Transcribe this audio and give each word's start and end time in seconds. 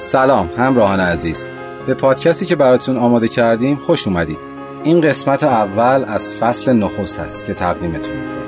سلام 0.00 0.50
همراهان 0.56 1.00
عزیز. 1.00 1.48
به 1.86 1.94
پادکستی 1.94 2.46
که 2.46 2.56
براتون 2.56 2.96
آماده 2.96 3.28
کردیم 3.28 3.76
خوش 3.76 4.06
اومدید. 4.06 4.38
این 4.84 5.00
قسمت 5.00 5.44
اول 5.44 6.04
از 6.08 6.34
فصل 6.34 6.72
نخست 6.72 7.20
هست 7.20 7.46
که 7.46 7.54
تقدیمتون 7.54 8.16
می‌کنم. 8.16 8.40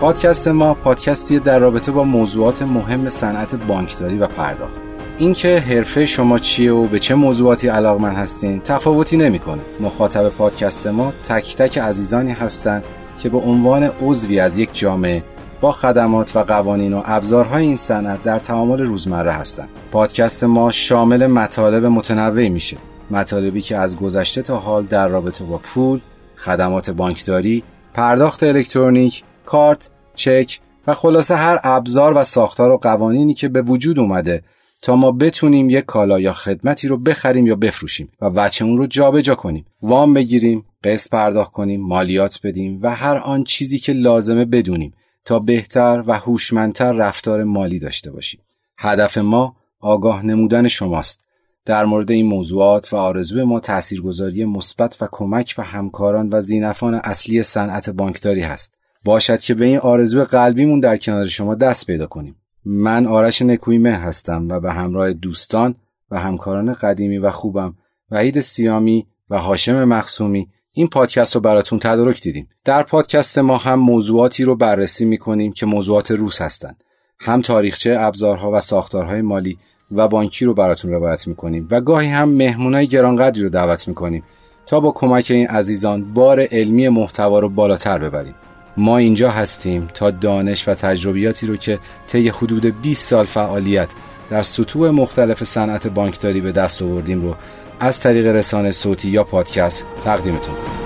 پادکست 0.00 0.48
ما 0.48 0.74
پادکستی 0.74 1.38
در 1.38 1.58
رابطه 1.58 1.92
با 1.92 2.04
موضوعات 2.04 2.62
مهم 2.62 3.08
صنعت 3.08 3.56
بانکداری 3.56 4.18
و 4.18 4.26
پرداخت. 4.26 4.80
اینکه 5.18 5.58
حرفه 5.58 6.06
شما 6.06 6.38
چیه 6.38 6.72
و 6.72 6.86
به 6.86 6.98
چه 6.98 7.14
موضوعاتی 7.14 7.68
علاقمند 7.68 8.16
هستین 8.16 8.60
تفاوتی 8.60 9.16
نمی‌کنه. 9.16 9.62
مخاطب 9.80 10.28
پادکست 10.28 10.86
ما 10.86 11.12
تک 11.28 11.56
تک 11.56 11.78
عزیزانی 11.78 12.32
هستند 12.32 12.84
که 13.18 13.28
به 13.28 13.38
عنوان 13.38 13.82
عضوی 13.82 14.40
از 14.40 14.58
یک 14.58 14.70
جامعه 14.72 15.24
با 15.60 15.72
خدمات 15.72 16.36
و 16.36 16.42
قوانین 16.42 16.92
و 16.92 17.02
ابزارهای 17.04 17.66
این 17.66 17.76
صنعت 17.76 18.22
در 18.22 18.38
تعامل 18.38 18.80
روزمره 18.80 19.32
هستند. 19.32 19.68
پادکست 19.92 20.44
ما 20.44 20.70
شامل 20.70 21.26
مطالب 21.26 21.84
متنوعی 21.84 22.48
میشه. 22.48 22.76
مطالبی 23.10 23.60
که 23.60 23.76
از 23.76 23.96
گذشته 23.96 24.42
تا 24.42 24.58
حال 24.58 24.84
در 24.84 25.08
رابطه 25.08 25.44
با 25.44 25.58
پول، 25.58 26.00
خدمات 26.36 26.90
بانکداری، 26.90 27.62
پرداخت 27.94 28.42
الکترونیک، 28.42 29.24
کارت، 29.46 29.90
چک 30.14 30.60
و 30.86 30.94
خلاصه 30.94 31.34
هر 31.34 31.60
ابزار 31.62 32.16
و 32.16 32.24
ساختار 32.24 32.70
و 32.70 32.76
قوانینی 32.76 33.34
که 33.34 33.48
به 33.48 33.62
وجود 33.62 33.98
اومده 33.98 34.42
تا 34.82 34.96
ما 34.96 35.12
بتونیم 35.12 35.70
یک 35.70 35.84
کالا 35.84 36.20
یا 36.20 36.32
خدمتی 36.32 36.88
رو 36.88 36.96
بخریم 36.96 37.46
یا 37.46 37.56
بفروشیم 37.56 38.08
و 38.20 38.30
بچه 38.30 38.64
اون 38.64 38.78
رو 38.78 38.86
جابجا 38.86 39.20
جا 39.20 39.34
کنیم 39.34 39.66
وام 39.82 40.14
بگیریم 40.14 40.64
قسط 40.84 41.10
پرداخت 41.10 41.52
کنیم 41.52 41.80
مالیات 41.80 42.40
بدیم 42.44 42.78
و 42.82 42.94
هر 42.94 43.16
آن 43.16 43.44
چیزی 43.44 43.78
که 43.78 43.92
لازمه 43.92 44.44
بدونیم 44.44 44.94
تا 45.24 45.38
بهتر 45.38 46.04
و 46.06 46.18
هوشمندتر 46.18 46.92
رفتار 46.92 47.44
مالی 47.44 47.78
داشته 47.78 48.10
باشیم. 48.10 48.40
هدف 48.78 49.18
ما 49.18 49.56
آگاه 49.80 50.26
نمودن 50.26 50.68
شماست. 50.68 51.20
در 51.64 51.84
مورد 51.84 52.10
این 52.10 52.26
موضوعات 52.26 52.92
و 52.92 52.96
آرزوی 52.96 53.44
ما 53.44 53.60
تاثیرگذاری 53.60 54.44
مثبت 54.44 54.96
و 55.00 55.08
کمک 55.12 55.54
و 55.58 55.62
همکاران 55.62 56.28
و 56.32 56.40
زینفان 56.40 56.94
اصلی 56.94 57.42
صنعت 57.42 57.90
بانکداری 57.90 58.40
هست. 58.40 58.74
باشد 59.04 59.40
که 59.40 59.54
به 59.54 59.64
این 59.64 59.78
آرزوی 59.78 60.24
قلبیمون 60.24 60.80
در 60.80 60.96
کنار 60.96 61.26
شما 61.26 61.54
دست 61.54 61.86
پیدا 61.86 62.06
کنیم. 62.06 62.36
من 62.64 63.06
آرش 63.06 63.42
نکویمه 63.42 63.92
هستم 63.92 64.48
و 64.48 64.60
به 64.60 64.72
همراه 64.72 65.12
دوستان 65.12 65.74
و 66.10 66.18
همکاران 66.18 66.74
قدیمی 66.74 67.18
و 67.18 67.30
خوبم 67.30 67.74
وحید 68.10 68.40
سیامی 68.40 69.06
و 69.30 69.38
هاشم 69.38 69.84
مخصومی 69.84 70.48
این 70.76 70.88
پادکست 70.88 71.34
رو 71.34 71.40
براتون 71.40 71.78
تدارک 71.78 72.22
دیدیم. 72.22 72.48
در 72.64 72.82
پادکست 72.82 73.38
ما 73.38 73.56
هم 73.56 73.78
موضوعاتی 73.78 74.44
رو 74.44 74.56
بررسی 74.56 75.04
می‌کنیم 75.04 75.52
که 75.52 75.66
موضوعات 75.66 76.10
روس 76.10 76.42
هستند 76.42 76.84
هم 77.20 77.42
تاریخچه 77.42 77.96
ابزارها 77.98 78.52
و 78.52 78.60
ساختارهای 78.60 79.22
مالی 79.22 79.58
و 79.92 80.08
بانکی 80.08 80.44
رو 80.44 80.54
براتون 80.54 80.90
روایت 80.90 81.28
می‌کنیم 81.28 81.68
و 81.70 81.80
گاهی 81.80 82.08
هم 82.08 82.28
مهمونای 82.28 82.86
گرانقدری 82.86 83.42
رو 83.42 83.48
دعوت 83.48 83.88
می‌کنیم 83.88 84.22
تا 84.66 84.80
با 84.80 84.92
کمک 84.92 85.26
این 85.30 85.46
عزیزان 85.46 86.14
بار 86.14 86.40
علمی 86.40 86.88
محتوا 86.88 87.38
رو 87.38 87.48
بالاتر 87.48 87.98
ببریم. 87.98 88.34
ما 88.76 88.98
اینجا 88.98 89.30
هستیم 89.30 89.88
تا 89.94 90.10
دانش 90.10 90.68
و 90.68 90.74
تجربیاتی 90.74 91.46
رو 91.46 91.56
که 91.56 91.78
طی 92.06 92.28
حدود 92.28 92.82
20 92.82 93.08
سال 93.08 93.24
فعالیت 93.24 93.92
در 94.30 94.42
سطوح 94.42 94.90
مختلف 94.90 95.44
صنعت 95.44 95.88
بانکداری 95.88 96.40
به 96.40 96.52
دست 96.52 96.82
آوردیم 96.82 97.22
رو 97.22 97.34
از 97.80 98.00
طریق 98.00 98.26
رسانه 98.26 98.70
صوتی 98.70 99.08
یا 99.08 99.24
پادکست 99.24 99.86
تقدیمتون 100.04 100.54
کنیم 100.54 100.84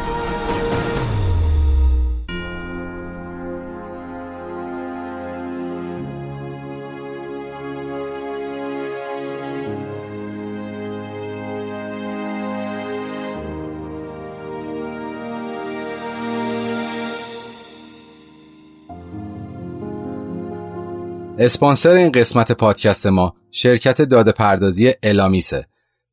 اسپانسر 21.38 21.91
این 21.91 22.12
قسمت 22.12 22.53
پادکست 22.53 23.06
ما 23.06 23.34
شرکت 23.50 24.03
داده 24.03 24.32
پردازی 24.32 24.93
الامیسه. 25.03 25.66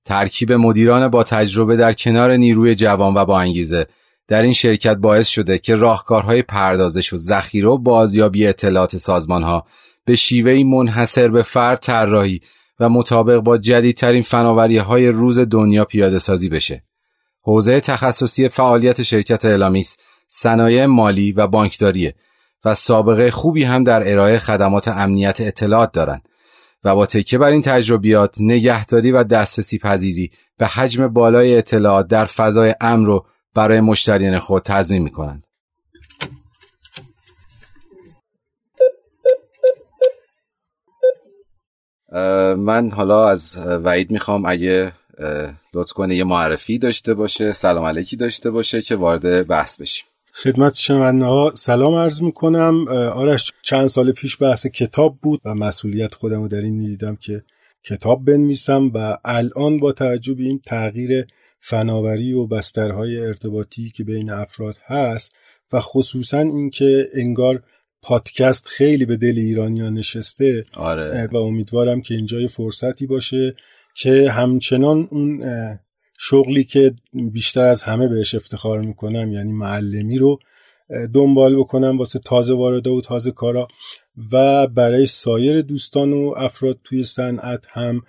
ترکیب 0.06 0.54
مدیران 0.54 1.08
با 1.08 1.24
تجربه 1.24 1.76
در 1.76 1.94
کنار 1.94 2.36
نیروی 2.36 2.76
جوان 2.76 3.14
و 3.14 3.26
با 3.26 3.40
انگیزه 3.40 3.88
در 4.28 4.42
این 4.42 4.54
شرکت 4.54 4.96
باعث 4.96 5.28
شده 5.28 5.58
که 5.58 5.76
راهکارهای 5.76 6.42
پردازش 6.42 7.14
و 7.14 7.18
ذخیره 7.18 7.68
و 7.68 7.78
بازیابی 7.78 8.48
اطلاعات 8.48 8.98
سازمانها 8.98 9.66
به 10.06 10.16
شیوهی 10.16 10.64
منحصر 10.64 11.28
به 11.28 11.44
فرد 11.44 11.80
طراحی 11.80 12.42
و 12.80 12.90
مطابق 12.90 13.40
با 13.40 13.58
جدیدترین 13.58 14.22
فناوری 14.22 14.78
های 14.78 15.08
روز 15.08 15.40
دنیا 15.40 15.86
پیاده 15.86 16.20
سازی 16.20 16.50
بشه. 16.50 16.84
حوزه 17.42 17.80
تخصصی 17.80 18.50
فعالیت 18.50 19.04
شرکت 19.04 19.46
الامیس 19.46 19.98
صنایع 20.28 20.86
مالی 20.86 21.32
و 21.32 21.48
بانکداریه 21.48 22.16
و 22.66 22.76
سابقه 22.76 23.32
خوبی 23.32 23.64
هم 23.64 23.84
در 23.84 24.12
ارائه 24.12 24.38
خدمات 24.38 24.88
امنیت 24.88 25.42
اطلاعات 25.42 25.92
دارند 25.92 26.30
و 26.86 26.96
با 26.96 27.06
تکیه 27.06 27.40
بر 27.40 27.52
این 27.52 27.62
تجربیات 27.62 28.38
نگهداری 28.40 29.12
و 29.12 29.24
دسترسی 29.24 29.78
پذیری 29.78 30.32
به 30.58 30.68
حجم 30.68 31.08
بالای 31.08 31.58
اطلاعات 31.58 32.08
در 32.08 32.26
فضای 32.26 32.76
امن 32.82 33.06
رو 33.06 33.26
برای 33.54 33.82
مشتریان 33.82 34.40
خود 34.40 34.64
تضمین 34.64 35.02
می 35.02 35.12
کنند. 35.12 35.48
من 42.58 42.92
حالا 42.92 43.30
از 43.30 43.58
وعید 43.68 44.12
می‌خوام 44.12 44.46
اگه 44.46 44.92
لطف 45.74 45.94
کنه 45.94 46.16
یه 46.16 46.24
معرفی 46.24 46.78
داشته 46.78 47.14
باشه 47.14 47.52
سلام 47.52 47.86
علیکی 47.86 48.16
داشته 48.16 48.52
باشه 48.52 48.82
که 48.82 48.96
وارد 48.96 49.48
بحث 49.48 49.80
بشیم 49.80 50.06
خدمت 50.44 50.76
شنونده 50.76 51.26
ها 51.26 51.52
سلام 51.56 51.96
عرض 51.96 52.22
می‌کنم 52.22 52.88
آرش 52.88 53.52
چند 53.62 53.88
سال 53.88 54.12
پیش 54.12 54.42
بحث 54.42 54.68
کتاب 54.68 55.20
بود 55.22 55.42
و 55.46 55.56
مسئولیت 55.56 56.14
خودم 56.14 56.42
رو 56.42 56.48
در 56.48 56.62
این 56.62 56.76
می‌دیدم 56.76 57.16
که 57.16 57.44
کتاب 57.84 58.26
بنویسم 58.26 58.92
و 58.94 59.18
الان 59.26 59.80
با 59.80 59.92
توجه 59.92 60.34
به 60.34 60.44
این 60.44 60.60
تغییر 60.60 61.28
فناوری 61.60 62.34
و 62.34 62.48
بسترهای 62.48 63.20
ارتباطی 63.20 63.90
که 63.90 64.04
بین 64.04 64.32
افراد 64.32 64.78
هست 64.86 65.36
و 65.74 65.80
خصوصا 65.80 66.40
اینکه 66.40 67.10
انگار 67.14 67.64
پادکست 68.02 68.68
خیلی 68.68 69.06
به 69.06 69.18
دل 69.18 69.34
ایرانیان 69.38 69.94
نشسته 69.94 70.62
آره. 70.74 71.28
و 71.32 71.38
امیدوارم 71.38 72.02
که 72.02 72.16
اینجا 72.16 72.48
فرصتی 72.48 73.08
باشه 73.08 73.56
که 73.96 74.32
همچنان 74.32 75.08
اون 75.12 75.44
شغلی 76.20 76.64
که 76.64 76.94
بیشتر 77.14 77.66
از 77.66 77.82
همه 77.82 78.08
بهش 78.08 78.36
افتخار 78.36 78.82
می‌کنم 78.82 79.32
یعنی 79.32 79.52
معلمی 79.52 80.18
رو 80.18 80.40
دنبال 81.14 81.56
بکنم 81.56 81.98
واسه 81.98 82.20
تازه 82.20 82.54
وارده 82.54 82.90
و 82.90 83.02
تازه 83.02 83.32
کارا. 83.32 83.68
و 84.32 84.68
برای 84.68 85.06
سایر 85.06 85.62
دوستان 85.62 86.14
و 86.14 86.34
افراد 86.38 86.80
توی 86.84 87.04
صنعت 87.04 87.66
هم 87.70 88.02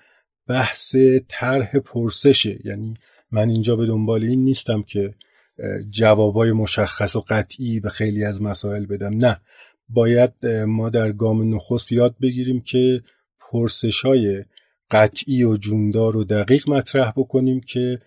بحث 0.48 0.96
طرح 1.28 1.78
پرسشه. 1.78 2.58
یعنی 2.64 2.94
من 3.30 3.48
اینجا 3.48 3.76
به 3.76 3.86
دنبال 3.86 4.24
این 4.24 4.44
نیستم 4.44 4.82
که 4.82 5.14
جوابای 5.90 6.52
مشخص 6.52 7.16
و 7.16 7.24
قطعی 7.28 7.80
به 7.80 7.88
خیلی 7.88 8.24
از 8.24 8.42
مسائل 8.42 8.86
بدم. 8.86 9.16
نه. 9.16 9.40
باید 9.88 10.46
ما 10.46 10.90
در 10.90 11.12
گام 11.12 11.54
نخست 11.54 11.92
یاد 11.92 12.16
بگیریم 12.22 12.60
که 12.60 13.02
پرسش 13.40 14.00
های 14.00 14.44
قطعی 14.90 15.44
و 15.44 15.56
جوندار 15.56 16.16
و 16.16 16.24
دقیق 16.24 16.70
مطرح 16.70 17.12
بکنیم 17.16 17.60
که 17.60 17.98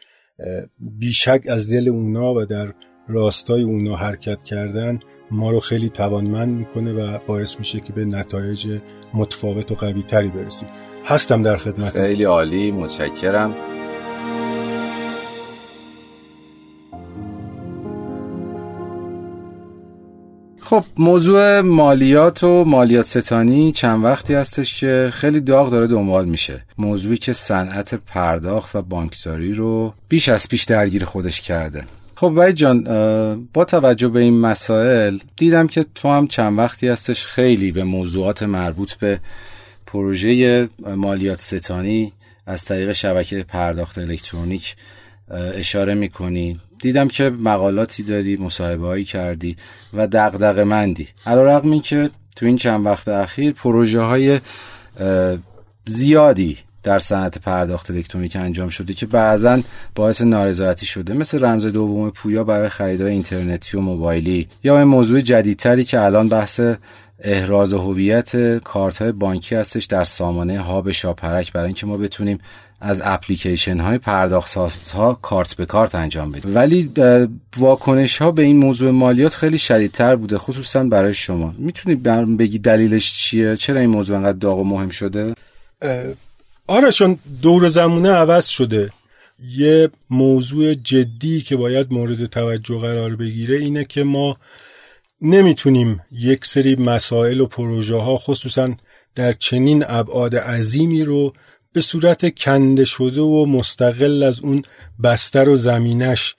بیشک 0.80 1.42
از 1.50 1.74
دل 1.74 1.90
اونا 1.90 2.34
و 2.34 2.46
در 2.46 2.74
راستای 3.08 3.62
اونا 3.62 3.96
حرکت 3.96 4.44
کردن 4.44 5.00
ما 5.32 5.52
رو 5.52 5.60
خیلی 5.60 5.90
توانمند 5.90 6.58
می‌کنه 6.58 6.94
و 6.94 7.20
باعث 7.28 7.60
میشه 7.60 7.80
که 7.80 7.94
به 7.94 8.06
نتایج 8.06 8.80
متفاوت 9.14 9.72
و 9.72 9.76
قوی 9.76 10.04
تری 10.04 10.28
برسیم. 10.28 10.70
هستم 11.06 11.44
در 11.44 11.58
خدمت 11.58 11.90
خیلی 11.90 12.24
عالی 12.24 12.72
متشکرم. 12.72 13.56
خب 20.70 20.86
موضوع 20.98 21.62
مالیات 21.62 22.44
و 22.44 22.66
مالیات 22.66 23.06
ستانی 23.06 23.72
چند 23.72 24.04
وقتی 24.04 24.34
هستش 24.34 24.80
که 24.80 25.10
خیلی 25.14 25.40
داغ 25.40 25.72
داره 25.72 25.88
دنبال 25.88 26.26
میشه. 26.26 26.66
موضوعی 26.78 27.18
که 27.18 27.34
صنعت 27.34 27.94
پرداخت 27.96 28.76
و 28.76 28.82
بانکداری 28.82 29.54
رو 29.54 29.94
بیش 30.10 30.30
از 30.30 30.48
پیش 30.48 30.64
درگیر 30.64 31.06
خودش 31.06 31.42
کرده. 31.42 31.84
خب 32.16 32.24
وای 32.24 32.54
جان 32.54 32.84
با 33.54 33.66
توجه 33.66 34.08
به 34.08 34.20
این 34.20 34.40
مسائل 34.40 35.18
دیدم 35.38 35.68
که 35.68 35.86
تو 35.96 36.10
هم 36.10 36.28
چند 36.28 36.58
وقتی 36.58 36.88
هستش 36.88 37.26
خیلی 37.26 37.72
به 37.72 37.84
موضوعات 37.84 38.44
مربوط 38.44 38.94
به 38.94 39.20
پروژه 39.86 40.70
مالیات 40.96 41.40
ستانی 41.40 42.14
از 42.46 42.66
طریق 42.66 42.92
شبکه 42.92 43.44
پرداخت 43.44 43.98
الکترونیک 43.98 44.76
اشاره 45.54 45.94
می‌کنی. 45.94 46.60
دیدم 46.82 47.08
که 47.08 47.30
مقالاتی 47.30 48.04
داری 48.04 48.38
مصاحبه 48.38 49.04
کردی 49.04 49.56
و 49.94 50.08
دقدق 50.08 50.60
مندی 50.60 51.08
علا 51.26 51.60
این 51.60 51.82
که 51.82 52.10
تو 52.36 52.46
این 52.46 52.56
چند 52.56 52.86
وقت 52.86 53.08
اخیر 53.08 53.54
پروژه 53.54 54.02
های 54.02 54.40
زیادی 55.86 56.58
در 56.84 57.00
صنعت 57.00 57.38
پرداخت 57.38 57.92
الکترونیک 57.92 58.36
انجام 58.36 58.70
شده 58.70 58.94
که 58.94 59.06
بعضا 59.06 59.60
باعث 59.96 60.22
نارضایتی 60.22 60.86
شده. 60.86 61.14
مثل 61.14 61.46
رمز 61.46 61.66
دوم 61.66 62.10
پویا 62.10 62.44
برای 62.44 62.70
خریدهای 62.70 63.12
اینترنتی 63.12 63.78
و 63.78 63.82
موبایلی 63.82 64.48
یا 64.64 64.78
این 64.78 64.88
موضوع 64.88 65.22
جدیدتری 65.22 65.84
که 65.84 66.02
الان 66.02 66.30
بحث 66.30 66.62
احراز 67.20 67.74
هویت 67.74 68.58
کارت 68.58 69.02
های 69.02 69.12
بانکی 69.12 69.56
هستش 69.56 69.86
در 69.86 70.04
سامانه 70.04 70.60
هاب 70.60 70.92
شاپرک 70.92 71.54
برای 71.54 71.66
اینکه 71.66 71.86
ما 71.86 71.98
بتونیم 71.98 72.40
از 72.82 73.02
اپلیکیشن 73.04 73.80
های 73.80 73.98
پرداخت 73.98 74.58
ها 74.94 75.20
کارت 75.22 75.56
به 75.56 75.66
کارت 75.66 75.96
انجام 75.96 76.32
بدیم. 76.32 76.56
ولی 76.56 76.92
واکنش 77.58 78.18
ها 78.18 78.32
به 78.32 78.44
این 78.44 78.58
موضوع 78.58 78.92
مالیات 78.92 79.36
خیلی 79.36 79.58
شدیدتر 79.58 80.16
بوده 80.16 80.38
خصوصا 80.38 80.84
برای 80.84 81.14
شما. 81.14 81.54
می‌تونید 81.58 82.04
بگی 82.38 82.60
دلیلش 82.60 83.14
چیه؟ 83.14 83.56
چرا 83.56 83.80
این 83.80 83.90
موضوع 83.90 84.18
انقدر 84.18 84.38
داغ 84.38 84.60
و 84.60 84.64
مهم 84.64 84.90
شده؟ 84.90 85.34
آره 86.68 86.92
چون 86.92 87.20
دور 87.42 87.68
زمونه 87.68 88.12
عوض 88.12 88.48
شده. 88.48 88.90
یه 89.50 89.90
موضوع 90.10 90.74
جدی 90.74 91.42
که 91.42 91.56
باید 91.56 91.94
مورد 91.94 92.26
توجه 92.26 92.78
قرار 92.78 93.16
بگیره 93.16 93.58
اینه 93.58 93.86
که 93.86 94.04
ما 94.04 94.38
نمی‌تونیم 95.22 96.02
یک 96.12 96.46
سری 96.46 96.76
مسائل 96.76 97.40
و 97.40 97.46
پروژه 97.46 97.96
ها 97.96 98.18
خصوصا 98.18 98.74
در 99.16 99.32
چنین 99.32 99.84
ابعاد 99.88 100.36
عظیمی 100.36 101.04
رو 101.04 101.34
به 101.74 101.82
صورت 101.82 102.36
کنده 102.38 102.86
شده 102.86 103.22
و 103.22 103.46
مستقل 103.46 104.24
از 104.24 104.40
اون 104.40 104.64
بستر 105.04 105.50
و 105.50 105.56
زمینش 105.56 106.36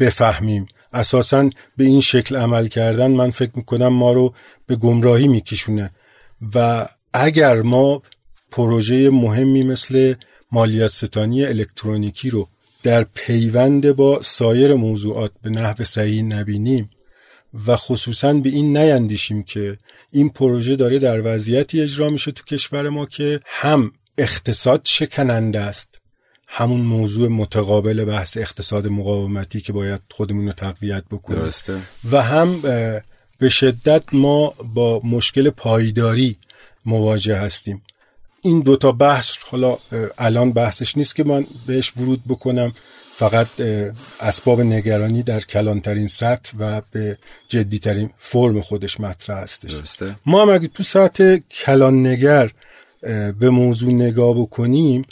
بفهمیم. 0.00 0.66
اساسا 0.92 1.48
به 1.76 1.84
این 1.84 2.00
شکل 2.00 2.36
عمل 2.36 2.66
کردن 2.66 3.06
من 3.06 3.30
فکر 3.30 3.52
می‌کنم 3.54 3.88
ما 3.88 4.12
رو 4.12 4.34
به 4.66 4.76
گمراهی 4.76 5.28
میکشونه. 5.28 5.90
و 6.54 6.88
اگر 7.12 7.62
ما 7.62 8.02
پروژه 8.50 9.10
مهمی 9.10 9.64
مثل 9.64 10.14
مالیات 10.52 10.90
ستانی 10.90 11.44
الکترونیکی 11.44 12.30
رو 12.30 12.48
در 12.82 13.06
پیوند 13.14 13.92
با 13.92 14.22
سایر 14.22 14.74
موضوعات 14.74 15.32
به 15.42 15.50
نحو 15.50 15.84
صحیح 15.84 16.22
نبینیم 16.22 16.90
و 17.66 17.76
خصوصا 17.76 18.32
به 18.32 18.48
این 18.48 18.76
نیندیشیم 18.76 19.42
که 19.42 19.78
این 20.12 20.28
پروژه 20.28 20.76
داره 20.76 20.98
در 20.98 21.34
وضعیتی 21.34 21.80
اجرا 21.80 22.10
میشه 22.10 22.32
تو 22.32 22.44
کشور 22.44 22.88
ما 22.88 23.06
که 23.06 23.40
هم 23.46 23.92
اقتصاد 24.18 24.80
شکننده 24.84 25.60
است. 25.60 26.00
همون 26.48 26.80
موضوع 26.80 27.28
متقابل 27.28 28.04
بحث 28.04 28.36
اقتصاد 28.36 28.86
مقاومتی 28.86 29.60
که 29.60 29.72
باید 29.72 30.00
خودمون 30.10 30.46
رو 30.46 30.52
تقویت 30.52 31.04
بکنیم. 31.10 31.40
درسته. 31.40 31.80
و 32.10 32.22
هم 32.22 32.60
به 33.38 33.48
شدت 33.48 34.02
ما 34.12 34.54
با 34.74 35.00
مشکل 35.04 35.50
پایداری 35.50 36.36
مواجه 36.86 37.36
هستیم. 37.36 37.82
این 38.42 38.60
دوتا 38.60 38.92
بحث 38.92 39.36
حالا 39.46 39.78
الان 40.18 40.52
بحثش 40.52 40.96
نیست 40.96 41.16
که 41.16 41.24
من 41.24 41.46
بهش 41.66 41.92
ورود 41.96 42.22
بکنم. 42.28 42.72
فقط 43.16 43.48
اسباب 44.20 44.60
نگرانی 44.60 45.22
در 45.22 45.40
کلانترین 45.40 46.06
سطح 46.06 46.52
و 46.58 46.82
به 46.90 47.18
جدیترین 47.48 48.10
فرم 48.16 48.60
خودش 48.60 49.00
مطرح 49.00 49.38
هستش. 49.38 49.72
درسته. 49.72 50.16
ما 50.26 50.42
هم 50.42 50.48
اگه 50.50 50.68
تو 50.68 50.82
سطح 50.82 51.36
کلان 51.36 52.06
نگر 52.06 52.50
به 53.38 53.50
موضوع 53.50 53.92
نگاه 53.92 54.34
بکنیم 54.34 55.04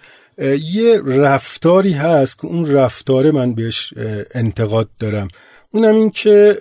یه 0.72 1.00
رفتاری 1.06 1.92
هست 1.92 2.38
که 2.38 2.46
اون 2.46 2.72
رفتاره 2.72 3.30
من 3.30 3.54
بهش 3.54 3.94
انتقاد 4.34 4.88
دارم. 4.98 5.28
اونم 5.70 5.94
این 5.94 6.10
که 6.10 6.58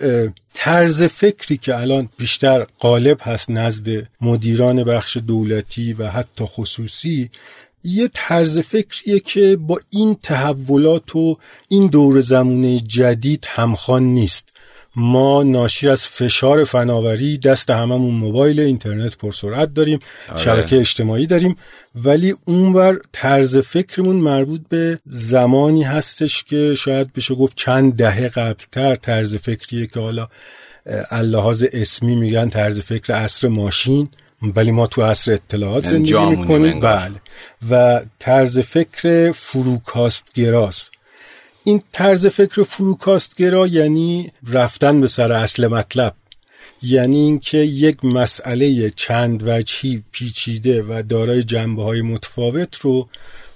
طرز 0.54 1.02
فکری 1.02 1.56
که 1.56 1.76
الان 1.78 2.08
بیشتر 2.18 2.66
غالب 2.80 3.18
هست 3.22 3.50
نزد 3.50 3.86
مدیران 4.20 4.84
بخش 4.84 5.16
دولتی 5.16 5.92
و 5.92 6.08
حتی 6.08 6.44
خصوصی 6.44 7.30
یه 7.84 8.10
طرز 8.14 8.58
فکریه 8.58 9.20
که 9.20 9.56
با 9.56 9.80
این 9.90 10.14
تحولات 10.14 11.16
و 11.16 11.36
این 11.68 11.86
دور 11.86 12.20
زمونه 12.20 12.80
جدید 12.80 13.46
همخوان 13.48 14.02
نیست. 14.02 14.48
ما 14.96 15.42
ناشی 15.42 15.88
از 15.88 16.02
فشار 16.02 16.64
فناوری 16.64 17.38
دست 17.38 17.70
هممون 17.70 18.14
موبایل 18.14 18.60
اینترنت 18.60 19.16
پرسرعت 19.16 19.74
داریم 19.74 19.98
آره. 20.28 20.40
شبکه 20.40 20.78
اجتماعی 20.78 21.26
داریم 21.26 21.56
ولی 21.94 22.34
اونور 22.44 22.98
طرز 23.12 23.58
فکرمون 23.58 24.16
مربوط 24.16 24.60
به 24.68 24.98
زمانی 25.06 25.82
هستش 25.82 26.44
که 26.44 26.74
شاید 26.74 27.12
بشه 27.12 27.34
گفت 27.34 27.56
چند 27.56 27.96
دهه 27.96 28.28
قبلتر 28.28 28.94
طرز 28.94 29.36
فکریه 29.36 29.86
که 29.86 30.00
حالا 30.00 30.28
اللحاظ 31.10 31.64
اسمی 31.72 32.14
میگن 32.14 32.48
طرز 32.48 32.80
فکر 32.80 33.12
عصر 33.12 33.48
ماشین 33.48 34.08
ولی 34.42 34.70
ما 34.70 34.86
تو 34.86 35.02
عصر 35.02 35.32
اطلاعات 35.32 35.84
یعنی 35.84 36.06
زندگی 36.06 36.36
می‌کنیم. 36.36 36.80
بله. 36.80 37.20
و 37.70 38.00
طرز 38.18 38.58
فکر 38.58 39.32
فروکاست 39.32 40.32
گراست 40.34 40.90
این 41.64 41.82
طرز 41.92 42.26
فکر 42.26 42.62
فروکاستگرا 42.62 43.66
یعنی 43.66 44.30
رفتن 44.52 45.00
به 45.00 45.06
سر 45.06 45.32
اصل 45.32 45.66
مطلب. 45.66 46.14
یعنی 46.82 47.16
اینکه 47.16 47.58
یک 47.58 48.04
مسئله 48.04 48.90
چند 48.90 49.42
وجهی 49.46 50.02
پیچیده 50.12 50.82
و 50.82 51.02
دارای 51.08 51.42
جنبه 51.42 51.82
های 51.82 52.02
متفاوت 52.02 52.76
رو 52.76 53.08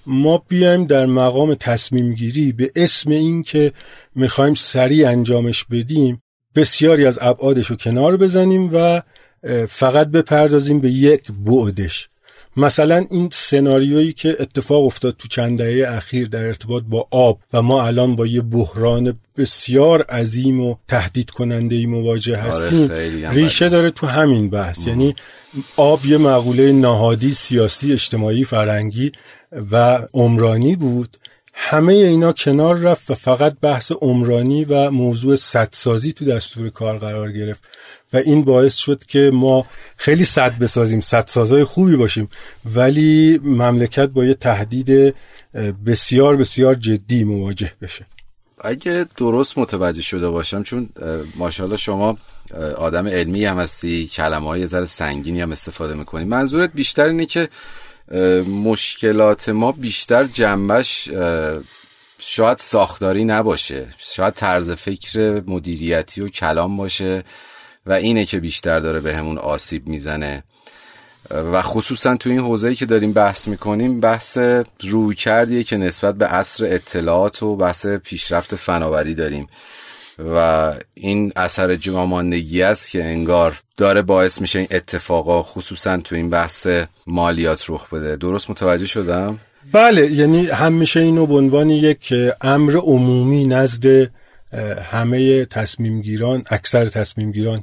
ما 0.07 0.43
بیایم 0.49 0.85
در 0.85 1.07
مقام 1.07 1.55
تصمیم 1.55 2.15
گیری 2.15 2.53
به 2.53 2.73
اسم 2.77 3.11
اینکه 3.11 3.73
می‌خوایم 4.15 4.55
سریع 4.55 5.09
انجامش 5.09 5.65
بدیم 5.65 6.23
بسیاری 6.55 7.07
از 7.07 7.19
ابعادش 7.23 7.67
رو 7.67 7.77
کنار 7.77 8.17
بزنیم 8.17 8.71
و 8.73 9.03
فقط 9.69 10.09
بپردازیم 10.09 10.81
به 10.81 10.91
یک 10.91 11.33
بعدش. 11.33 12.09
مثلا 12.57 13.07
این 13.11 13.29
سناریویی 13.33 14.13
که 14.13 14.37
اتفاق 14.41 14.85
افتاد 14.85 15.17
تو 15.19 15.29
چند 15.29 15.59
دهه 15.59 15.89
اخیر 15.93 16.29
در 16.29 16.47
ارتباط 16.47 16.83
با 16.89 17.09
آب 17.11 17.39
و 17.53 17.63
ما 17.63 17.87
الان 17.87 18.17
با 18.17 18.27
یه 18.27 18.41
بحران 18.41 19.19
بسیار 19.37 20.03
عظیم 20.03 20.61
و 20.61 20.75
تهدید 20.89 21.31
کننده 21.31 21.75
ای 21.75 21.87
مواجه 21.87 22.33
آره، 22.33 22.43
هستیم 22.43 22.93
ریشه 23.31 23.69
داره 23.69 23.91
تو 23.91 24.07
همین 24.07 24.51
بحث. 24.51 24.87
یعنی 24.87 25.17
آب 25.77 26.07
یه 26.07 26.19
مقوله 26.19 26.73
نهادی 26.73 27.31
سیاسی 27.31 27.93
اجتماعی 27.93 28.45
فرنگی 28.45 29.13
و 29.73 29.99
عمرانی 30.15 30.77
بود. 30.77 31.17
همه 31.59 31.93
اینا 31.93 32.33
کنار 32.33 32.79
رفت 32.79 33.11
و 33.11 33.15
فقط 33.15 33.57
بحث 33.61 33.93
عمرانی 33.93 34.65
و 34.65 34.91
موضوع 34.91 35.37
صدسازی 35.37 36.13
تو 36.13 36.25
دستور 36.25 36.71
کار 36.71 36.99
قرار 36.99 37.33
گرفت. 37.33 37.65
و 38.17 38.19
این 38.25 38.45
باعث 38.45 38.77
شد 38.77 39.05
که 39.05 39.31
ما 39.35 39.67
خیلی 39.97 40.25
صد 40.25 40.59
بسازیم 40.59 41.01
صد 41.01 41.27
سازای 41.27 41.65
خوبی 41.65 41.97
باشیم. 41.97 42.29
ولی 42.65 43.41
مملکت 43.45 44.09
با 44.09 44.25
یه 44.25 44.35
تهدید 44.35 45.15
بسیار 45.87 46.37
بسیار 46.37 46.75
جدی 46.75 47.25
مواجه 47.25 47.73
بشه. 47.83 48.07
اگه 48.61 49.07
درست 49.17 49.59
متوجه 49.59 50.03
شده 50.03 50.31
باشم 50.31 50.63
چون 50.63 50.89
ماشاءالله 51.37 51.77
شما 51.77 52.19
آدم 52.77 53.09
علمی 53.09 53.45
هم 53.45 53.59
هستی 53.59 54.07
کلمه 54.07 54.47
های 54.47 54.67
ذره 54.67 54.85
سنگینی 54.85 55.41
هم 55.41 55.53
استفاده 55.53 55.95
می‌کنی. 55.95 56.25
منظورت 56.25 56.73
بیشتر 56.73 57.05
اینه 57.05 57.27
که 57.27 57.49
مشکلات 58.49 59.49
ما 59.49 59.73
بیشتر 59.73 60.25
جنبش 60.25 61.09
شاید 62.19 62.59
ساختاری 62.59 63.25
نباشه 63.25 63.87
شاید 63.99 64.35
طرز 64.35 64.71
فکر 64.71 65.43
مدیریتی 65.47 66.21
و 66.21 66.29
کلام 66.29 66.77
باشه. 66.77 67.23
و 67.87 67.93
اینه 67.93 68.25
که 68.25 68.41
بیشتر 68.41 68.81
داره 68.81 69.01
به 69.01 69.17
همون 69.17 69.39
آسیب 69.39 69.89
می‌زنه. 69.89 70.45
و 71.31 71.63
خصوصا 71.63 72.17
تو 72.17 72.31
این 72.31 72.39
حوزه‌ای 72.39 72.75
که 72.75 72.87
داریم 72.87 73.13
بحث 73.13 73.49
می‌کنیم 73.49 74.01
بحث 74.01 74.39
روی 74.81 75.15
کردیه 75.15 75.63
که 75.65 75.77
نسبت 75.77 76.15
به 76.15 76.27
عصر 76.27 76.65
اطلاعات 76.65 77.43
و 77.43 77.57
بحث 77.57 77.87
پیشرفت 77.87 78.55
فناوری 78.55 79.15
داریم. 79.15 79.47
و 80.35 80.75
این 80.95 81.33
اثر 81.37 81.77
جاماندگی 81.77 82.63
است 82.63 82.91
که 82.91 83.05
انگار 83.05 83.61
داره 83.77 84.03
باعث 84.03 84.41
میشه 84.41 84.59
این 84.59 84.69
اتفاقا 84.71 85.43
خصوصا 85.43 85.97
تو 85.97 86.15
این 86.15 86.31
بحث 86.31 86.69
مالیات 87.07 87.65
رخ 87.69 87.89
بده. 87.89 88.17
درست 88.17 88.51
متوجه 88.51 88.87
شدم؟ 88.87 89.39
بله 89.73 90.13
یعنی 90.13 90.47
همیشه 90.47 91.01
اینو 91.01 91.27
به 91.27 91.35
عنوان 91.35 91.71
یک 91.71 92.15
امر 92.41 92.77
عمومی 92.77 93.47
نزد 93.47 94.11
همه 94.91 95.45
تصمیمگیران 95.45 96.45
اکثر 96.51 96.85
تصمیمگیران 96.85 97.63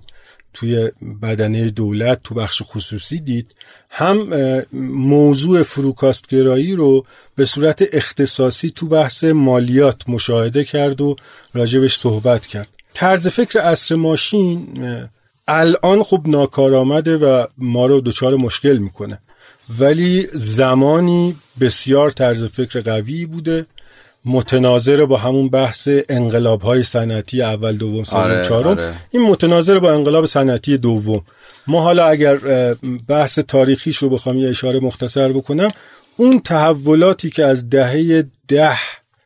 توی 0.53 0.91
بدنه 1.21 1.69
دولت 1.69 2.23
تو 2.23 2.35
بخش 2.35 2.61
خصوصی 2.65 3.19
دید. 3.19 3.55
هم 3.91 4.29
موضوع 4.73 5.63
فروکاستگرایی 5.63 6.75
رو 6.75 7.05
به 7.35 7.45
صورت 7.45 7.83
اختصاصی 7.93 8.69
تو 8.69 8.87
بحث 8.87 9.23
مالیات 9.23 10.09
مشاهده 10.09 10.63
کرد 10.63 11.01
و 11.01 11.15
راجبش 11.53 11.97
صحبت 11.97 12.47
کرد. 12.47 12.67
طرز 12.93 13.27
فکر 13.27 13.59
اصر 13.59 13.95
ماشین 13.95 14.67
الان 15.47 16.03
خب 16.03 16.21
ناکارآمده 16.25 17.17
و 17.17 17.45
ما 17.57 17.85
رو 17.85 18.01
دچار 18.01 18.35
مشکل 18.35 18.77
می‌کنه. 18.77 19.19
ولی 19.79 20.27
زمانی 20.33 21.35
بسیار 21.59 22.09
طرز 22.09 22.43
فکر 22.43 22.81
قوی 22.81 23.25
بوده. 23.25 23.65
متناظر 24.25 25.05
با 25.05 25.17
همون 25.17 25.49
بحث 25.49 25.89
انقلاب 26.09 26.61
های 26.61 26.83
صنعتی 26.83 27.41
اول 27.41 27.77
دوم 27.77 28.03
سوم 28.03 28.19
آره، 28.19 28.45
چهارم 28.45 28.67
آره. 28.67 28.93
این 29.11 29.23
متناظر 29.23 29.79
با 29.79 29.93
انقلاب 29.93 30.25
صنعتی 30.25 30.77
دوم 30.77 31.21
ما 31.67 31.81
حالا 31.81 32.05
اگر 32.05 32.37
بحث 33.07 33.39
تاریخیش 33.39 33.97
رو 33.97 34.09
بخوام 34.09 34.37
یه 34.37 34.49
اشاره 34.49 34.79
مختصر 34.79 35.31
بکنم 35.31 35.67
اون 36.17 36.39
تحولاتی 36.39 37.29
که 37.29 37.45
از 37.45 37.69
دهه 37.69 38.25
ده 38.47 38.77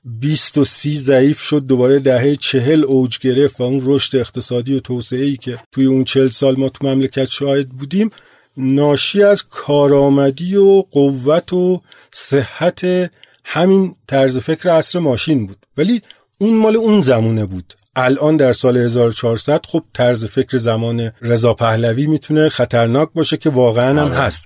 بیست 0.06 0.58
و 0.58 0.66
سی 0.66 0.98
ضعیف 0.98 1.42
شد 1.42 1.66
دوباره 1.68 2.00
دهه 2.00 2.36
چهل 2.36 2.84
اوج 2.84 3.20
گرفت 3.20 3.62
و 3.62 3.64
اون 3.64 3.82
رشد 3.86 4.18
اقتصادی 4.18 4.76
و 4.76 4.80
توسعه 4.80 5.24
ای 5.24 5.38
که 5.38 5.60
توی 5.72 5.86
اون 5.86 6.04
چهل 6.04 6.28
سال 6.28 6.56
ما 6.56 6.70
تو 6.70 6.88
مملکت 6.88 7.26
شاهد 7.26 7.70
بودیم 7.70 8.10
ناشی 8.58 9.24
از 9.24 9.44
کارآمدی 9.50 10.56
و 10.56 10.82
قوت 10.92 11.54
و 11.54 11.82
صحت 12.12 13.10
همین 13.50 13.96
طرز 14.08 14.38
فکر 14.38 14.70
عصر 14.70 15.00
ماشین 15.00 15.46
بود. 15.46 15.58
ولی 15.78 16.02
اون 16.38 16.54
مال 16.54 16.76
اون 16.76 17.02
زمونه 17.02 17.46
بود. 17.46 17.74
الان 17.96 18.38
در 18.38 18.54
سال 18.54 18.78
1400 18.78 19.66
خب 19.66 19.84
طرز 19.94 20.26
فکر 20.26 20.58
زمان 20.58 21.12
رضا 21.22 21.54
پهلوی 21.54 22.08
می‌تونه 22.08 22.50
خطرناک 22.50 23.10
باشه 23.14 23.38
که 23.38 23.50
واقعا 23.50 23.90
هم 23.90 23.98
آره. 23.98 24.16
هست. 24.16 24.46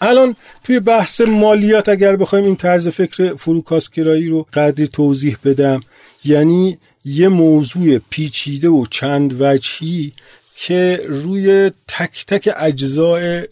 الان 0.00 0.36
توی 0.64 0.80
بحث 0.80 1.20
مالیات 1.20 1.88
اگر 1.88 2.16
بخوایم 2.16 2.44
این 2.44 2.56
طرز 2.56 2.88
فکر 2.88 3.34
فروکاسگرایی 3.34 4.28
رو 4.28 4.46
قدری 4.52 4.86
توضیح 4.86 5.36
بدم 5.44 5.80
یعنی 6.24 6.78
یه 7.04 7.28
موضوع 7.28 7.98
پیچیده 8.10 8.68
و 8.68 8.84
چند 8.90 9.36
وجهی 9.40 10.12
که 10.64 11.00
روی 11.08 11.70
تک 11.88 12.24
تک 12.26 12.48
اجزای 12.56 13.42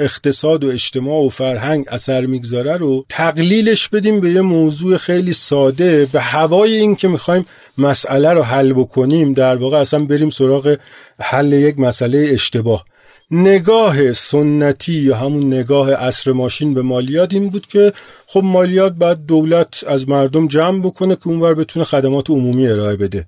اقتصاد 0.00 0.64
و 0.64 0.68
اجتماع 0.68 1.26
و 1.26 1.28
فرهنگ 1.28 1.84
اثر 1.88 2.26
می‌گذاره 2.26 2.76
رو 2.76 3.04
تقلیلش 3.08 3.88
بدیم 3.88 4.20
به 4.20 4.30
یه 4.30 4.40
موضوع 4.40 4.96
خیلی 4.96 5.32
ساده 5.32 6.08
به 6.12 6.20
هوای 6.20 6.76
این 6.76 6.96
که 6.96 7.08
می‌خوایم 7.08 7.46
مسئله 7.78 8.32
رو 8.32 8.42
حل 8.42 8.72
بکنیم 8.72 9.32
در 9.34 9.56
واقع 9.56 9.78
اصلا 9.78 10.04
بریم 10.04 10.30
سراغ 10.30 10.76
حل 11.20 11.52
یک 11.52 11.78
مسئله 11.78 12.28
اشتباه. 12.32 12.84
نگاه 13.30 14.12
سنتی 14.12 14.92
یا 14.92 15.16
همون 15.16 15.54
نگاه 15.54 15.90
اصر 15.90 16.32
ماشین 16.32 16.74
به 16.74 16.82
مالیات 16.82 17.34
این 17.34 17.48
بود 17.48 17.66
که 17.66 17.92
خب 18.26 18.40
مالیات 18.44 18.92
باید 18.92 19.26
دولت 19.26 19.84
از 19.86 20.08
مردم 20.08 20.48
جمع 20.48 20.80
بکنه 20.80 21.16
که 21.16 21.28
اونور 21.28 21.54
بتونه 21.54 21.84
خدمات 21.84 22.30
عمومی 22.30 22.68
ارائه 22.68 22.96
بده. 22.96 23.26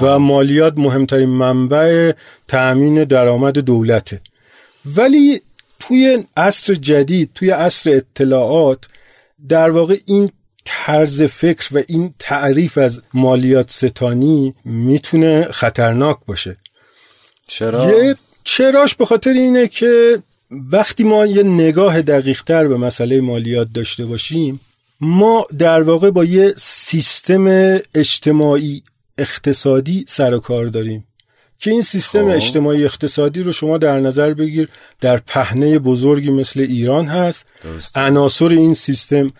و 0.00 0.18
مالیات 0.18 0.74
مهمترین 0.76 1.28
منبع 1.28 2.12
تأمین 2.48 3.04
درآمد 3.04 3.58
دولته. 3.58 4.20
ولی 4.86 5.40
توی 5.80 6.24
عصر 6.36 6.74
جدید 6.74 7.30
توی 7.34 7.50
عصر 7.50 7.90
اطلاعات 7.90 8.84
در 9.48 9.70
واقع 9.70 9.96
این 10.06 10.28
طرز 10.64 11.22
فکر 11.22 11.68
و 11.76 11.82
این 11.88 12.14
تعریف 12.18 12.78
از 12.78 13.00
مالیات 13.14 13.70
ستانی 13.70 14.54
می‌تونه 14.64 15.48
خطرناک 15.50 16.18
باشه. 16.26 16.56
چرا؟ 17.48 18.04
یه 18.04 18.16
چراش 18.44 18.94
به 18.94 19.04
خاطر 19.04 19.32
اینه 19.32 19.68
که 19.68 20.22
وقتی 20.50 21.04
ما 21.04 21.26
یه 21.26 21.42
نگاه 21.42 22.02
دقیقتر 22.02 22.66
به 22.66 22.76
مسئله 22.76 23.20
مالیات 23.20 23.68
داشته 23.74 24.06
باشیم 24.06 24.60
ما 25.00 25.46
در 25.58 25.82
واقع 25.82 26.10
با 26.10 26.24
یه 26.24 26.54
سیستم 26.56 27.46
اجتماعی 27.94 28.82
اقتصادی 29.18 30.04
سر 30.08 30.34
و 30.34 30.38
کار 30.38 30.66
داریم 30.66 31.04
که 31.58 31.70
این 31.70 31.82
سیستم 31.82 32.28
خب. 32.28 32.36
اجتماعی 32.36 32.84
اقتصادی 32.84 33.42
رو 33.42 33.52
شما 33.52 33.78
در 33.78 34.00
نظر 34.00 34.34
بگیر 34.34 34.68
در 35.00 35.16
پهنه 35.16 35.78
بزرگی 35.78 36.30
مثل 36.30 36.60
ایران 36.60 37.06
هست. 37.06 37.46
عناصر 37.94 38.48
این 38.48 38.74
سیستم 38.74 39.32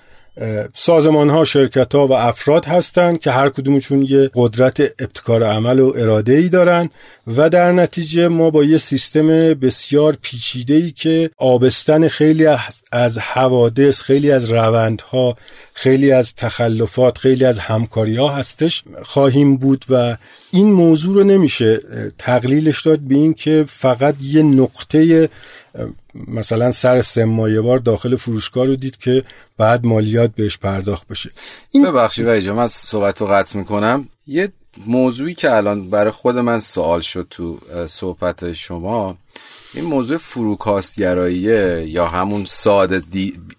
سازمان 0.75 1.31
ها 1.31 1.45
شرکت 1.45 1.95
ها 1.95 2.07
و 2.07 2.13
افراد 2.13 2.65
هستند 2.65 3.19
که 3.19 3.31
هر 3.31 3.49
کدومشون 3.49 4.03
یه 4.03 4.31
قدرت 4.35 4.81
ابتکار 4.81 5.45
عمل 5.45 5.79
و 5.81 5.93
اراده 5.97 6.33
ای 6.33 6.49
دارن 6.49 6.89
و 7.37 7.51
در 7.51 7.73
نتیجه 7.73 8.29
ما 8.29 8.51
با 8.51 8.65
یه 8.65 8.79
سیستم 8.79 9.27
بسیار 9.55 10.17
پیچیده 10.23 10.75
ای 10.75 10.91
که 10.91 11.31
آبستن 11.39 12.09
خیلی 12.09 12.47
از- 12.93 13.19
حوادث 13.19 14.01
خیلی 14.03 14.31
از 14.31 14.53
روندها 14.53 15.37
خیلی 15.75 16.13
از 16.13 16.35
تخلفات 16.35 17.19
خیلی 17.19 17.45
از 17.45 17.59
همکاری 17.59 18.17
ها 18.17 18.29
هستش 18.29 18.83
خواهیم 19.03 19.57
بود 19.57 19.85
و 19.91 20.17
این 20.53 20.73
موضوع 20.73 21.15
رو 21.15 21.25
نمیشه 21.25 21.79
تقلیلش 22.19 22.83
داد 22.87 23.01
به 23.01 23.15
این 23.15 23.35
که 23.35 23.65
فقط 23.69 24.15
یه 24.23 24.43
نقطه 24.43 25.29
مثلا 26.15 26.71
سر 26.71 27.01
سه 27.01 27.25
ماه 27.25 27.61
بار 27.61 27.79
داخل 27.79 28.17
فروشگاه 28.17 28.67
رو 28.67 28.77
دید 28.77 28.97
که 28.97 29.25
بعد 29.59 29.85
مالیات 29.87 30.31
بهش 30.35 30.59
پرداخت 30.59 31.09
بشه. 31.09 31.31
این 31.71 31.85
ببخشید 31.85 32.37
جان 32.39 32.57
من 32.57 32.67
صحبت 32.67 33.21
رو 33.21 33.27
قطع 33.27 33.59
می‌کنم. 33.59 34.09
یه 34.27 34.53
موضوعی 34.87 35.35
که 35.35 35.57
الان 35.57 35.91
برای 35.91 36.11
خود 36.11 36.39
من 36.39 36.59
سوال 36.59 37.01
شد 37.01 37.27
تو 37.31 37.59
صحبت 37.87 38.53
شما 38.53 39.17
این 39.75 39.85
موضوع 39.85 40.19
فروکاستگراییه 40.19 41.87
یا 41.89 42.07
همون 42.07 42.45
ساده 42.45 43.03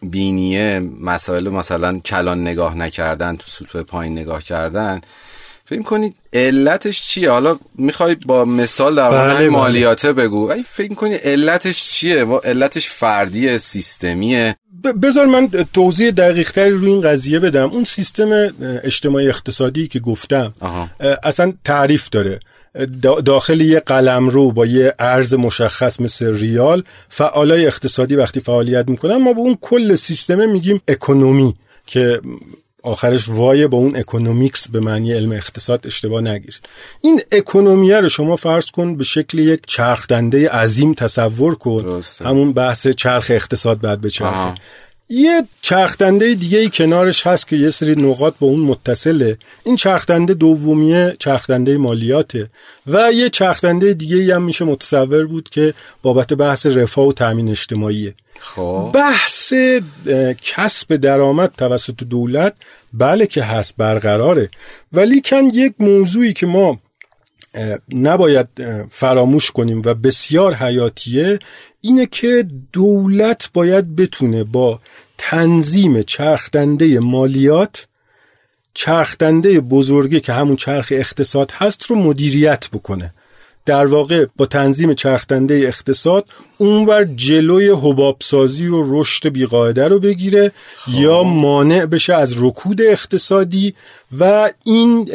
بینیه 0.01 0.79
مسائل 1.01 1.50
مثلا 1.50 2.00
کلان 2.00 2.41
نگاه 2.41 2.75
نکردن 2.75 3.36
تو 3.36 3.45
سطوح 3.47 3.81
پایین 3.81 4.13
نگاه 4.19 4.43
کردن 4.43 5.01
فکر 5.69 5.81
کنید 5.81 6.15
علتش 6.33 7.01
چیه؟ 7.01 7.31
حالا 7.31 7.59
می‌خوای 7.75 8.15
با 8.15 8.45
مثال 8.45 8.95
در 8.95 9.09
مورد 9.09 9.27
بله، 9.27 9.39
بله. 9.39 9.50
مالیاته 9.50 10.13
بگو. 10.13 10.51
ای 10.51 10.63
فکر 10.63 10.93
کنی 10.93 11.15
علتش 11.15 11.83
چیه؟ 11.91 12.24
و 12.24 12.38
علتش 12.38 12.89
فردیه 12.89 13.57
سیستمیه؟ 13.57 14.55
بذار 15.03 15.25
من 15.25 15.50
توضیح 15.74 16.12
دقیق 16.12 16.51
تری 16.51 16.69
روی 16.69 16.91
این 16.91 17.01
قضیه 17.01 17.39
بدم. 17.39 17.69
اون 17.69 17.83
سیستم 17.83 18.53
اجتماعی 18.83 19.29
اقتصادی 19.29 19.88
که 19.88 20.00
گفتم 20.00 20.53
آها. 20.59 20.89
اصلا 21.24 21.53
تعریف 21.63 22.09
داره. 22.09 22.39
دا- 22.77 23.21
داخل 23.21 23.62
یه 23.62 23.79
قلم 23.79 24.29
رو 24.29 24.51
با 24.51 24.65
یه 24.65 24.93
ارز 25.00 25.33
مشخص 25.33 26.00
مثل 26.00 26.36
ریال 26.36 26.83
فعالای 27.09 27.65
اقتصادی 27.67 28.15
وقتی 28.15 28.39
فعالیت 28.39 28.89
می‌کنن 28.89 29.15
ما 29.15 29.33
به 29.33 29.39
اون 29.39 29.57
کل 29.62 29.95
سیستمه 29.95 30.45
میگیم 30.45 30.81
economy 30.88 31.55
که 31.86 32.21
آخرش 32.88 33.29
y 33.29 33.67
با 33.67 33.77
اون 33.77 33.96
economics 33.95 34.69
به 34.70 34.79
معنی 34.79 35.13
علم 35.13 35.32
اقتصاد 35.32 35.88
اشتباه 35.88 36.22
نگیرید 36.22 36.70
این 37.01 37.22
economy 37.31 37.91
ه 37.91 38.00
رو 38.00 38.10
شما 38.10 38.36
فرض 38.36 38.72
کن 38.72 38.96
به 38.96 39.03
شکل 39.03 39.39
یک 39.39 39.62
چرخدنده 39.67 40.50
عظیم 40.50 40.94
تصور 40.94 41.56
کن 41.56 41.82
درسته. 41.82 42.25
همون 42.25 42.53
بحث 42.53 42.88
چرخ 42.88 43.27
اقتصاد 43.29 43.82
بعد 43.82 44.01
به 44.01 44.12
آها. 44.22 44.56
یه 45.09 45.43
چرخدنده 45.61 46.35
دیگه 46.35 46.57
ای 46.57 46.69
کنارش 46.69 47.27
هست 47.27 47.47
که 47.47 47.55
یه 47.55 47.69
سری 47.69 48.01
نقاط 48.01 48.33
با 48.39 48.47
اون 48.47 48.59
متصله. 48.59 49.37
این 49.63 49.75
چرخدنده 49.75 50.33
دومیه 50.33 51.15
چرخدنده 51.19 51.77
مالیاته. 51.77 52.49
و 52.87 53.11
یه 53.13 53.29
چرخدنده 53.29 53.93
دیگه 53.93 54.17
ای 54.17 54.31
هم 54.31 54.43
میشه 54.43 54.65
متصور 54.65 55.25
بود 55.25 55.49
که 55.49 55.73
بابت 56.01 56.33
بحث 56.33 56.65
رفاه 56.65 57.07
و 57.07 57.13
تامین 57.13 57.49
اجتماعیه. 57.49 58.13
خب. 58.39 58.91
بحث 58.93 59.53
کسب 60.41 60.95
درآمد 60.95 61.51
توسط 61.57 62.03
دولت 62.03 62.53
بله 62.93 63.27
که 63.27 63.43
هست 63.43 63.75
برقراره. 63.77 64.49
ولی 64.93 65.21
کن 65.21 65.45
یک 65.53 65.73
موضوعی 65.79 66.33
که 66.33 66.45
ما 66.45 66.79
نباید 67.91 68.47
فراموش 68.89 69.51
کنیم 69.51 69.81
و 69.85 69.93
بسیار 69.93 70.53
حیاتیه 70.53 71.39
اینه 71.81 72.05
که 72.05 72.47
دولت 72.73 73.49
باید 73.53 73.95
بتونه 73.95 74.43
با 74.43 74.79
تنظیم 75.17 76.01
چرخدنده 76.01 76.99
مالیات 76.99 77.87
چرخدنده 78.73 79.59
بزرگی 79.59 80.19
که 80.19 80.33
همون 80.33 80.55
چرخ 80.55 80.87
اقتصاد 80.91 81.51
هست 81.51 81.83
رو 81.83 81.95
مدیریت 81.95 82.69
بکنه. 82.73 83.13
در 83.65 83.85
واقع 83.85 84.25
با 84.35 84.45
تنظیم 84.45 84.93
چرخدنده 84.93 85.53
اقتصاد 85.53 86.25
اونور 86.57 87.03
جلوی 87.03 87.69
حبابسازی 87.69 88.67
و 88.67 88.81
رشد 88.85 89.29
بیقاعده 89.29 89.87
رو 89.87 89.99
بگیره 89.99 90.51
یا 90.87 91.23
مانع 91.23 91.85
بشه 91.85 92.13
از 92.13 92.43
رکود 92.43 92.81
اقتصادی 92.81 93.73
و 94.19 94.49
این 94.63 95.11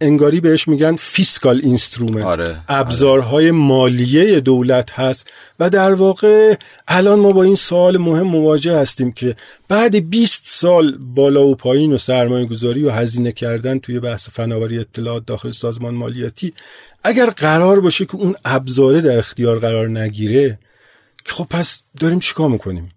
انگاری 0.00 0.40
بهش 0.40 0.68
میگن 0.68 0.96
fiscal 0.96 1.60
instrument 1.62 2.24
آره، 2.24 2.60
ابزارهای 2.68 3.50
مالیه 3.50 4.40
دولت 4.40 4.92
هست. 4.92 5.30
و 5.60 5.70
در 5.70 5.94
واقع 5.94 6.56
الان 6.88 7.18
ما 7.18 7.32
با 7.32 7.42
این 7.42 7.54
سوال 7.54 7.96
مهم 7.96 8.26
مواجه 8.26 8.78
هستیم 8.78 9.12
که 9.12 9.36
بعد 9.68 10.10
20 10.10 10.42
سال 10.44 10.98
بالا 10.98 11.46
و 11.46 11.54
پایین 11.54 11.92
و 11.92 11.98
سرمایه 11.98 12.46
گذاری 12.46 12.84
و 12.84 12.90
هزینه 12.90 13.32
کردن 13.32 13.78
توی 13.78 14.00
بحث 14.00 14.28
فناوری 14.28 14.78
اطلاعات 14.78 15.26
داخل 15.26 15.50
سازمان 15.50 15.94
مالیاتی 15.94 16.52
اگر 17.04 17.30
قرار 17.30 17.80
باشه 17.80 18.06
که 18.06 18.16
اون 18.16 18.34
ابزاره 18.44 19.00
در 19.00 19.18
اختیار 19.18 19.58
قرار 19.58 19.88
نگیره 19.88 20.58
که 21.24 21.32
خب 21.32 21.46
پس 21.50 21.82
داریم 22.00 22.18
چیکار 22.18 22.48
می‌کنیم؟ 22.48 22.93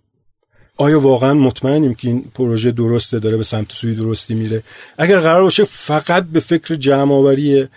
آیا 0.78 1.00
واقعا 1.00 1.34
مطمئنیم 1.34 1.94
که 1.94 2.08
این 2.08 2.26
پروژه 2.36 2.72
درسته 2.72 3.20
داره 3.20 3.38
به 3.38 3.44
سمت 3.44 3.72
سوی 3.72 3.96
درستی 3.96 4.34
میره؟ 4.34 4.64
اگر 4.98 5.20
قرار 5.20 5.42
باشه 5.42 5.64
فقط 5.64 6.24
به 6.34 6.40
فکر 6.40 6.76
جمع 6.76 7.14
آوری 7.14 7.68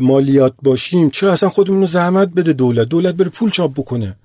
مالیات 0.00 0.54
باشیم 0.62 1.10
چرا 1.10 1.32
اصلا 1.32 1.48
خودمون 1.48 1.80
رو 1.80 1.86
زحمت 1.86 2.28
بده 2.28 2.52
دولت؟ 2.52 2.88
دولت 2.88 3.14
بره 3.14 3.28
پول 3.28 3.50
چاپ 3.50 3.72
بکنه. 3.72 4.16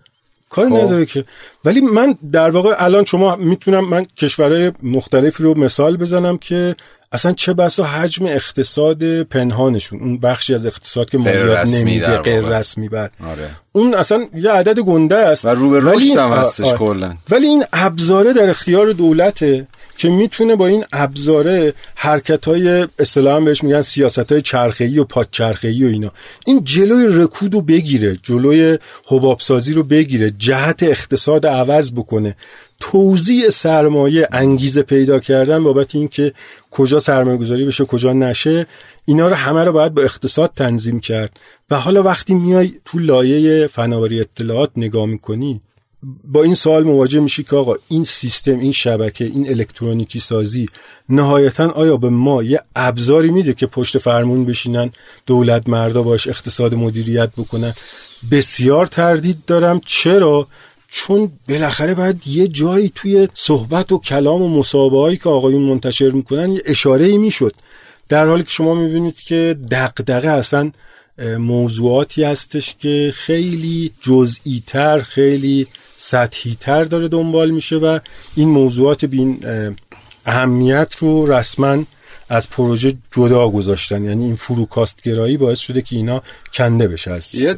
کاری 0.50 0.70
خب. 0.70 0.76
نداره 0.76 1.06
که. 1.06 1.26
ولی 1.66 1.82
من 1.82 2.16
در 2.32 2.50
واقع 2.50 2.76
الان 2.78 3.06
شما 3.06 3.36
می‌تونم 3.36 3.90
من 3.90 4.06
کشورهای 4.18 4.72
مختلفی 4.84 5.44
رو 5.44 5.58
مثال 5.58 5.98
بزنم 5.98 6.38
که 6.38 6.76
اصلا 7.12 7.32
چه 7.32 7.54
بسا 7.54 7.84
حجم 7.84 8.26
اقتصاد 8.26 9.24
پنهانشون 9.24 10.00
اون 10.00 10.18
بخشی 10.18 10.54
از 10.54 10.66
اقتصاد 10.66 11.10
که 11.10 11.18
مالیات 11.18 11.68
نمیده 11.68 12.18
غیر 12.18 12.42
رسمی 12.42 12.90
بعد. 12.90 13.12
آره. 13.28 13.50
اون 13.74 13.94
اصلا 13.94 14.28
یه 14.36 14.52
عدد 14.52 14.80
گنده 14.80 15.16
است. 15.16 15.46
و 15.46 15.50
رو 15.50 15.70
به 15.70 15.80
رشد 15.80 16.18
هم 16.18 16.30
هستش 16.32 16.74
کلا. 16.74 17.16
ولی 17.30 17.48
این 17.48 17.64
ابزاره 17.74 18.34
در 18.34 18.50
اختیار 18.50 18.92
دولته 18.92 19.68
که 19.98 20.10
می‌تونه 20.10 20.56
با 20.56 20.68
این 20.68 20.86
ابزاره 20.94 21.74
حرکت 21.96 22.46
های 22.46 22.88
اصطلاحا 23.00 23.40
بهش 23.40 23.64
میگن 23.64 23.82
سیاست 23.82 24.32
های 24.32 24.42
چرخه‌ای 24.42 25.00
و 25.00 25.04
پاک 25.04 25.28
چرخه‌ای 25.32 25.84
و 25.84 25.88
اینا. 25.88 26.12
این 26.46 26.64
جلوی 26.64 27.08
رکود 27.10 27.54
رو 27.54 27.62
بگیره 27.62 28.18
جلوی 28.24 28.78
حبابسازی 29.08 29.74
رو 29.74 29.84
بگیره 29.84 30.32
جهت 30.38 30.84
اقتصاد 30.84 31.48
عوض 31.48 31.92
بکنه. 31.92 32.36
توزیع 32.80 33.50
سرمایه 33.50 34.28
انگیزه 34.32 34.82
پیدا 34.82 35.20
کردن 35.20 35.64
بابت 35.64 35.96
اینکه 35.96 36.34
کجا 36.72 37.00
سرمایه 37.00 37.38
گذاری 37.38 37.66
بشه 37.66 37.86
کجا 37.86 38.14
نشه 38.14 38.66
اینا 39.06 39.28
رو 39.28 39.36
همه 39.36 39.64
رو 39.64 39.72
باید 39.72 39.94
با 39.94 40.02
اقتصاد 40.02 40.52
تنظیم 40.56 41.00
کرد. 41.00 41.40
و 41.70 41.80
حالا 41.80 42.04
وقتی 42.04 42.34
میای 42.34 42.74
تو 42.86 43.00
لایه 43.00 43.68
فناوری 43.68 44.20
اطلاعات 44.20 44.72
نگاه 44.78 45.06
می‌کنی 45.06 45.62
با 46.24 46.44
این 46.44 46.56
سوال 46.56 46.84
مواجه 46.84 47.20
میشی 47.20 47.44
که 47.44 47.56
آقا 47.56 47.76
این 47.88 48.04
سیستم 48.04 48.60
این 48.60 48.72
شبکه 48.72 49.26
این 49.26 49.50
الکترونیکی 49.50 50.20
سازی 50.20 50.66
نهایتا 51.10 51.70
آیا 51.70 51.98
به 51.98 52.10
ما 52.10 52.44
یه 52.44 52.62
ابزاری 52.76 53.30
میده 53.30 53.54
که 53.54 53.68
پشت 53.68 53.98
فرمون 53.98 54.46
بشینن 54.46 54.92
دولت 55.26 55.70
مردا 55.70 56.02
باش 56.04 56.28
اقتصاد 56.28 56.74
مدیریت 56.74 57.32
بکنن؟ 57.38 57.74
بسیار 58.32 58.86
تردید 58.86 59.46
دارم. 59.48 59.82
چرا؟ 59.86 60.48
چون 60.88 61.32
بالاخره 61.50 61.94
باید 61.94 62.28
یه 62.28 62.48
جایی 62.48 62.92
توی 62.96 63.28
صحبت 63.34 63.92
و 63.92 64.00
کلام 64.00 64.42
و 64.42 64.60
مصاحبه 64.60 65.18
که 65.18 65.30
آقایون 65.30 65.62
منتشر 65.62 66.10
می‌کنن 66.10 66.52
یه 66.52 66.62
اشاره 66.66 67.06
ای 67.06 67.18
می‌شد. 67.18 67.54
در 68.12 68.28
حالی 68.28 68.44
که 68.44 68.50
شما 68.50 68.76
می‌بینید 68.76 69.16
که 69.16 69.56
دقدقه 69.72 70.28
اصلا 70.28 70.72
موضوعاتی 71.38 72.24
هستش 72.24 72.76
که 72.80 73.14
خیلی 73.16 73.92
جزئی 74.02 74.64
تر 74.68 75.00
خیلی 75.00 75.68
سطحی 75.98 76.58
تر 76.60 76.84
داره 76.84 77.08
دنبال 77.08 77.52
میشه 77.52 77.76
و 77.76 78.00
این 78.36 78.50
موضوعات 78.50 79.06
بین 79.06 79.40
اهمیت 80.26 80.96
رو 80.96 81.32
رسما 81.32 81.84
از 82.30 82.50
پروژه 82.50 82.94
جدا 83.12 83.50
گذاشتن. 83.50 84.06
یعنی 84.06 84.24
این 84.26 84.36
فروکاست 84.36 85.02
گرایی 85.04 85.38
باعث 85.38 85.60
شده 85.60 85.82
که 85.82 85.96
اینا 85.96 86.24
کنده 86.54 86.88
بشه 86.88 87.12
از 87.12 87.36
یه 87.36 87.56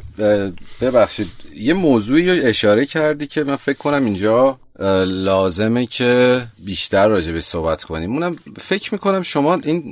ببخشید 0.82 1.28
یه 1.56 1.74
موضوعی 1.74 2.30
اشاره 2.30 2.86
کردی 2.86 3.28
که 3.28 3.44
من 3.44 3.56
فکر 3.56 3.78
کنم 3.78 4.06
اینجا 4.06 4.60
لازمه 5.06 5.86
که 5.86 6.44
بیشتر 6.60 7.08
راجع 7.08 7.32
به 7.32 7.42
صحبت 7.42 7.84
کنیم. 7.84 8.12
اونم 8.14 8.36
فکر 8.62 8.94
می‌کنم 8.94 9.22
شما 9.22 9.56
این 9.56 9.84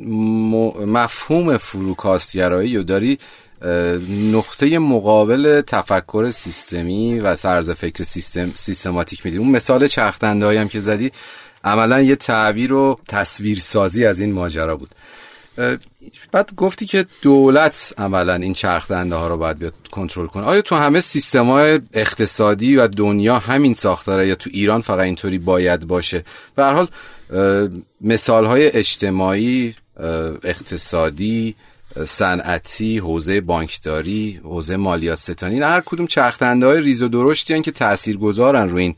مفهوم 0.86 1.57
فروکاستگرایی 1.57 2.77
رو 2.77 2.83
داری 2.83 3.17
نقطه 4.31 4.79
مقابل 4.79 5.62
تفکر 5.62 6.29
سیستمی 6.31 7.19
و 7.19 7.36
سرز 7.36 7.69
فکر 7.69 8.03
سیستم 8.03 8.51
سیستماتیک 8.53 9.25
میدی. 9.25 9.38
اون 9.38 9.50
مثال 9.50 9.88
چرخدنده 9.88 10.60
هم 10.60 10.67
که 10.67 10.79
زدی 10.79 11.12
عملا 11.63 12.01
یه 12.01 12.15
تعبیر 12.15 12.74
و 12.74 13.00
تصویرسازی 13.07 14.05
از 14.05 14.19
این 14.19 14.33
ماجرا 14.33 14.75
بود. 14.75 14.95
بعد 16.31 16.55
گفتی 16.58 16.86
که 16.86 17.05
دولت 17.22 17.93
عملا 17.98 18.36
این 18.36 18.53
چرخدنده 18.53 19.15
ها 19.15 19.27
رو 19.27 19.38
باید 19.38 19.60
بیاد 19.60 19.74
کنترل 19.91 20.27
کنه. 20.27 20.43
آیا 20.43 20.62
تو 20.62 20.75
همه 20.75 21.01
سیستم 21.01 21.46
های 21.46 21.79
اقتصادی 21.93 22.75
و 22.75 22.88
دنیا 22.88 23.39
همین 23.39 23.74
ساختاره 23.74 24.27
یا 24.27 24.36
تو 24.36 24.50
ایران 24.53 24.81
فقط 24.81 25.00
اینطوری 25.00 25.38
باید 25.38 25.88
باشه؟ 25.88 26.24
به 26.55 26.63
هر 26.63 26.74
حال 26.74 26.88
مثال 28.01 28.46
های 28.46 28.72
اجتماعی 28.72 29.75
اقتصادی 30.43 31.56
صنعتی 32.06 32.97
حوزه 32.97 33.41
بانکداری 33.41 34.41
حوزه 34.43 34.78
مالیات 34.78 35.17
ستانی 35.17 35.60
هر 35.60 35.82
کدوم 35.86 36.08
چرخدنده 36.08 36.65
های 36.65 36.82
ریز 36.82 37.02
و 37.02 37.08
درشتی 37.08 37.62
که 37.62 37.71
تأثیر 37.71 38.17
گذارن 38.17 38.69
روی 38.69 38.84
این 38.84 38.95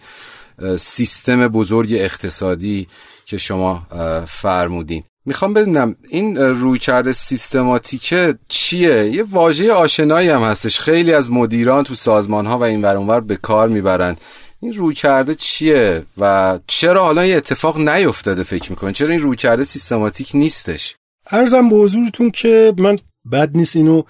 سیستم 0.77 1.47
بزرگ 1.47 1.93
اقتصادی 1.93 2.87
که 3.25 3.37
شما 3.37 3.87
فرمودین. 4.27 5.03
می‌خوام 5.25 5.53
بدونم 5.53 5.95
این 6.09 6.37
روی 6.37 6.79
کرده 6.79 7.13
سیستماتیکه 7.13 8.35
چیه؟ 8.47 9.05
یه 9.05 9.23
واژه 9.23 9.71
آشنایی 9.71 10.29
هم 10.29 10.41
هستش. 10.41 10.79
خیلی 10.79 11.13
از 11.13 11.31
مدیران 11.31 11.83
تو 11.83 11.95
سازمان 11.95 12.45
ها 12.45 12.57
و 12.57 12.63
این 12.63 12.81
ورانور 12.81 13.21
به 13.21 13.35
کار 13.35 13.69
می‌برن. 13.69 14.15
این 14.59 14.73
روی 14.73 14.95
کرده 14.95 15.35
چیه 15.35 16.03
و 16.17 16.59
چرا 16.67 17.03
حالا 17.03 17.25
یه 17.25 17.35
اتفاق 17.35 17.77
نیفتاده 17.79 18.43
فکر 18.43 18.71
می‌کنین 18.71 18.93
چرا 18.93 19.09
این 19.09 19.19
روی 19.19 19.35
کرده 19.35 19.63
سیستماتیک 19.63 20.31
نیستش؟ 20.33 20.95
ارزم 21.31 21.69
به 21.69 21.75
حضورتون 21.75 22.31
که 22.31 22.73
من 22.77 22.95
بد 23.31 23.49
نیست 23.53 23.75
اینو 23.75 24.03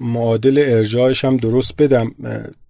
معادل 0.00 0.64
ارجاعش 0.66 1.24
هم 1.24 1.36
درست 1.36 1.72
بدم. 1.78 2.14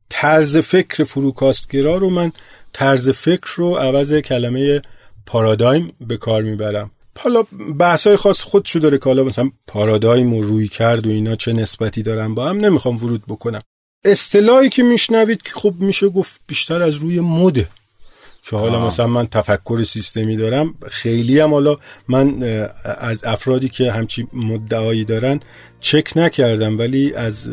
طرز 0.09 0.59
فکر 0.59 1.05
فروکاستگرا 1.05 1.96
رو 1.96 2.11
من 2.11 2.33
طرز 2.72 3.11
فکر 3.11 3.55
رو 3.57 3.74
عوض 3.74 4.14
کلمه 4.14 4.83
پارادایم 5.26 5.92
به 6.00 6.16
کار 6.16 6.42
می‌برم. 6.42 6.90
حالا 7.18 7.42
بحثای 7.79 8.16
خاص 8.16 8.42
خودشو 8.42 8.79
داره 8.79 8.98
که 8.98 9.05
حالا 9.05 9.24
مثلا 9.24 9.50
پارادایم 9.66 10.35
و 10.35 10.42
روی 10.42 10.68
کرد 10.68 11.07
و 11.07 11.11
اینا 11.11 11.35
چه 11.35 11.52
نسبتی 11.52 12.02
دارن 12.02 12.35
با 12.35 12.48
هم 12.48 12.57
نمی‌خوام 12.57 12.96
ورود 12.96 13.22
بکنم. 13.29 13.61
اصطلاحی 14.05 14.68
که 14.68 14.83
میشنوید 14.83 15.42
که 15.42 15.50
خب 15.55 15.74
میشه 15.79 16.09
گفت 16.09 16.40
بیشتر 16.46 16.83
از 16.83 16.94
روی 16.94 17.20
مده. 17.20 17.68
که 18.42 18.57
حالا 18.57 18.87
مثلا 18.87 19.07
من 19.07 19.26
تفکر 19.26 19.83
سیستمی 19.83 20.37
دارم 20.37 20.74
خیلی 20.88 21.40
هم 21.40 21.50
حالا 21.50 21.76
من 22.09 22.42
از 22.85 23.24
افرادی 23.24 23.68
که 23.68 23.92
همچی 23.92 24.26
مدعایی 24.33 25.05
دارن 25.05 25.40
چک 25.81 26.12
نکردم 26.16 26.79
ولی 26.79 27.14
از 27.14 27.48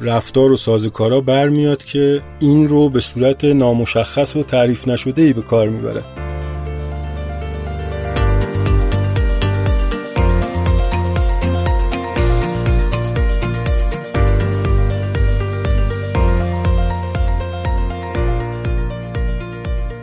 رفتار 0.00 0.52
و 0.52 0.56
سازکارا 0.56 1.20
برمیاد 1.20 1.84
که 1.84 2.22
این 2.40 2.68
رو 2.68 2.88
به 2.88 3.00
صورت 3.00 3.44
نامشخص 3.44 4.36
و 4.36 4.42
تعریف 4.42 4.88
نشده 4.88 5.22
ای 5.22 5.32
به 5.32 5.42
کار 5.42 5.68
می‌بره. 5.68 6.02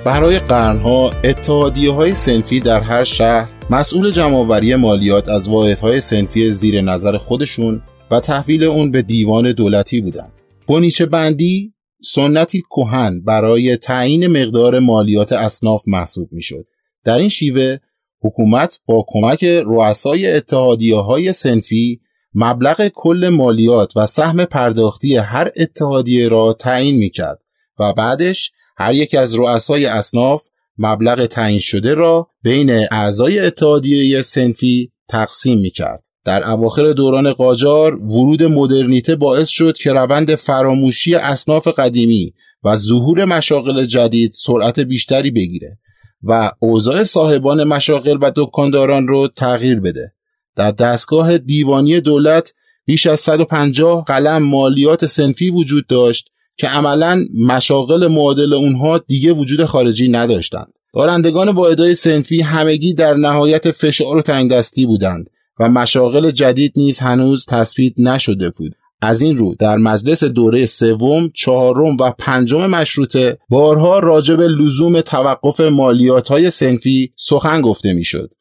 برای 0.06 0.40
قرنها 0.40 1.10
اتحادیه 1.24 1.92
های 1.92 2.16
سنفی 2.16 2.60
در 2.60 2.80
هر 2.80 3.04
شهر 3.04 3.50
مسئول 3.70 4.12
جمعآوری 4.12 4.76
مالیات 4.76 5.30
از 5.30 5.48
واحدهای 5.48 6.02
سنفی 6.02 6.52
زیر 6.52 6.82
نظر 6.82 7.18
خودشون 7.18 7.82
و 8.12 8.20
تحویل 8.20 8.64
اون 8.64 8.92
به 8.92 9.02
دیوان 9.02 9.52
دولتی 9.52 10.02
بودند. 10.02 10.32
بنیچه 10.68 11.06
بندی 11.06 11.74
سنتی 12.04 12.64
کهن 12.70 13.22
برای 13.22 13.78
تعیین 13.78 14.28
مقدار 14.28 14.80
مالیات 14.80 15.32
اصناف 15.32 15.84
محسوب 15.88 16.30
می‌شد. 16.32 16.66
در 17.04 17.18
این 17.18 17.30
شیوه 17.30 17.78
حکومت 18.22 18.80
با 18.86 19.06
کمک 19.08 19.44
رؤسای 19.44 20.32
اتحادیه 20.32 20.96
های 20.98 21.34
سنفی 21.34 22.00
مبلغ 22.34 22.88
کل 22.88 23.30
مالیات 23.34 23.98
و 23.98 24.06
سهم 24.06 24.46
پرداختی 24.46 25.18
هر 25.18 25.52
اتحادیه 25.58 26.28
را 26.28 26.54
تعیین 26.54 26.96
می 26.96 27.10
کرد 27.10 27.40
و 27.80 27.94
بعدش 27.94 28.52
هر 28.78 28.94
یک 28.94 29.16
از 29.16 29.36
رؤسای 29.36 29.86
اصناف 29.86 30.44
مبلغ 30.78 31.26
تعیین 31.26 31.60
شده 31.60 31.94
را 31.94 32.28
بین 32.44 32.72
اعضای 32.92 33.40
اتحادیه 33.40 34.22
سنفی 34.22 34.92
تقسیم 35.10 35.60
می 35.60 35.70
کرد. 35.70 36.06
در 36.26 36.50
اواخر 36.50 36.92
دوران 36.92 37.34
قاجار 37.34 37.96
ورود 37.96 38.44
مدرنیته 38.44 39.16
باعث 39.16 39.48
شد 39.48 39.78
که 39.78 39.92
روند 39.92 40.36
فراموشی 40.36 41.16
اصناف 41.16 41.68
قدیمی 41.68 42.34
و 42.64 42.76
ظهور 42.76 43.26
مشاغل 43.26 43.86
جدید 43.86 44.32
سرعت 44.34 44.80
بیشتری 44.80 45.32
بگیره 45.32 45.78
و 46.24 46.52
اوضاع 46.60 47.04
صاحبان 47.04 47.64
مشاغل 47.64 48.18
و 48.22 48.32
دکانداران 48.36 49.08
رو 49.08 49.28
تغییر 49.28 49.80
بده. 49.80 50.14
در 50.56 50.72
دستگاه 50.72 51.38
دیوانی 51.38 52.00
دولت 52.00 52.54
بیش 52.86 53.08
از 53.08 53.20
150 53.20 54.04
قلم 54.04 54.44
مالیات 54.44 55.06
سنفی 55.06 55.50
وجود 55.50 55.88
داشت 55.88 56.30
که 56.58 56.68
عملا 56.68 57.26
مشاغل 57.48 58.08
معادل 58.08 58.54
اونها 58.54 58.98
دیگه 58.98 59.34
وجود 59.34 59.66
خارجی 59.66 60.10
نداشتند. 60.10 60.74
دارندگان 60.94 61.50
واحدهای 61.50 61.94
سنفی 61.94 62.42
همگی 62.42 62.94
در 62.94 63.14
نهایت 63.14 63.72
فشار 63.72 64.18
و 64.18 64.22
تنگ 64.22 64.52
دستی 64.52 64.86
بودند 64.86 65.30
و 65.60 65.70
مشاغل 65.70 66.32
جدید 66.32 66.74
نیز 66.76 67.00
هنوز 67.00 67.46
تثبیت 67.46 67.94
نشده 68.00 68.50
بود. 68.50 68.76
از 69.02 69.22
این 69.22 69.38
رو 69.38 69.56
در 69.60 69.78
مجلس 69.78 70.24
دوره 70.24 70.66
سوم، 70.66 71.30
چهارم 71.34 71.98
و 71.98 72.12
پنجم 72.20 72.66
مشروطه 72.66 73.38
بارها 73.50 74.00
راجع 74.00 74.36
به 74.36 74.48
لزوم 74.48 75.02
توقف 75.02 75.60
مالیات 75.60 76.28
های 76.28 76.50
سنفی 76.50 77.14
سخن 77.16 77.62
گفته 77.62 77.94
می‌شد. 77.94 78.34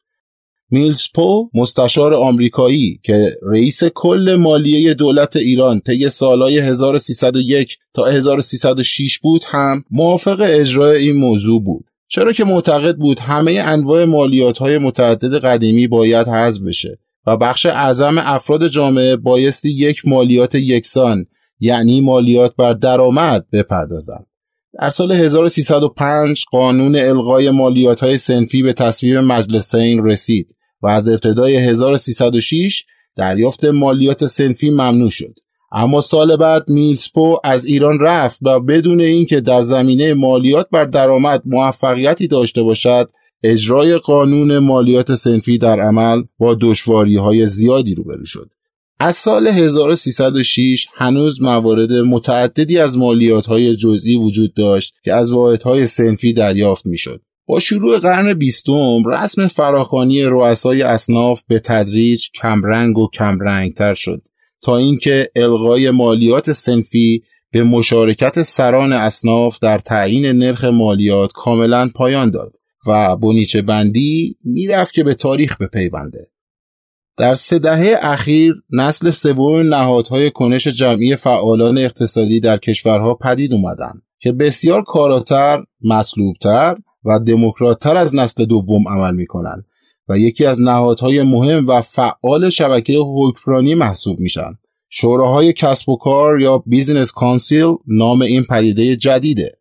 میلز 0.71 1.07
پو 1.15 1.49
مستشار 1.53 2.13
آمریکایی 2.13 2.99
که 3.03 3.37
رئیس 3.43 3.83
کل 3.83 4.35
مالیه 4.39 4.93
دولت 4.93 5.35
ایران 5.35 5.79
طی 5.79 6.09
سالهای 6.09 6.59
1301 6.59 7.77
تا 7.93 8.05
1306 8.05 9.19
بود 9.19 9.41
هم 9.47 9.83
موافق 9.91 10.41
اجرای 10.45 11.07
این 11.07 11.17
موضوع 11.17 11.63
بود 11.63 11.85
چرا 12.07 12.31
که 12.31 12.43
معتقد 12.43 12.95
بود 12.97 13.19
همه 13.19 13.51
انواع 13.51 14.05
مالیات 14.05 14.57
های 14.57 14.77
متعدد 14.77 15.45
قدیمی 15.45 15.87
باید 15.87 16.27
حذف 16.27 16.61
بشه 16.61 16.99
و 17.27 17.37
بخش 17.37 17.65
اعظم 17.65 18.17
افراد 18.17 18.67
جامعه 18.67 19.15
بایستی 19.15 19.69
یک 19.69 20.07
مالیات 20.07 20.55
یکسان 20.55 21.25
یعنی 21.59 22.01
مالیات 22.01 22.55
بر 22.55 22.73
درآمد 22.73 23.45
بپردازند. 23.53 24.25
در 24.81 24.89
سال 24.89 25.11
1305 25.11 26.45
قانون 26.51 26.95
الغای 26.95 27.49
مالیات 27.49 28.03
های 28.03 28.17
سنفی 28.17 28.63
به 28.63 28.73
تصویب 28.73 29.17
مجلسین 29.17 30.05
رسید 30.05 30.54
و 30.81 30.87
از 30.87 31.07
ابتدای 31.07 31.55
1306 31.55 32.83
دریافت 33.15 33.65
مالیات 33.65 34.27
سنفی 34.27 34.69
ممنوع 34.69 35.09
شد. 35.09 35.33
اما 35.71 36.01
سال 36.01 36.35
بعد 36.35 36.69
میلسپو 36.69 37.37
از 37.43 37.65
ایران 37.65 37.99
رفت 37.99 38.39
و 38.41 38.59
بدون 38.59 39.01
اینکه 39.01 39.41
در 39.41 39.61
زمینه 39.61 40.13
مالیات 40.13 40.67
بر 40.71 40.85
درآمد 40.85 41.41
موفقیتی 41.45 42.27
داشته 42.27 42.63
باشد 42.63 43.09
اجرای 43.43 43.97
قانون 43.97 44.57
مالیات 44.57 45.15
سنفی 45.15 45.57
در 45.57 45.81
عمل 45.81 46.23
با 46.39 46.57
دشواری 46.61 47.15
های 47.15 47.47
زیادی 47.47 47.95
روبرو 47.95 48.25
شد. 48.25 48.49
از 48.99 49.15
سال 49.15 49.47
1306 49.47 50.87
هنوز 50.93 51.41
موارد 51.41 51.93
متعددی 51.93 52.79
از 52.79 52.97
مالیات 52.97 53.45
های 53.45 53.75
جزئی 53.75 54.17
وجود 54.17 54.53
داشت 54.53 54.95
که 55.03 55.13
از 55.13 55.31
واحدهای 55.31 55.87
سنفی 55.87 56.33
دریافت 56.33 56.85
می‌شد. 56.85 57.21
با 57.47 57.59
شروع 57.59 57.99
قرن 57.99 58.33
بیستم 58.33 59.03
رسم 59.07 59.47
فراخانی 59.47 60.23
رؤسای 60.23 60.81
اصناف 60.81 61.41
به 61.47 61.59
تدریج 61.59 62.29
کمرنگ 62.41 62.97
و 62.97 63.07
کمرنگتر 63.13 63.93
شد 63.93 64.27
تا 64.61 64.77
اینکه 64.77 65.31
الغای 65.35 65.91
مالیات 65.91 66.51
سنفی 66.51 67.23
به 67.51 67.63
مشارکت 67.63 68.43
سران 68.43 68.93
اصناف 68.93 69.59
در 69.59 69.79
تعیین 69.79 70.25
نرخ 70.25 70.63
مالیات 70.63 71.31
کاملا 71.33 71.89
پایان 71.95 72.29
داد 72.29 72.55
و 72.87 73.15
بنیچه 73.15 73.61
بندی 73.61 74.37
می‌رفت 74.43 74.93
که 74.93 75.03
به 75.03 75.13
تاریخ 75.13 75.57
بپیونده. 75.57 76.27
در 77.17 77.33
سه 77.33 77.59
دهه 77.59 77.97
اخیر 78.01 78.55
نسل 78.69 79.09
سوم 79.09 79.73
نهادهای 79.73 80.31
کنش 80.31 80.67
جمعی 80.67 81.15
فعالان 81.15 81.77
اقتصادی 81.77 82.39
در 82.39 82.57
کشورها 82.57 83.13
پدید 83.13 83.53
اومدن 83.53 83.93
که 84.19 84.31
بسیار 84.31 84.83
کاراتر، 84.83 85.63
مطلوبتر 85.83 86.75
و 87.05 87.19
دموکراتتر 87.19 87.97
از 87.97 88.15
نسل 88.15 88.45
دوم 88.45 88.87
عمل 88.87 89.15
می‌کنن 89.15 89.63
و 90.09 90.17
یکی 90.17 90.45
از 90.45 90.61
نهادهای 90.61 91.23
مهم 91.23 91.67
و 91.67 91.81
فعال 91.81 92.49
شبکه 92.49 92.97
حکمرانی 92.99 93.75
محسوب 93.75 94.19
میشن. 94.19 94.57
شوراهای 94.89 95.53
کسب 95.53 95.89
و 95.89 95.97
کار 95.97 96.41
یا 96.41 96.57
business 96.57 97.11
council 97.11 97.75
نام 97.87 98.21
این 98.21 98.43
پدیده 98.43 98.95
جدیده. 98.95 99.59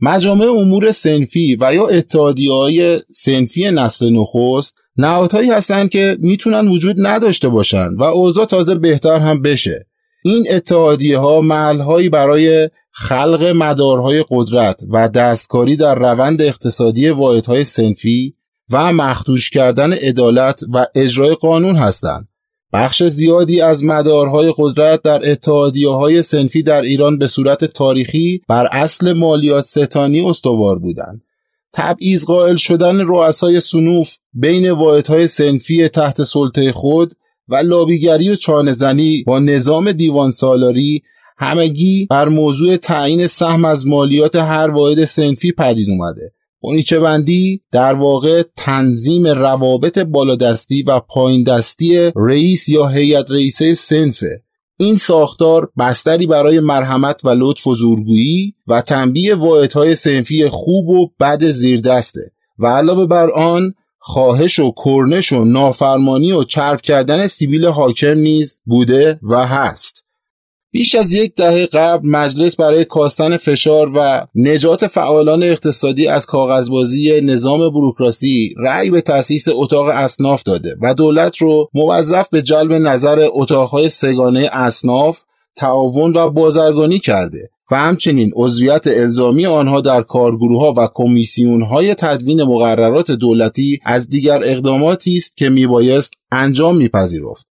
مجامع 0.00 0.46
امور 0.46 0.90
سنفی 0.90 1.56
و 1.60 1.74
یا 1.74 1.86
اتحادی 1.86 2.48
های 2.48 3.00
سنفی 3.10 3.70
نسل 3.70 4.12
نخست 4.12 4.76
نهادهایی 4.96 5.50
هستند 5.50 5.90
که 5.90 6.16
می‌تونن 6.20 6.68
وجود 6.68 7.06
نداشته 7.06 7.48
باشن 7.48 7.94
و 7.94 8.02
اوضاع 8.02 8.44
تازه 8.44 8.74
بهتر 8.74 9.18
هم 9.18 9.42
بشه 9.42 9.86
این 10.22 10.46
اتحادیه 10.50 11.18
ها 11.18 11.40
محلهایی 11.40 12.08
برای 12.08 12.70
خلق 12.92 13.52
مدارهای 13.56 14.24
قدرت 14.30 14.80
و 14.90 15.08
دستکاری 15.08 15.76
در 15.76 15.94
روند 15.94 16.42
اقتصادی 16.42 17.08
واحدهای 17.08 17.64
سنفی 17.64 18.34
و 18.70 18.92
مخدوش 18.92 19.50
کردن 19.50 19.92
عدالت 19.92 20.60
و 20.74 20.86
اجرای 20.94 21.34
قانون 21.34 21.76
هستند 21.76 22.28
بخش 22.72 23.02
زیادی 23.02 23.60
از 23.60 23.84
مدارهای 23.84 24.54
قدرت 24.56 25.02
در 25.02 25.30
اتحادیه 25.30 25.88
های 25.88 26.22
سنفی 26.22 26.62
در 26.62 26.82
ایران 26.82 27.18
به 27.18 27.26
صورت 27.26 27.64
تاریخی 27.64 28.40
بر 28.48 28.68
اصل 28.72 29.12
مالیات 29.12 29.64
ستانی 29.64 30.20
استوار 30.20 30.78
بودند. 30.78 31.22
تبعیض 31.72 32.24
قائل 32.24 32.56
شدن 32.56 33.00
رؤسای 33.00 33.60
سنوف 33.60 34.16
بین 34.32 34.70
واحدهای 34.70 35.26
سنفی 35.26 35.88
تحت 35.88 36.22
سلطه 36.22 36.72
خود 36.72 37.14
و 37.48 37.56
لابیگری 37.56 38.30
و 38.30 38.36
چانهزنی 38.36 39.24
با 39.26 39.38
نظام 39.38 39.92
دیوان 39.92 40.30
سالاری 40.30 41.02
همگی 41.38 42.06
بر 42.10 42.28
موضوع 42.28 42.76
تعیین 42.76 43.26
سهم 43.26 43.64
از 43.64 43.86
مالیات 43.86 44.36
هر 44.36 44.70
واحد 44.70 45.04
سنفی 45.04 45.52
پدید 45.52 45.90
اومده. 45.90 46.32
اونیچه 46.60 47.00
بندی 47.00 47.62
در 47.72 47.94
واقع 47.94 48.42
تنظیم 48.56 49.26
روابط 49.26 49.98
بالادستی 49.98 50.82
و 50.82 51.00
پایین 51.00 51.42
دستی 51.42 52.12
رئیس 52.16 52.68
یا 52.68 52.86
هیئت 52.86 53.30
رئیسه 53.30 53.74
سنفه. 53.74 54.42
این 54.80 54.96
ساختار 54.96 55.70
بستری 55.78 56.26
برای 56.26 56.60
مرحمت 56.60 57.24
و 57.24 57.28
لطف 57.28 57.66
و 57.66 57.74
زورگویی 57.74 58.54
و 58.66 58.80
تنبیه 58.80 59.34
واحدهای 59.34 59.94
سنفی 59.94 60.48
خوب 60.48 60.88
و 60.88 61.08
بد 61.20 61.44
زیردسته 61.44 62.30
و 62.58 62.66
علاوه 62.66 63.06
بر 63.06 63.30
آن 63.30 63.74
خواهش 63.98 64.58
و 64.58 64.72
کرنش 64.84 65.32
و 65.32 65.44
نافرمانی 65.44 66.32
و 66.32 66.44
چرب 66.44 66.80
کردن 66.80 67.26
سیبیل 67.26 67.66
حاکم 67.66 68.18
نیز 68.18 68.60
بوده 68.64 69.20
و 69.22 69.46
هست. 69.46 70.04
بیش 70.70 70.94
از 70.94 71.14
یک 71.14 71.34
دهه 71.34 71.66
قبل 71.66 72.08
مجلس 72.08 72.56
برای 72.56 72.84
کاستن 72.84 73.36
فشار 73.36 73.92
و 73.94 74.26
نجات 74.34 74.86
فعالان 74.86 75.42
اقتصادی 75.42 76.06
از 76.06 76.26
کاغذبازی 76.26 77.20
نظام 77.20 77.70
بروکراسی 77.70 78.54
رأی 78.58 78.90
به 78.90 79.00
تأسیس 79.00 79.44
اتاق 79.48 79.88
اصناف 79.88 80.42
داده 80.42 80.76
و 80.82 80.94
دولت 80.94 81.36
رو 81.36 81.68
موظف 81.74 82.28
به 82.28 82.42
جلب 82.42 82.72
نظر 82.72 83.28
اتاقهای 83.32 83.88
سگانه 83.88 84.50
اصناف 84.52 85.22
تعاون 85.56 86.16
و 86.16 86.30
بازرگانی 86.30 86.98
کرده. 86.98 87.50
و 87.70 87.76
همچنین 87.76 88.32
عضویت 88.36 88.86
الزامی 88.86 89.46
آنها 89.46 89.80
در 89.80 90.02
کارگروه 90.02 90.60
ها 90.60 90.74
و 90.76 90.88
کمیسیون 90.94 91.62
های 91.62 91.94
تدوین 91.94 92.42
مقررات 92.42 93.10
دولتی 93.10 93.80
از 93.84 94.08
دیگر 94.08 94.40
اقداماتی 94.44 95.16
است 95.16 95.36
که 95.36 95.48
میبایست 95.48 96.12
انجام 96.32 96.76
میپذیرفت. 96.76 97.46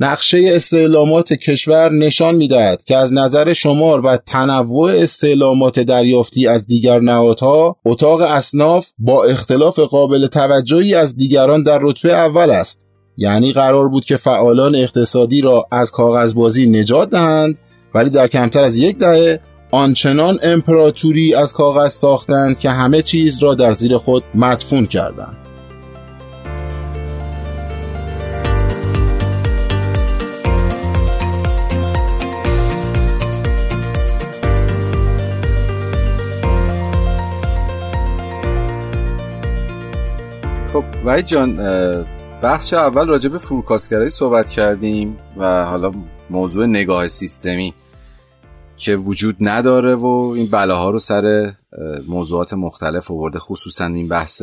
نقشه 0.00 0.50
استعلامات 0.52 1.32
کشور 1.32 1.92
نشان 1.92 2.34
می‌دهد 2.34 2.84
که 2.84 2.96
از 2.96 3.12
نظر 3.12 3.52
شمار 3.52 4.06
و 4.06 4.16
تنوع 4.16 4.90
استعلامات 4.90 5.80
دریافتی 5.80 6.46
از 6.46 6.66
دیگر 6.66 7.00
نهادها 7.00 7.76
اتاق 7.84 8.20
اصناف 8.20 8.90
با 8.98 9.24
اختلاف 9.24 9.78
قابل 9.78 10.26
توجهی 10.26 10.94
از 10.94 11.16
دیگران 11.16 11.62
در 11.62 11.78
رتبه 11.82 12.12
اول 12.12 12.50
است. 12.50 12.80
یعنی 13.16 13.52
قرار 13.52 13.88
بود 13.88 14.04
که 14.04 14.16
فعالان 14.16 14.74
اقتصادی 14.74 15.40
را 15.40 15.66
از 15.72 15.90
کاغذبازی 15.90 16.70
نجات 16.70 17.10
دهند 17.10 17.58
ولی 17.94 18.10
در 18.10 18.26
کمتر 18.26 18.64
از 18.64 18.78
یک 18.78 18.98
دهه 18.98 19.40
آنچنان 19.70 20.38
امپراتوری 20.42 21.34
از 21.34 21.52
کاغذ 21.52 21.92
ساختند 21.92 22.58
که 22.58 22.70
همه 22.70 23.02
چیز 23.02 23.42
را 23.42 23.54
در 23.54 23.72
زیر 23.72 23.98
خود 23.98 24.24
مدفون 24.34 24.86
کردند. 24.86 25.36
خب 40.72 40.84
وای 41.04 41.22
جان 41.22 41.56
بخش 42.42 42.72
اول 42.72 43.08
راجع 43.08 43.28
به 43.28 43.38
فروکاستگرایی 43.38 44.10
صحبت 44.10 44.50
کردیم 44.50 45.16
و 45.36 45.64
حالا 45.64 45.90
موضوع 46.30 46.66
نگاه 46.66 47.08
سیستمی 47.08 47.74
که 48.76 48.96
وجود 48.96 49.36
نداره 49.40 49.94
و 49.94 50.06
این 50.36 50.50
بلاها 50.50 50.90
رو 50.90 50.98
سر 50.98 51.52
موضوعات 52.08 52.52
مختلف 52.52 53.10
آورده 53.10 53.38
خصوصا 53.38 53.86
این 53.86 54.08
بحث 54.08 54.42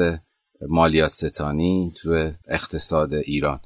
مالیات 0.70 1.12
ستانی 1.12 1.94
تو 2.02 2.32
اقتصاد 2.48 3.14
ایران. 3.14 3.60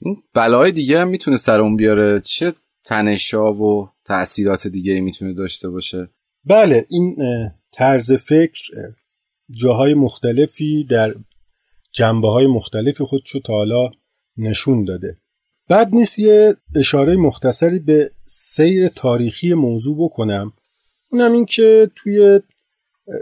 این 0.00 0.16
بلاهای 0.34 0.72
دیگه 0.72 1.00
هم 1.00 1.08
می‌تونه 1.08 1.36
سر 1.36 1.60
اون 1.60 1.76
بیاره. 1.76 2.20
چه 2.20 2.52
تنشا 2.84 3.52
و 3.52 3.90
تاثیرات 4.04 4.66
دیگه 4.66 5.00
می‌تونه 5.00 5.34
داشته 5.34 5.70
باشه؟ 5.70 6.08
بله 6.44 6.86
این 6.88 7.16
طرز 7.72 8.12
فکر 8.12 8.60
جاهای 9.50 9.94
مختلفی 9.94 10.84
در 10.84 11.14
جنبه 11.92 12.28
های 12.28 12.46
مختلفی 12.46 13.04
خودشو 13.04 13.40
تا 13.40 13.52
حالا 13.52 13.90
نشون 14.36 14.84
داده. 14.84 15.20
بعد 15.68 15.94
نیست 15.94 16.18
یه 16.18 16.56
اشاره 16.74 17.16
مختصری 17.16 17.78
به 17.78 18.10
سیر 18.24 18.88
تاریخی 18.88 19.54
موضوع 19.54 19.96
بکنم. 19.98 20.52
اونم 21.12 21.32
این 21.32 21.44
که 21.44 21.90
توی 21.96 22.40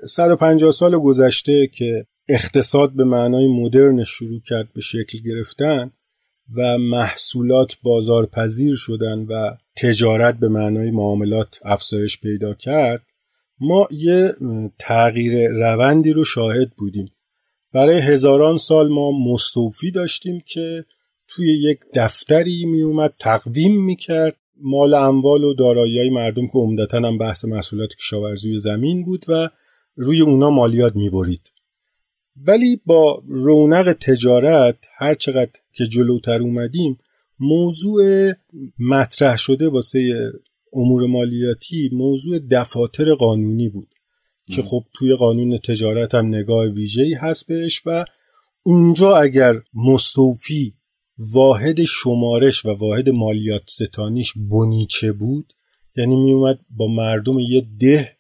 150 0.05 0.71
سال 0.71 0.99
گذشته 0.99 1.67
که 1.67 2.07
اقتصاد 2.29 2.93
به 2.93 3.05
معنای 3.05 3.49
مدرن 3.49 4.05
شروع 4.05 4.41
کرد 4.41 4.73
به 4.75 4.81
شکل 4.81 5.19
گرفتن 5.25 5.91
و 6.57 6.79
محصولات 6.79 7.77
بازارپذیر 7.83 8.75
شدن 8.75 9.19
و 9.19 9.57
تجارت 9.77 10.35
به 10.35 10.49
معنای 10.49 10.91
معاملات 10.91 11.59
افزایش 11.65 12.21
پیدا 12.21 12.55
کرد 12.55 13.03
ما 13.61 13.89
یه 13.91 14.33
تغییر 14.79 15.49
روندی 15.49 16.13
رو 16.13 16.25
شاهد 16.25 16.71
بودیم. 16.71 17.13
برای 17.75 17.99
هزاران 17.99 18.57
سال 18.57 18.89
ما 18.89 19.11
مستوفی 19.11 19.91
داشتیم 19.91 20.43
که 20.47 20.85
توی 21.35 21.63
یک 21.63 21.79
دفتری 21.95 22.65
میومد 22.65 23.15
تقویم 23.19 23.85
می‌کرد. 23.85 24.37
مال 24.61 24.95
اموال 24.95 25.45
و 25.45 25.55
دارایی 25.55 25.99
های 25.99 26.11
مردم 26.11 26.47
که 26.47 26.59
عمدتا 26.59 26.99
هم 26.99 27.19
بحث 27.19 27.45
محصولات 27.45 27.95
کشاورزی 27.95 28.59
زمین 28.59 29.05
بود 29.05 29.25
و 29.29 29.49
روی 29.97 30.21
اونا 30.21 30.51
مالیات 30.51 30.97
می‌برید. 30.97 31.53
ولی 32.37 32.81
با 32.87 33.23
رونق 33.29 33.93
تجارت 33.93 34.77
هر 34.99 35.15
چقدر 35.15 35.53
که 35.73 35.87
جلوتر 35.87 36.41
اومدیم 36.41 36.99
موضوع 37.41 38.33
مطرح 38.79 39.37
شده 39.37 39.69
واسه 39.69 40.33
امور 40.73 41.07
مالیاتی 41.07 41.91
موضوع 41.93 42.39
دفاتر 42.51 43.15
قانونی 43.15 43.69
بود. 43.69 43.89
که 44.51 44.63
خب 44.63 44.85
توی 44.95 45.15
قانون 45.15 45.59
تجارت 45.59 46.15
هم 46.15 46.27
نگاه 46.27 46.67
ویژه‌ای 46.67 47.15
هست 47.15 47.47
بهش 47.47 47.83
و 47.87 48.05
اونجا 48.63 49.17
اگر 49.17 49.55
مستوفی 49.75 50.75
واحد 51.19 51.83
شمارش 51.83 52.67
و 52.67 52.69
واحد 52.69 53.09
مالیات 53.09 53.63
ستانیش 53.69 54.33
بنیچه 54.51 55.13
بود 55.13 55.53
یعنی 55.97 56.17
میومد 56.17 56.59
با 56.71 56.87
مردم 56.87 57.39
یه 57.39 57.63
ده 57.81 58.17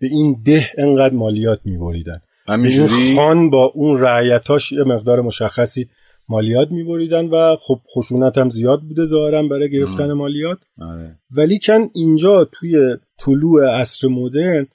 به 0.00 0.06
این 0.06 0.42
ده 0.44 0.70
انقدر 0.78 1.14
مالیات 1.14 1.60
میبریدن. 1.64 2.20
همینجوری؟ 2.48 3.16
خان 3.16 3.50
با 3.50 3.72
اون 3.74 4.00
رعیتاش 4.00 4.72
یه 4.72 4.84
مقدار 4.84 5.20
مشخصی 5.20 5.88
مالیات 6.28 6.70
میبریدن 6.70 7.26
و 7.26 7.56
خب 7.60 7.80
خشونت 7.96 8.38
هم 8.38 8.50
زیاد 8.50 8.80
بوده 8.80 9.04
ظاهرا 9.04 9.42
برای 9.42 9.70
گرفتن 9.70 10.12
مالیات. 10.12 10.58
آره. 10.82 11.18
ولیکن 11.30 11.80
اینجا 11.94 12.44
توی 12.52 12.96
طلوع 13.18 13.80
عصر 13.80 14.08
مدرن 14.08 14.66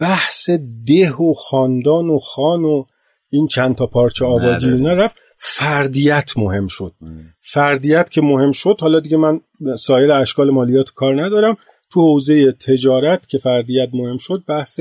بحث 0.00 0.50
ده 0.86 1.12
و 1.12 1.32
خاندان 1.32 2.10
و 2.10 2.18
خان 2.18 2.64
و 2.64 2.84
این 3.30 3.46
چند 3.46 3.74
تا 3.74 3.86
پارچه 3.86 4.24
آبادی. 4.24 4.68
اینا 4.68 4.92
رفت. 4.92 5.16
فردیت 5.46 6.32
مهم 6.36 6.66
شد. 6.66 6.92
فردیت 7.40 8.10
که 8.10 8.22
مهم 8.22 8.52
شد 8.52 8.76
حالا 8.80 9.00
دیگه 9.00 9.16
من 9.16 9.40
سایر 9.78 10.12
اشکال 10.12 10.50
مالیات 10.50 10.90
کار 10.90 11.24
ندارم. 11.24 11.56
تو 11.92 12.00
حوزه 12.00 12.52
تجارت 12.52 13.28
که 13.28 13.38
فردیت 13.38 13.88
مهم 13.92 14.16
شد 14.16 14.44
بحث 14.48 14.80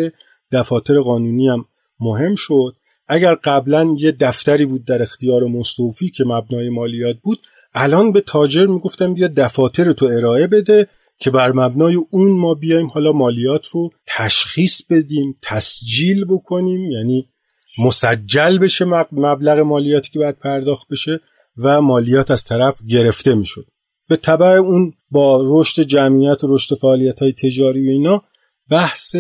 دفاتر 0.52 1.00
قانونی 1.00 1.50
هم 1.50 1.66
مهم 2.00 2.36
شد. 2.36 2.76
اگر 3.08 3.36
قبلا 3.36 3.96
یه 3.98 4.12
دفتری 4.12 4.66
بود 4.66 4.86
در 4.86 5.02
اختیار 5.02 5.44
مستوفی 5.44 6.10
که 6.10 6.24
مبنای 6.24 6.70
مالیات 6.70 7.16
بود 7.24 7.40
الان 7.74 8.12
به 8.12 8.22
تاجر 8.22 8.66
می‌گفتم 8.66 9.14
بیا 9.14 9.28
دفاتر 9.28 9.92
تو 9.92 10.06
ارائه 10.06 10.48
بده 10.48 10.88
که 11.20 11.32
بر 11.32 11.52
مبنای 11.52 11.96
اون 12.10 12.32
ما 12.32 12.54
بیایم 12.54 12.88
حالا 12.88 13.12
مالیات 13.12 13.68
رو 13.68 13.90
تشخیص 14.08 14.82
بدیم 14.90 15.38
تسجیل 15.42 16.26
بکنیم. 16.26 16.92
یعنی 16.92 17.30
مسجل 17.80 18.58
بشه 18.58 18.86
مب- 18.86 19.08
مبلغ 19.12 19.60
مالیاتی 19.60 20.12
که 20.12 20.20
باید 20.20 20.40
پرداخت 20.40 20.88
بشه 20.88 21.20
و 21.58 21.82
مالیات 21.82 22.32
از 22.32 22.44
طرف 22.44 22.82
گرفته 22.90 23.36
می‌شد. 23.36 23.66
به 24.10 24.16
طبع 24.16 24.46
اون 24.46 24.94
با 25.12 25.42
رشد 25.46 25.82
جمعیت 25.82 26.44
و 26.44 26.56
رشد 26.56 26.76
فعالیت 26.76 27.22
های 27.22 27.32
تجاری 27.32 27.88
و 27.88 27.92
اینا 27.92 28.24
بحث 28.70 29.16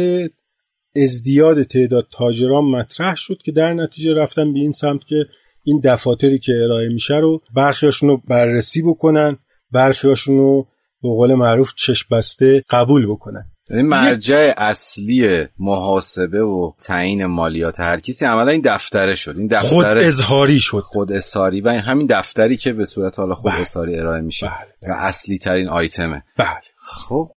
ازدیاد 0.95 1.63
تعداد 1.63 2.07
تاجران 2.11 2.63
مطرح 2.63 3.15
شد 3.15 3.37
که 3.45 3.51
در 3.51 3.73
نتیجه 3.73 4.13
رفتن 4.13 4.53
به 4.53 4.59
این 4.59 4.71
سمت 4.71 5.05
که 5.05 5.25
این 5.63 5.81
دفاتری 5.83 6.39
که 6.39 6.53
ارائه 6.63 6.87
میشه 6.87 7.15
رو 7.15 7.41
برخیاشون 7.55 8.09
رو 8.09 8.21
بررسی 8.27 8.81
بکنن 8.81 9.37
برخیاشون 9.71 10.37
رو 10.37 10.67
به 11.01 11.09
قول 11.09 11.33
معروف 11.33 11.73
چشم 11.75 12.15
بسته 12.15 12.63
قبول 12.69 13.05
بکنن. 13.05 13.52
یعنی 13.73 13.87
مرجع 13.87 14.53
اصلی 14.57 15.45
محاسبه 15.59 16.41
و 16.41 16.71
تعیین 16.81 17.25
مالیات 17.25 17.79
هر 17.79 17.99
کسی 17.99 18.25
عملا 18.25 18.51
این 18.51 18.61
دفتره 18.65 19.15
شد. 19.15 19.37
این 19.37 19.59
خود 19.59 19.85
دفتر 19.85 19.97
اظهاری 19.97 20.59
شد. 20.59 20.79
خود 20.79 21.11
اصاری 21.11 21.61
و 21.61 21.69
همین 21.69 22.07
دفتری 22.09 22.57
که 22.57 22.73
به 22.73 22.85
صورت 22.85 23.19
حالا 23.19 23.35
خود 23.35 23.51
بله. 23.51 23.61
اصاری 23.61 23.99
ارائه 23.99 24.21
میشه 24.21 24.45
بله. 24.81 24.93
و 24.93 24.95
اصلی 24.97 25.37
ترین 25.37 25.69
آیتمه. 25.69 26.23
بله. 26.37 26.47
خب 26.77 27.31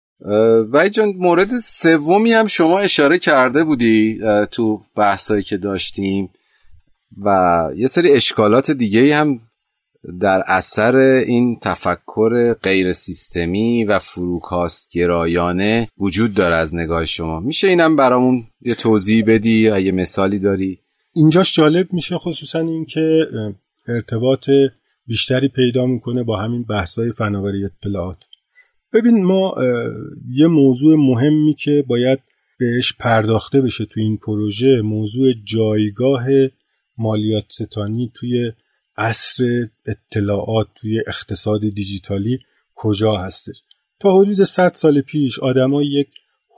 وای 0.73 0.91
جان 0.91 1.09
مورد 1.09 1.59
سومی 1.59 2.33
هم 2.33 2.47
شما 2.47 2.79
اشاره 2.79 3.19
کرده 3.19 3.65
بودی 3.65 4.19
تو 4.51 4.83
بحثایی 4.97 5.43
که 5.43 5.57
داشتیم 5.57 6.31
و 7.25 7.61
یه 7.77 7.87
سری 7.87 8.13
اشکالات 8.13 8.71
دیگه 8.71 9.17
هم 9.17 9.41
در 10.21 10.43
اثر 10.47 10.97
این 11.27 11.59
تفکر 11.63 12.55
غیر 12.55 12.93
سیستمی 12.93 13.85
و 13.85 13.99
فروکاست 13.99 14.91
گرایانه 14.93 15.89
وجود 15.99 16.35
داره 16.35 16.55
از 16.55 16.75
نگاه 16.75 17.05
شما. 17.05 17.41
میشه 17.41 17.69
اینم 17.69 17.97
برامون 17.97 18.47
یه 18.61 18.75
توضیح 18.75 19.25
بدی 19.27 19.61
یا 19.61 19.79
یه 19.79 19.93
مثالی 19.93 20.39
داری؟ 20.39 20.79
اینجاش 21.13 21.57
جالب 21.57 21.93
میشه 21.93 22.19
خصوصا 22.19 22.59
اینکه 22.59 23.27
ارتباط 23.89 24.51
بیشتری 25.07 25.49
پیدا 25.49 25.87
می‌کنه 25.87 26.23
با 26.23 26.37
همین 26.37 26.65
بحثای 26.65 27.13
فناوری 27.13 27.65
اطلاعات. 27.65 28.25
ببین 28.93 29.25
ما 29.25 29.55
یه 30.31 30.47
موضوع 30.47 30.97
مهمی 30.97 31.55
که 31.55 31.85
باید 31.89 32.19
بهش 32.59 32.93
پرداخته 32.93 33.61
بشه 33.61 33.85
تو 33.85 34.01
این 34.01 34.17
پروژه 34.17 34.83
موضوع 34.83 35.33
جایگاه 35.45 36.27
مالیات 36.99 37.45
ستانی 37.49 38.13
توی 38.15 38.53
عصر 38.97 39.69
اطلاعات 39.87 40.67
توی 40.75 41.03
اقتصاد 41.07 41.61
دیجیتالی 41.61 42.39
کجا 42.75 43.17
هستش؟ 43.17 43.57
تا 44.01 44.19
حدود 44.19 44.43
100 44.43 44.73
سال 44.75 45.01
پیش 45.01 45.39
آدما 45.39 45.83
یک 45.83 46.09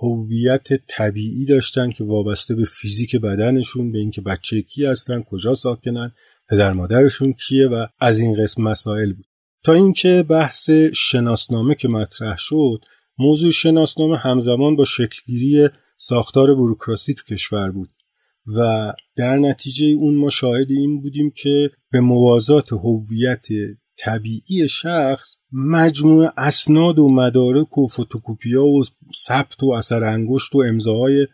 هویت 0.00 0.68
طبیعی 0.88 1.46
داشتن 1.46 1.90
که 1.90 2.04
وابسته 2.04 2.54
به 2.54 2.64
فیزیک 2.64 3.16
بدنشون 3.16 3.92
به 3.92 3.98
اینکه 3.98 4.20
بچه 4.20 4.62
کی 4.62 4.86
هستن 4.86 5.22
کجا 5.22 5.54
ساکنن 5.54 6.12
پدر 6.48 6.72
مادرشون 6.72 7.32
کیه 7.32 7.66
و 7.66 7.86
از 8.00 8.20
این 8.20 8.34
قسم 8.42 8.62
مسائل 8.62 9.12
بود. 9.12 9.26
تا 9.64 9.72
اینکه 9.72 10.24
بحث 10.28 10.70
شناسنامه 10.94 11.74
که 11.74 11.88
مطرح 11.88 12.36
شد 12.38 12.80
موضوع 13.18 13.50
شناسنامه 13.50 14.18
همزمان 14.18 14.76
با 14.76 14.84
شکلگیری 14.84 15.68
ساختار 15.96 16.54
بوروکراسی 16.54 17.14
تو 17.14 17.22
کشور 17.34 17.70
بود. 17.70 17.88
و 18.46 18.92
در 19.16 19.36
نتیجه 19.36 19.86
اون 20.00 20.14
ما 20.14 20.30
شاهد 20.30 20.70
این 20.70 21.00
بودیم 21.00 21.32
که 21.36 21.70
به 21.90 22.00
موازات 22.00 22.72
هویت 22.72 23.46
طبیعی 23.98 24.68
شخص 24.68 25.36
مجموع 25.52 26.30
اسناد 26.36 26.98
و 26.98 27.08
مدارک 27.08 27.78
و 27.78 27.86
فتوکوپیا 27.86 28.64
و 28.64 28.84
ثبت 29.26 29.62
و 29.62 29.70
اثر 29.70 30.04
انگشت 30.04 30.54
و 30.54 30.58
امضاهای 30.58 31.26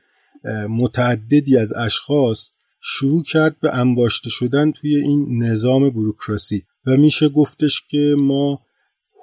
اه، 0.45 0.67
متعددی 0.67 1.57
از 1.57 1.73
اشخاص 1.73 2.53
شروع 2.81 3.23
کرد 3.23 3.61
به 3.61 3.75
انباشته 3.75 4.31
شدن 4.31 4.73
توی 4.73 4.97
این 4.97 5.43
نظام 5.43 5.91
بوروکراسی 5.91 6.63
و 6.87 6.91
میشه 6.91 7.29
گفتش 7.29 7.83
که 7.91 8.15
ما 8.19 8.61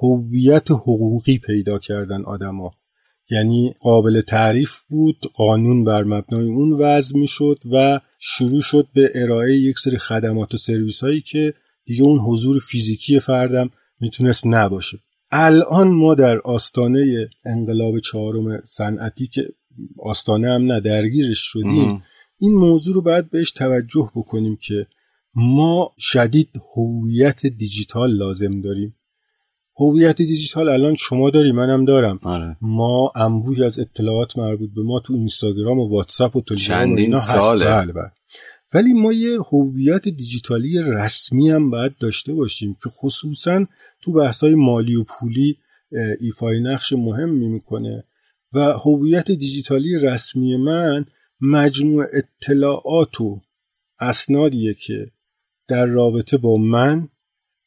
هویت 0.02 0.71
حقوقی 0.71 1.38
پیدا 1.38 1.80
کردن 1.80 2.25
آدما. 2.25 2.71
یعنی 3.29 3.73
قابل 3.79 4.21
تعریف 4.21 4.71
بود 4.89 5.17
قانون 5.33 5.83
بر 5.83 6.03
مبنای 6.03 6.45
اون 6.45 6.73
وضع 6.73 7.17
می‌شد 7.17 7.59
و 7.71 7.99
شروع 8.19 8.61
شد 8.61 8.87
به 8.93 9.11
ارائه 9.15 9.55
یک 9.55 9.79
سری 9.79 9.97
خدمات 9.97 10.53
و 10.53 10.57
سرویس 10.57 11.03
هایی 11.03 11.21
که 11.21 11.53
دیگه 11.85 12.03
اون 12.03 12.19
حضور 12.19 12.59
فیزیکی 12.59 13.19
فردم 13.19 13.69
می‌تونست 13.99 14.43
نباشه 14.45 14.99
الان 15.31 15.87
ما 15.87 16.15
در 16.15 16.39
آستانه 16.39 17.29
انقلاب 17.45 17.99
چهارم 17.99 18.61
صنعتی 18.63 19.27
که 19.27 19.47
آستانه 19.99 20.47
هم 20.47 20.71
نه 20.71 20.81
درگیرش 20.81 21.39
شدیم 21.41 21.79
ام. 21.79 22.01
این 22.39 22.53
موضوع 22.53 22.95
رو 22.95 23.01
باید 23.01 23.29
بهش 23.29 23.51
توجه 23.51 24.11
بکنیم 24.15 24.57
که 24.61 24.87
ما 25.35 25.93
شدید 25.97 26.49
هویت 26.75 27.45
دیجیتال 27.45 28.11
لازم 28.11 28.61
داریم 28.61 28.95
هویت 29.79 30.17
دیجیتال 30.17 30.69
الان 30.69 30.95
شما 30.95 31.29
داری 31.29 31.51
منم 31.51 31.85
دارم 31.85 32.19
آره 32.23 32.57
ما 32.61 33.11
انبوهی 33.15 33.63
از 33.63 33.79
اطلاعات 33.79 34.37
مربوط 34.37 34.69
به 34.75 34.83
ما 34.83 34.99
تو 34.99 35.13
اینستاگرام 35.13 35.79
و 35.79 35.89
واتساپ 35.89 36.35
و 36.35 36.41
تلگرام 36.41 36.95
اینا 36.95 37.17
هست. 37.17 37.31
ساله. 37.31 37.65
بله 37.65 37.93
بله. 37.93 38.11
ولی 38.73 38.93
ما 38.93 39.13
یه 39.13 39.37
هویت 39.51 40.07
دیجیتالی 40.07 40.79
رسمی 40.81 41.49
هم 41.49 41.69
باید 41.69 41.97
داشته 41.99 42.33
باشیم 42.33 42.77
که 42.83 42.89
خصوصا 42.89 43.65
تو 44.01 44.13
بحث‌های 44.13 44.55
مالی 44.55 44.95
و 44.95 45.03
پولی 45.03 45.57
ایفای 46.19 46.59
نقش 46.59 46.93
مهمی 46.93 47.47
می‌کنه 47.47 48.03
و 48.53 48.59
هویت 48.59 49.31
دیجیتالی 49.31 49.97
رسمی 49.97 50.57
من 50.57 51.05
مجموع 51.41 52.05
اطلاعات 52.13 53.21
و 53.21 53.41
اسنادیه 53.99 54.73
که 54.73 55.11
در 55.67 55.85
رابطه 55.85 56.37
با 56.37 56.57
من 56.57 57.09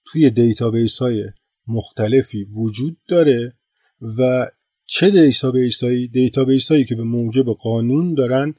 توی 0.07 0.31
database 0.31 0.99
های 0.99 1.25
مختلفی 1.67 2.45
وجود 2.45 2.97
داره 3.09 3.53
و 4.19 4.51
چه 4.87 5.11
database 5.11 5.85
هایی 5.85 6.09
database 6.09 6.73
هایی 6.73 6.85
که 6.85 6.95
به 6.95 7.03
موجب 7.03 7.45
قانون 7.45 8.15
دارن 8.15 8.55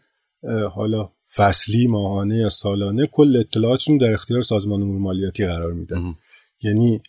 حالا 0.71 1.11
فصلی 1.35 1.87
ماهانه 1.87 2.37
یا 2.37 2.49
سالانه 2.49 3.07
کل 3.07 3.37
اطلاعاتشون 3.37 3.97
در 3.97 4.13
اختیار 4.13 4.41
سازمان 4.41 4.81
امور 4.81 4.97
مالیاتی 4.99 5.45
قرار 5.45 5.73
میدن. 5.73 6.15
یعنی 6.61 7.01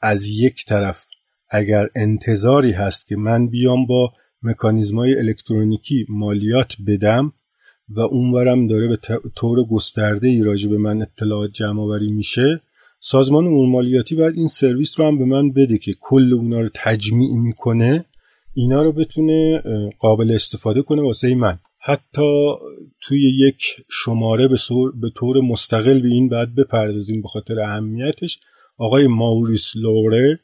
از 0.00 0.26
یک 0.26 0.64
طرف 0.64 1.06
اگر 1.50 1.88
انتظاری 1.96 2.72
هست 2.72 3.06
که 3.06 3.16
من 3.16 3.48
بیام 3.48 3.86
با 3.86 4.12
مکانیزمای 4.42 5.18
الکترونیکی 5.18 6.06
مالیات 6.08 6.76
بدم 6.86 7.32
و 7.88 8.00
اونورم 8.00 8.66
داره 8.66 8.88
به 8.88 8.98
طور 9.36 9.64
گسترده 9.64 10.28
ای 10.28 10.42
راجع 10.42 10.70
به 10.70 10.78
من 10.78 11.02
اطلاعات 11.02 11.50
جمع 11.52 11.80
آوری 11.82 12.12
میشه 12.12 12.60
سازمان 13.00 13.46
امور 13.46 13.68
مالیاتی 13.68 14.14
باید 14.14 14.36
این 14.36 14.46
سرویس 14.46 15.00
رو 15.00 15.06
هم 15.06 15.18
به 15.18 15.24
من 15.24 15.52
بده 15.52 15.78
که 15.78 15.94
کل 16.00 16.32
اونا 16.32 16.60
رو 16.60 16.68
تجمیع 16.74 17.34
می‌کنه 17.34 18.04
اینا 18.54 18.82
رو 18.82 18.92
بتونه 18.92 19.62
قابل 19.98 20.30
استفاده 20.30 20.82
کنه 20.82 21.02
واسه 21.02 21.34
من. 21.34 21.58
حتی 21.80 22.52
توی 23.00 23.38
یک 23.38 23.64
شماره 23.90 24.48
به 25.00 25.10
طور 25.16 25.40
مستقل 25.40 26.00
به 26.00 26.08
این 26.08 26.28
بعد 26.28 26.54
بپردازیم 26.54 27.22
به 27.22 27.28
خاطر 27.28 27.60
اهمیتش. 27.60 28.38
آقای 28.78 29.06
ماوریس 29.06 29.72
لوره 29.76 30.40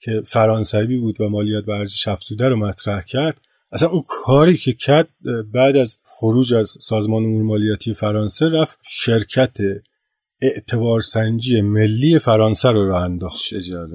که 0.00 0.22
فرانسوی 0.24 0.98
بود 0.98 1.20
و 1.20 1.28
مالیات 1.28 1.68
و 1.68 1.70
ارزش 1.70 2.08
افزوده 2.08 2.48
رو 2.48 2.56
مطرح 2.56 3.02
کرد 3.02 3.40
اصلا 3.72 3.88
اون 3.88 4.02
کاری 4.08 4.56
که 4.56 4.72
کرد 4.72 5.08
بعد 5.54 5.76
از 5.76 5.98
خروج 6.04 6.54
از 6.54 6.76
سازمان 6.80 7.24
امور 7.24 7.42
مالیاتی 7.42 7.94
فرانسه 7.94 8.48
رفت 8.48 8.78
شرکت 8.82 9.56
اعتبار 10.40 11.00
سنجی 11.00 11.60
ملی 11.60 12.18
فرانسه 12.18 12.70
رو 12.70 12.88
راه 12.88 13.02
انداخت. 13.02 13.38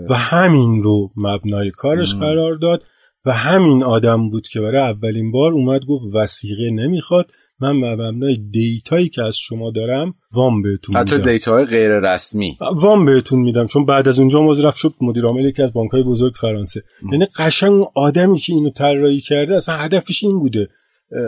و 0.10 0.15
همین 0.15 0.84
رو 0.84 1.12
مبنای 1.15 1.71
کارش 1.71 2.15
قرار 2.15 2.56
داد 2.56 2.84
و 3.25 3.34
همین 3.34 3.84
آدم 3.84 4.30
بود 4.30 4.47
که 4.47 4.62
برای 4.62 4.91
اولین 4.91 5.32
بار 5.32 5.54
اومد 5.54 5.82
گفت 5.88 6.15
وسیقه 6.15 6.71
نمی‌خواد. 6.71 7.32
من 7.60 7.71
مبنای 7.71 8.38
دیتایی 8.51 9.10
که 9.10 9.23
از 9.23 9.38
شما 9.38 9.71
دارم 9.71 10.13
وام 10.34 10.62
بهتون 10.62 10.95
حتی 10.95 11.15
میدم. 11.15 11.32
دیتاهای 11.32 11.65
غیر 11.65 11.99
رسمی. 11.99 12.58
وام 12.75 13.06
بهتون 13.06 13.39
میدم 13.39 13.67
چون 13.67 13.86
بعد 13.86 14.08
از 14.08 14.19
اونجا 14.19 14.41
مزرف 14.41 14.77
شد. 14.77 14.93
مدیر 15.01 15.25
عامل 15.25 15.45
یکی 15.45 15.62
از 15.62 15.73
بانکهای 15.73 16.04
بزرگ 16.04 16.34
فرانسه. 16.36 16.82
یعنی 17.12 17.25
قشنگ 17.38 17.71
اون 17.71 17.88
آدمی 17.95 18.39
که 18.39 18.54
اینو 18.54 18.69
طراحی 18.69 19.21
کرده 19.21 19.56
اصلا 19.56 19.77
هدفش 19.77 20.23
این 20.23 20.39
بوده. 20.39 20.67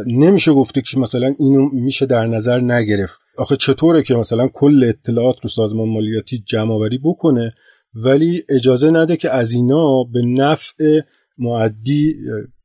نمیشه 0.07 0.53
گفته 0.53 0.81
که 0.81 0.99
مثلا 0.99 1.33
اینو 1.39 1.69
میشه 1.69 2.05
در 2.05 2.25
نظر 2.25 2.59
نگرفت. 2.59 3.21
آخه 3.37 3.55
چطوره 3.55 4.03
که 4.03 4.15
مثلا 4.15 4.47
کل 4.47 4.83
اطلاعات 4.83 5.39
رو 5.43 5.49
سازمان 5.49 5.89
مالیاتی 5.89 6.37
جمع 6.45 6.73
آوری 6.73 6.97
بکنه 6.97 7.53
ولی 7.93 8.43
اجازه 8.49 8.91
نده 8.91 9.17
که 9.17 9.31
از 9.31 9.51
اینا 9.51 10.03
به 10.03 10.21
نفع 10.21 11.01
معدی 11.37 12.15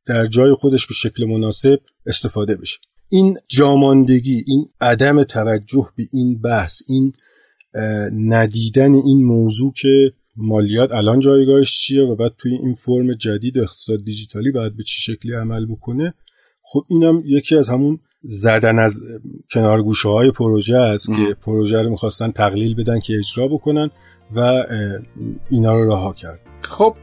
در 0.07 0.27
جای 0.27 0.55
خودش 0.55 0.87
به 0.87 0.95
شکل 0.95 1.25
مناسب 1.25 1.81
استفاده 2.07 2.55
بشه. 2.55 2.79
این 3.09 3.37
جاماندگی 3.49 4.45
این 4.47 4.69
عدم 4.81 5.23
توجه 5.23 5.89
به 5.97 6.03
این 6.13 6.41
بحث 6.41 6.83
این 6.89 7.13
ندیدن 8.13 8.95
این 8.95 9.25
موضوع 9.25 9.73
که 9.73 10.13
مالیات 10.37 10.93
الان 10.93 11.21
جایگاهش 11.21 11.79
چیه 11.79 12.03
و 12.03 12.17
بعد 12.17 12.33
توی 12.39 12.53
این 12.53 12.73
فرم 12.73 13.15
جدید 13.15 13.59
اقتصاد 13.59 14.05
دیجیتالی 14.05 14.51
باید 14.51 14.77
به 14.77 14.83
چه 14.83 15.01
شکلی 15.01 15.33
عمل 15.33 15.67
بکنه 15.67 16.15
خب 16.73 16.85
اینم 16.89 17.23
یکی 17.27 17.57
از 17.57 17.69
همون 17.69 17.99
زدن 18.23 18.79
از 18.79 19.01
کنارگوشه 19.51 20.09
های 20.09 20.31
پروژه 20.31 20.77
است 20.77 21.07
که 21.07 21.37
پروژه 21.43 21.83
رو 21.83 21.91
می‌خواستن 21.91 22.31
تقلیل 22.31 22.75
بدن 22.75 23.01
که 23.01 23.19
اجرا 23.19 23.49
بکنن 23.49 23.91
و 24.37 24.65
اینا 25.51 25.75
رو 25.75 25.91
رها 25.91 26.13
کرد. 26.13 26.41
خب 26.63 26.95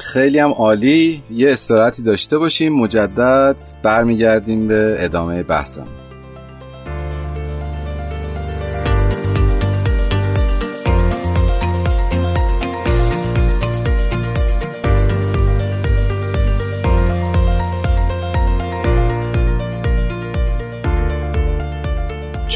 خیلی 0.00 0.38
هم 0.38 0.50
عالی. 0.50 1.22
یه 1.30 1.50
استراحتی 1.50 2.02
داشته 2.02 2.38
باشیم. 2.38 2.72
مجدد 2.72 3.56
برمیگردیم 3.82 4.68
به 4.68 4.96
ادامه 4.98 5.42
بحثم. 5.42 5.86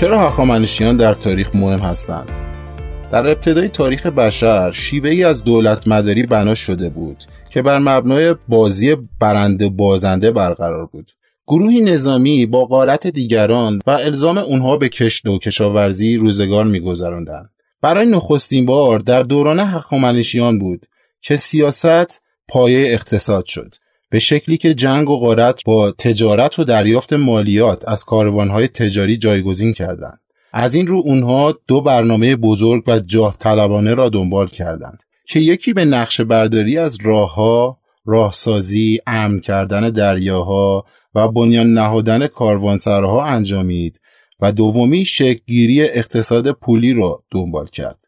چرا 0.03 0.27
هخامنشیان 0.27 0.97
در 0.97 1.15
تاریخ 1.15 1.55
مهم 1.55 1.79
هستند؟ 1.79 2.31
در 3.13 3.27
ابتدای 3.27 3.69
تاریخ 3.69 4.07
بشر 4.07 4.71
شیوه 4.71 5.11
ای 5.11 5.25
از 5.25 5.45
دولت 5.45 5.89
مداری 5.89 6.23
بنا 6.23 6.55
شده 6.55 6.89
بود 6.89 7.25
که 7.51 7.63
بر 7.63 7.79
مبنای 7.79 8.35
بازی 8.49 8.97
برنده 9.21 9.69
بازنده 9.69 10.31
برقرار 10.31 10.87
بود. 10.87 11.11
گروهی 11.47 11.81
نظامی 11.81 12.47
با 12.47 12.65
قارت 12.65 13.07
دیگران 13.07 13.81
و 13.87 13.91
الزام 13.91 14.39
اونها 14.39 14.77
به 14.77 14.89
کشت 14.89 15.27
و 15.27 15.39
کشاورزی 15.39 16.17
روزگار 16.17 16.65
میگذراندند. 16.65 17.51
برای 17.83 18.07
نخستین 18.07 18.67
بار 18.67 18.99
در 18.99 19.23
دوران 19.23 19.61
هخامنشیان 19.61 20.59
بود 20.59 20.87
که 21.21 21.37
سیاست 21.37 22.21
پایه 22.49 22.93
اقتصاد 22.93 23.45
شد 23.45 23.75
به 24.13 24.19
شکلی 24.19 24.57
که 24.57 24.75
جنگ 24.75 25.11
و 25.11 25.17
غارت 25.17 25.65
با 25.65 25.91
تجارت 25.91 26.59
و 26.59 26.65
دریافت 26.65 27.13
مالیات 27.13 27.89
از 27.89 28.05
کاروانهای 28.05 28.69
تجاری 28.69 29.17
جایگزین 29.17 29.73
کردند. 29.73 30.21
از 30.53 30.75
این 30.75 30.87
رو 30.87 31.03
اونها 31.05 31.59
دو 31.67 31.81
برنامه 31.81 32.37
بزرگ 32.37 32.85
و 32.87 33.01
جاه 33.01 33.37
طلبانه 33.39 33.95
را 33.95 34.09
دنبال 34.09 34.47
کردند 34.47 35.03
که 35.29 35.41
یکی 35.41 35.73
به 35.73 35.85
نقش 35.85 36.21
برداری 36.21 36.79
از 36.79 36.99
راهها، 37.03 37.79
راهسازی، 38.05 39.01
امن 39.07 39.41
کردن 39.41 39.91
دریاها 39.91 40.85
و 41.15 41.29
بنیان 41.29 41.73
نهادن 41.73 42.27
کاروانسراها 42.27 43.25
انجامید 43.25 44.01
و 44.41 44.53
دومی 44.53 45.05
شکلگیری 45.05 45.83
اقتصاد 45.83 46.51
پولی 46.51 46.95
را 46.95 47.23
دنبال 47.31 47.67
کرد. 47.67 47.99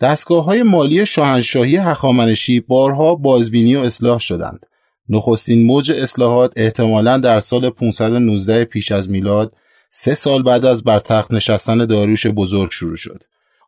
دستگاه 0.00 0.44
های 0.44 0.62
مالی 0.62 1.06
شاهنشاهی 1.06 1.76
هخامنشی 1.76 2.60
بارها 2.60 3.14
بازبینی 3.14 3.76
و 3.76 3.80
اصلاح 3.80 4.18
شدند. 4.18 4.66
نخستین 5.08 5.66
موج 5.66 5.92
اصلاحات 5.92 6.52
احتمالا 6.56 7.18
در 7.18 7.40
سال 7.40 7.70
519 7.70 8.64
پیش 8.64 8.92
از 8.92 9.10
میلاد 9.10 9.52
سه 9.90 10.14
سال 10.14 10.42
بعد 10.42 10.66
از 10.66 10.84
بر 10.84 10.98
تخت 10.98 11.34
نشستن 11.34 11.78
داریوش 11.78 12.26
بزرگ 12.26 12.70
شروع 12.70 12.96
شد. 12.96 13.22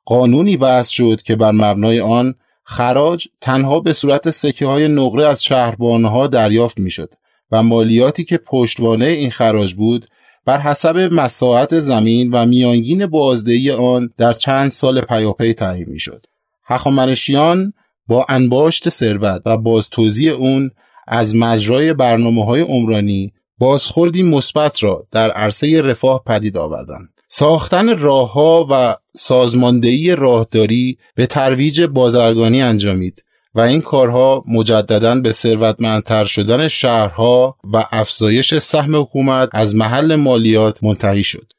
قانونی 0.05 0.57
وضع 0.57 0.93
شد 0.93 1.23
که 1.23 1.37
بر 1.37 1.51
مبنای 1.51 2.01
آن 2.01 2.35
خراج 2.65 3.29
تنها 3.41 3.81
به 3.81 3.93
صورت 3.93 4.31
سکه 4.31 4.67
های 4.67 4.89
نقره 4.89 5.27
از 5.27 5.45
شهربانها 5.45 6.27
دریافت 6.27 6.79
می 6.79 6.91
شد 6.91 7.15
و 7.53 7.63
مالیاتی 7.63 8.25
که 8.25 8.39
پشتوانه 8.39 9.05
این 9.05 9.31
خراج 9.31 9.75
بود 9.75 10.07
بر 10.45 10.59
حسب 10.59 11.09
مساحت 11.13 11.79
زمین 11.79 12.31
و 12.31 12.47
میانگین 12.47 13.07
بازدهی 13.07 13.71
آن 13.71 14.11
در 14.17 14.33
چند 14.33 14.71
سال 14.71 15.01
پیاپی 15.01 15.55
تعیین 15.55 15.87
می 15.89 15.99
شد. 15.99 16.27
هخامنشیان 16.65 17.73
با 18.07 18.27
انباشت 18.29 18.89
ثروت 18.89 19.43
و 19.47 19.57
باز 19.57 19.91
توزیع 19.91 20.33
اون 20.33 20.71
از 21.09 21.37
مجرای 21.37 21.95
برنامه 21.95 22.45
های 22.45 22.61
عمرانی 22.61 23.33
بازخوردی 23.59 24.23
مثبت 24.23 24.83
را 24.83 25.07
در 25.11 25.31
عرصه 25.31 25.83
رفاه 25.83 26.23
پدید 26.27 26.59
آوردند. 26.59 27.09
ساختن 27.29 27.99
راهها 27.99 28.67
و 28.71 28.97
سازماندهی 29.17 30.17
راهداری 30.17 30.99
به 31.15 31.27
ترویج 31.27 31.83
بازرگانی 31.83 32.63
انجامید 32.63 33.25
و 33.55 33.61
این 33.61 33.81
کارها 33.81 34.43
مجددا 34.49 35.15
به 35.15 35.33
ثروتمندتر 35.33 36.25
شدن 36.25 36.69
شهرها 36.69 37.57
و 37.73 37.87
افزایش 37.93 38.55
سهم 38.55 38.97
حکومت 38.97 39.49
از 39.53 39.75
محل 39.75 40.15
مالیات 40.17 40.85
منتهی 40.85 41.23
شد. 41.23 41.53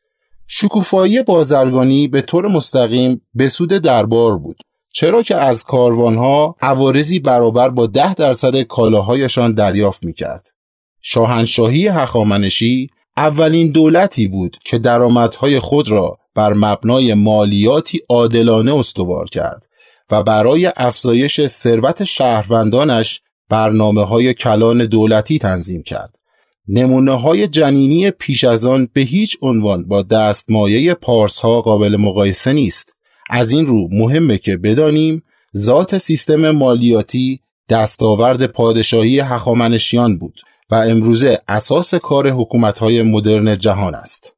شکوفایی 0.47 1.23
بازرگانی 1.23 2.07
به 2.07 2.21
طور 2.21 2.47
مستقیم 2.47 3.21
به 3.33 3.49
سود 3.49 3.69
دربار 3.69 4.37
بود 4.37 4.57
چرا 4.97 5.23
که 5.23 5.35
از 5.35 5.63
کاروانها 5.63 6.55
عوارضی 6.61 7.19
برابر 7.19 7.69
با 7.69 7.87
ده 7.87 8.13
درصد 8.13 8.61
کالاهایشان 8.61 9.53
دریافت 9.53 10.03
می‌کرد. 10.03 10.47
شاهنشاهی 11.01 11.87
هخامنشی 11.87 12.89
اولین 13.17 13.71
دولتی 13.71 14.27
بود 14.27 14.57
که 14.65 14.77
درآمدهای 14.77 15.59
خود 15.59 15.89
را 15.89 16.17
بر 16.35 16.53
مبنای 16.53 17.13
مالیاتی 17.13 18.01
عادلانه 18.09 18.75
استوار 18.75 19.29
کرد 19.29 19.63
و 20.11 20.23
برای 20.23 20.71
افزایش 20.75 21.47
ثروت 21.47 22.03
شهروندانش 22.03 23.21
برنامه 23.49 24.03
های 24.03 24.33
کلان 24.33 24.85
دولتی 24.85 25.39
تنظیم 25.39 25.83
کرد. 25.83 26.15
نمونه 26.67 27.11
های 27.11 27.47
جنینی 27.47 28.11
پیش 28.11 28.43
از 28.43 28.65
آن 28.65 28.87
به 28.93 29.01
هیچ 29.01 29.37
عنوان 29.41 29.87
با 29.87 30.01
دستمایه 30.01 30.93
پارس 30.93 31.39
ها 31.39 31.61
قابل 31.61 31.95
مقایسه 31.95 32.53
نیست. 32.53 32.94
از 33.29 33.51
این 33.51 33.67
رو 33.67 33.87
مهمه 33.91 34.37
که 34.37 34.57
بدانیم 34.57 35.23
ذات 35.57 35.97
سیستم 35.97 36.51
مالیاتی 36.51 37.39
دستاورد 37.69 38.45
پادشاهی 38.45 39.19
هخامنشیان 39.19 40.17
بود 40.17 40.41
و 40.71 40.75
امروزه 40.75 41.39
اساس 41.47 41.95
کار 41.95 42.29
حکومت‌های 42.29 43.01
مدرن 43.01 43.57
جهان 43.57 43.95
است. 43.95 44.33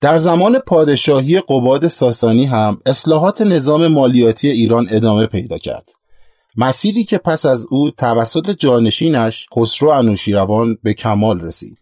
در 0.00 0.18
زمان 0.18 0.58
پادشاهی 0.58 1.40
قباد 1.40 1.88
ساسانی 1.88 2.44
هم 2.44 2.80
اصلاحات 2.86 3.40
نظام 3.40 3.86
مالیاتی 3.86 4.48
ایران 4.48 4.86
ادامه 4.90 5.26
پیدا 5.26 5.58
کرد. 5.58 5.88
مسیری 6.56 7.04
که 7.04 7.18
پس 7.18 7.46
از 7.46 7.66
او 7.70 7.90
توسط 7.90 8.50
جانشینش 8.50 9.46
خسرو 9.56 9.88
انوشیروان 9.88 10.78
به 10.82 10.94
کمال 10.94 11.40
رسید. 11.40 11.78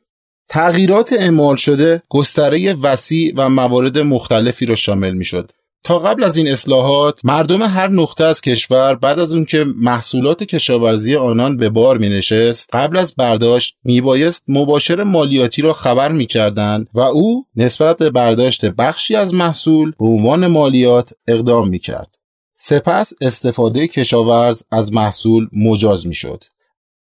تغییرات 0.49 1.13
اعمال 1.13 1.57
شده 1.57 2.03
گستره 2.09 2.75
وسیع 2.75 3.33
و 3.37 3.49
موارد 3.49 3.99
مختلفی 3.99 4.67
را 4.67 4.75
شامل 4.75 5.13
می 5.13 5.25
شد 5.25 5.51
تا 5.83 5.99
قبل 5.99 6.25
از 6.25 6.37
این 6.37 6.49
اصلاحات 6.49 7.25
مردم 7.25 7.63
هر 7.63 7.89
نقطه 7.89 8.25
از 8.25 8.41
کشور 8.41 8.95
بعد 8.95 9.19
از 9.19 9.35
اون 9.35 9.45
که 9.45 9.65
محصولات 9.77 10.45
کشاورزی 10.45 11.17
آنان 11.17 11.57
به 11.57 11.71
بار 11.71 11.99
می 11.99 12.09
نشست 12.09 12.71
قبل 12.73 12.97
از 12.97 13.15
برداشت 13.15 13.77
می 13.85 14.01
بایست 14.01 14.45
مباشر 14.49 15.03
مالیاتی 15.03 15.63
را 15.63 15.73
خبر 15.73 16.13
می 16.13 16.27
کردن 16.27 16.87
و 16.95 17.01
او 17.01 17.47
نسبت 17.57 17.97
به 17.97 18.11
برداشت 18.11 18.65
بخشی 18.65 19.17
از 19.17 19.35
محصول 19.35 19.93
به 19.99 20.07
عنوان 20.07 20.47
مالیات 20.47 21.13
اقدام 21.29 21.69
می 21.69 21.79
کرد. 21.79 22.19
سپس 22.55 23.13
استفاده 23.21 23.89
کشاورز 23.89 24.63
از 24.71 24.93
محصول 24.93 25.49
مجاز 25.53 26.07
می 26.07 26.15
شد. 26.15 26.45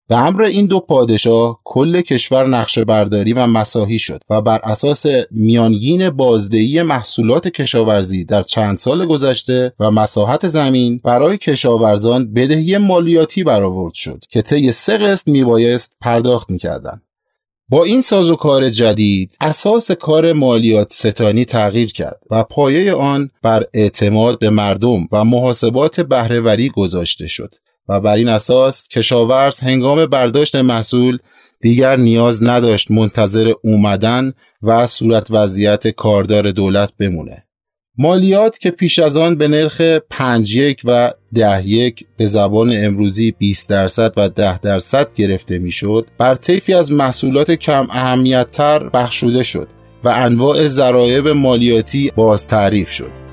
به 0.08 0.18
امر 0.18 0.42
این 0.42 0.66
دو 0.66 0.80
پادشاه 0.80 1.60
کل 1.64 2.02
کشور 2.02 2.48
نقشه 2.48 2.86
برداری 2.86 3.34
و 3.34 3.48
مساحی 3.48 4.00
شد 4.00 4.22
و 4.30 4.42
بر 4.42 4.60
اساس 4.64 5.06
میانگین 5.32 6.10
بازدهی 6.10 6.82
محصولات 6.82 7.48
کشاورزی 7.48 8.26
در 8.26 8.44
چند 8.44 8.78
سال 8.78 9.06
گذشته 9.06 9.74
و 9.80 9.92
مساحت 9.92 10.48
زمین 10.48 11.02
برای 11.04 11.38
کشاورزان 11.38 12.34
بدهی 12.34 12.78
مالیاتی 12.78 13.44
برآورد 13.44 13.94
شد 13.94 14.24
که 14.30 14.42
طی 14.42 14.72
سه 14.72 14.98
قسط 14.98 15.28
میبایست 15.28 15.92
پرداخت 16.02 16.50
می‌کردند. 16.50 17.02
با 17.70 17.84
این 17.84 18.02
سازوکار 18.02 18.70
جدید 18.70 19.38
اساس 19.42 19.92
کار 19.92 20.34
مالیات 20.34 20.94
ستانی 20.94 21.46
تغییر 21.46 21.92
کرد 21.94 22.20
و 22.32 22.44
پایه 22.44 22.94
آن 22.94 23.30
بر 23.42 23.64
اعتماد 23.74 24.40
به 24.40 24.50
مردم 24.50 25.08
و 25.12 25.26
محاسبات 25.26 26.02
بهرهوری 26.02 26.70
گذاشته 26.70 27.28
شد. 27.28 27.56
و 27.90 28.00
بر 28.00 28.16
این 28.16 28.30
اساس 28.30 28.88
کشاورز 28.88 29.60
هنگام 29.60 30.06
برداشت 30.06 30.56
محصول 30.56 31.18
دیگر 31.62 31.96
نیاز 31.96 32.44
نداشت 32.44 32.92
منتظر 32.92 33.54
اومدن 33.64 34.34
و 34.64 34.88
صورت 34.88 35.28
وضعیت 35.32 35.88
کاردار 35.88 36.52
دولت 36.52 36.94
بمونه. 37.00 37.46
مالیات 37.98 38.58
که 38.58 38.72
پیش 38.72 39.00
از 39.00 39.18
آن 39.18 39.36
به 39.36 39.48
نرخ 39.48 39.82
5 40.10 40.56
یک 40.56 40.82
و 40.86 41.14
10 41.36 41.68
یک 41.68 42.06
به 42.18 42.26
زبان 42.26 42.86
امروزی 42.86 43.32
20 43.32 43.70
درصد 43.70 44.14
و 44.18 44.30
10 44.30 44.60
درصد 44.60 45.08
گرفته 45.16 45.60
می‌شد 45.60 46.08
بر 46.18 46.36
طیفی 46.36 46.74
از 46.74 46.92
محصولات 46.92 47.52
کم 47.52 47.88
اهمیت 47.90 48.52
تر 48.52 48.90
بخشوده 48.90 49.44
شد 49.44 49.68
و 50.04 50.10
انواع 50.10 50.68
ضرایب 50.68 51.28
مالیاتی 51.28 52.12
باز 52.16 52.48
تعریف 52.48 52.92
شد. 52.92 53.25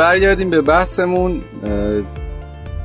برگردیم 0.00 0.50
به 0.50 0.60
بحثمون. 0.60 1.42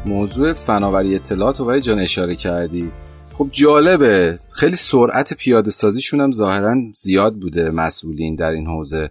موضوع 0.06 0.54
فناوری 0.54 1.16
اطلاعات 1.16 1.62
و 1.62 1.80
جان 1.80 2.00
اشاره 2.00 2.36
کردی. 2.36 2.92
خب 3.34 3.50
جالبه. 3.52 4.40
خیلی 4.52 4.76
سرعت 4.76 5.34
پیاده 5.34 5.72
سازیشون 5.72 6.22
هم 6.22 6.32
ظاهرا 6.32 6.76
زیاد 6.96 7.36
بوده 7.36 7.72
مسئولین 7.72 8.36
در 8.36 8.52
این 8.52 8.68
حوزه. 8.68 9.10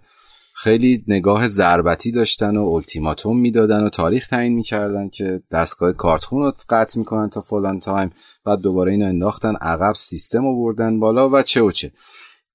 خیلی 0.55 1.03
نگاه 1.07 1.47
ضربتی 1.47 2.11
داشتن 2.11 2.57
و 2.57 2.65
التیماتوم 2.65 3.39
می‌دادن 3.39 3.83
و 3.83 3.89
تاریخ 3.89 4.27
تعیین 4.27 4.53
می‌کردن 4.53 5.09
که 5.09 5.41
دستگاه 5.51 5.93
کارتخون 5.93 6.41
رو 6.41 6.53
قطع 6.69 6.99
می‌کنن 6.99 7.29
تا 7.29 7.41
فلان 7.41 7.79
تایم. 7.79 8.11
بعد 8.45 8.59
دوباره 8.59 8.91
اینو 8.91 9.05
انداختن 9.05 9.55
عقب 9.55 9.93
سیستم 9.95 10.45
آوردن 10.45 10.99
بالا 10.99 11.29
و 11.29 11.41
چه 11.41 11.61
و 11.61 11.71
چه. 11.71 11.91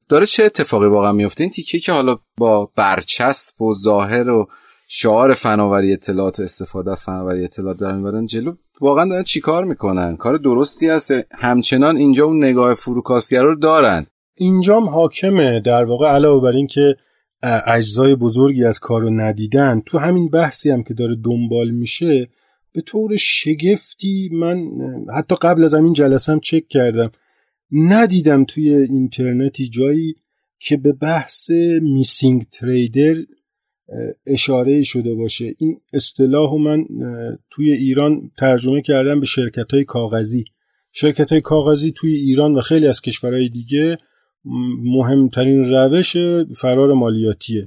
داره 0.09 0.27
چه 0.27 0.45
اتفاقی 0.45 0.87
واقعا 0.87 1.13
میفته 1.13 1.45
این 1.45 1.51
تیکه 1.51 1.79
که 1.79 1.93
حالا 1.93 2.19
با 2.39 2.71
برچسب 2.77 3.63
و 3.63 3.75
ظاهر 3.75 4.29
و 4.29 4.49
شعار 4.93 5.35
فناوری 5.35 5.93
اطلاعات 5.93 6.41
و 6.41 6.43
استفاده 6.43 6.95
فناوری 6.95 7.45
اطلاعات 7.45 7.79
دارن 7.79 7.97
می‌برن 7.97 8.27
جلو 8.27 8.55
واقعا 8.81 9.09
دارن 9.09 9.23
چیکار 9.23 9.65
می‌کنن؟ 9.65 10.17
کار 10.17 10.37
درستی 10.37 10.89
هست. 10.89 11.13
همچنان 11.33 11.97
اینجا 11.97 12.25
اون 12.25 12.45
نگاه 12.45 12.75
فروکاسگر 12.75 13.43
رو 13.43 13.57
دارن. 13.57 14.07
اینجام 14.35 14.89
حاکمه 14.89 15.61
در 15.61 15.85
واقع 15.85 16.07
علاوه 16.07 16.43
بر 16.43 16.57
اینکه 16.57 16.97
اجزای 17.67 18.15
بزرگی 18.15 18.65
از 18.65 18.79
کارو 18.79 19.11
ندیدن 19.11 19.83
تو 19.87 19.99
همین 19.99 20.29
بحثی 20.29 20.71
هم 20.71 20.83
که 20.83 20.95
داره 20.95 21.17
دنبال 21.25 21.71
میشه 21.71 22.29
به 22.73 22.81
طور 22.81 23.17
شگفتی 23.17 24.31
من 24.33 24.71
حتی 25.17 25.37
قبل 25.43 25.65
از 25.65 25.75
همین 25.75 25.93
جلسم 25.93 26.39
چک 26.41 26.69
کردم. 26.69 27.11
ندیدم 27.73 28.45
توی 28.45 28.75
اینترنتی 28.75 29.69
جایی 29.69 30.15
که 30.59 30.77
به 30.77 30.93
بحث 30.93 31.51
میسینگ 31.83 32.45
تریدر 32.45 33.17
اشاره 34.27 34.83
شده 34.83 35.15
باشه 35.15 35.53
این 35.59 35.81
اصطلاح 35.93 36.55
من 36.55 36.85
توی 37.51 37.73
ایران 37.73 38.31
ترجمه 38.39 38.83
کردم 38.83 39.21
به 39.21 39.27
شرکت 39.27 39.75
های 39.75 39.85
کاغذی 39.85 40.45
شرکت 40.93 41.33
های 41.33 41.41
کاغذی 41.41 41.93
توی 41.93 42.15
ایران 42.15 42.55
و 42.55 42.61
خیلی 42.61 42.87
از 42.87 43.01
کشورهای 43.01 43.49
دیگه 43.49 43.99
مهمترین 44.85 45.65
روش 45.65 46.17
فرار 46.57 46.93
مالیاتیه 46.93 47.67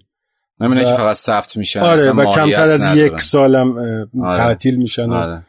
نمینه 0.60 0.84
که 0.84 0.92
فقط 0.92 1.16
ثبت 1.16 1.58
میشن 1.58 1.80
آره 1.80 2.12
و 2.12 2.26
کمتر 2.26 2.66
از 2.66 2.82
ندارن. 2.82 3.06
یک 3.06 3.22
سالم 3.22 3.78
آره. 3.78 4.38
تعطیل 4.38 4.76
میشن 4.76 5.10
و 5.10 5.14
آره. 5.14 5.46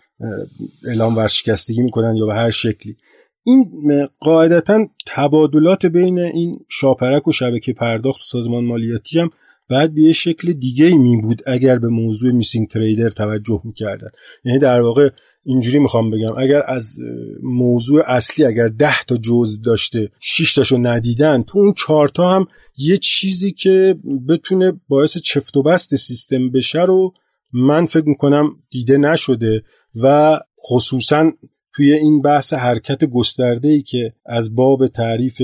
اعلام 0.88 1.16
ورشکستگی 1.16 1.82
می‌کنن 1.82 2.16
یا 2.16 2.26
به 2.26 2.34
هر 2.34 2.50
شکلی 2.50 2.96
این 3.44 4.08
قاعدتا 4.20 4.86
تبادلات 5.06 5.86
بین 5.86 6.18
این 6.18 6.58
شاپرک 6.68 7.28
و 7.28 7.32
شبکه 7.32 7.72
پرداخت 7.72 8.20
و 8.20 8.24
سازمان 8.24 8.64
مالیاتی 8.64 9.20
هم 9.20 9.30
بعد 9.68 9.94
به 9.94 10.00
یه 10.02 10.12
شکل 10.12 10.52
دیگه 10.52 10.86
ای 10.86 10.98
می 10.98 11.20
بود 11.20 11.42
اگر 11.46 11.78
به 11.78 11.88
موضوع 11.88 12.32
میسینگ 12.32 12.68
تریدر 12.68 13.08
توجه 13.08 13.60
می‌کردن 13.64 14.08
یعنی 14.44 14.58
در 14.58 14.80
واقع 14.80 15.10
اینجوری 15.44 15.78
می‌خوام 15.78 16.10
بگم 16.10 16.38
اگر 16.38 16.62
از 16.66 16.96
موضوع 17.42 18.02
اصلی 18.06 18.44
اگر 18.44 18.68
ده 18.68 19.02
تا 19.02 19.16
جز 19.16 19.62
داشته 19.62 20.10
6 20.20 20.54
تاشو 20.54 20.76
ندیدن 20.76 21.42
تو 21.42 21.58
اون 21.58 21.72
چهار 21.72 22.08
تا 22.08 22.36
هم 22.36 22.46
یه 22.76 22.96
چیزی 22.96 23.52
که 23.52 23.96
بتونه 24.28 24.72
باعث 24.88 25.18
چفت 25.18 25.56
و 25.56 25.62
بست 25.62 25.96
سیستم 25.96 26.50
بشه 26.50 26.82
رو 26.82 27.14
من 27.52 27.84
فکر 27.84 28.08
می‌کنم 28.08 28.50
دیده 28.70 28.98
نشده 28.98 29.62
و 30.02 30.38
خصوصا 30.70 31.32
توی 31.74 31.92
این 31.92 32.22
بحث 32.22 32.52
حرکت 32.52 33.04
گسترده 33.04 33.68
ای 33.68 33.82
که 33.82 34.12
از 34.26 34.54
باب 34.54 34.86
تعریف 34.86 35.42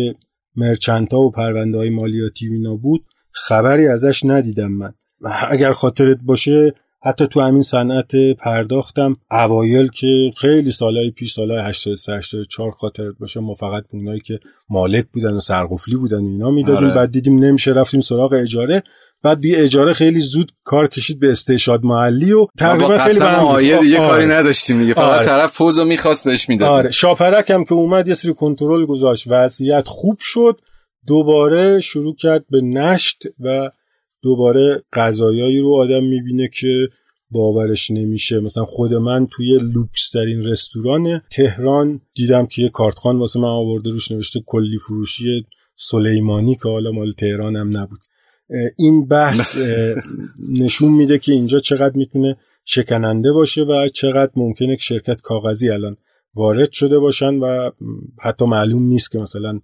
مرچنتا 0.57 1.18
و 1.18 1.31
پرونده 1.31 1.79
های 1.79 1.91
مالیاتی 1.91 2.47
اینا 2.47 2.77
بود 2.77 3.05
خبری 3.33 3.89
ازش 3.89 4.24
ندیدم 4.24 4.72
من. 4.72 4.93
اگر 5.51 5.72
خاطرت 5.72 6.18
باشه 6.22 6.74
حتی 7.03 7.26
تو 7.26 7.41
همین 7.41 7.62
صنعت 7.62 8.11
پرداختم. 8.39 9.16
اوایل 9.31 9.89
که 9.89 10.33
خیلی 10.37 10.70
سالهای 10.70 11.11
پیش 11.11 11.33
سالهای 11.33 11.61
83 11.64 12.16
84 12.16 12.70
خاطرت 12.70 13.14
باشه 13.20 13.41
ما 13.41 13.55
فقط 13.55 13.85
اونایی 13.93 14.20
که 14.20 14.39
مالک 14.70 15.07
بودن 15.12 15.33
و 15.33 15.41
سرقفلی 15.41 15.97
بودن 15.97 16.20
و 16.20 16.28
اینا 16.28 16.51
می‌دادیم. 16.51 16.87
آره. 16.87 16.95
بعد 16.95 17.12
دیدیم 17.12 17.35
نمیشه 17.35 17.72
رفتیم 17.72 18.01
سراغ 18.01 18.33
اجاره. 18.33 18.83
بعد 19.22 19.41
دیگه 19.41 19.57
اجاره 19.59 19.93
خیلی 19.93 20.20
زود 20.20 20.53
کار 20.64 20.89
کشید 20.89 21.20
به 21.20 21.31
استشاد 21.31 21.85
محلی 21.85 22.33
و 22.33 22.47
تقریبا 22.59 22.99
خیلی 22.99 23.20
آیه 23.20 23.78
دیگه 23.78 23.99
آره. 23.99 24.09
کاری 24.09 24.26
نداشتیم 24.26 24.81
دیگه. 24.81 24.95
فقط 24.95 25.14
آره. 25.14 25.24
طرف 25.24 25.57
پوزو 25.57 25.85
می‌خواست 25.85 26.24
بهش 26.24 26.49
می‌داد. 26.49 26.70
آره. 26.70 26.91
شاپرک 26.91 27.51
هم 27.51 27.64
که 27.64 27.74
اومد 27.74 28.09
یه 28.09 28.14
سری 28.14 28.35
کنترل 28.35 28.87
گذاشت. 28.87 29.24
وضعیت 29.26 29.89
خوب 29.89 30.18
شد. 30.20 30.61
دوباره 31.07 31.80
شروع 31.80 32.14
کرد 32.14 32.44
به 32.51 32.61
نشت 32.61 33.22
و 33.40 33.70
دوباره 34.22 34.82
غذایایی 34.92 35.61
رو 35.61 35.74
آدم 35.74 36.05
می‌بینه 36.05 36.48
که 36.48 36.88
باورش 37.30 37.90
نمیشه. 37.90 38.40
مثلا 38.40 38.64
خود 38.64 38.94
من 38.94 39.26
توی 39.26 39.59
لوکس 39.59 40.11
ترین 40.12 40.44
رستوران 40.44 41.20
تهران 41.30 42.01
دیدم 42.14 42.46
که 42.46 42.62
یه 42.62 42.68
کارتخان 42.68 43.18
واسه 43.18 43.40
من 43.40 43.48
آورده 43.48 43.90
روش 43.90 44.11
نوشته 44.11 44.40
کلی 44.46 44.78
فروشی 44.78 45.46
سلیمانی 45.76 46.55
که 46.55 46.68
حالا 46.68 46.90
مال 46.90 47.12
تهران 47.12 47.57
هم 47.57 47.70
نبود. 47.78 48.01
این 48.76 49.07
بحث 49.07 49.59
نشون 50.62 50.92
میده 50.92 51.18
که 51.18 51.32
اینجا 51.32 51.59
چقدر 51.59 51.96
می‌تونه 51.96 52.36
شکننده 52.64 53.32
باشه 53.32 53.62
و 53.62 53.88
چقدر 53.88 54.32
ممکنه 54.36 54.76
که 54.76 54.82
شرکت 54.82 55.20
کاغذی 55.20 55.70
الان 55.70 55.96
وارد 56.34 56.72
شده 56.72 56.98
باشن 56.98 57.34
و 57.34 57.70
حتی 58.20 58.44
معلوم 58.44 58.82
نیست 58.82 59.11
که 59.11 59.18
مثلا 59.18 59.61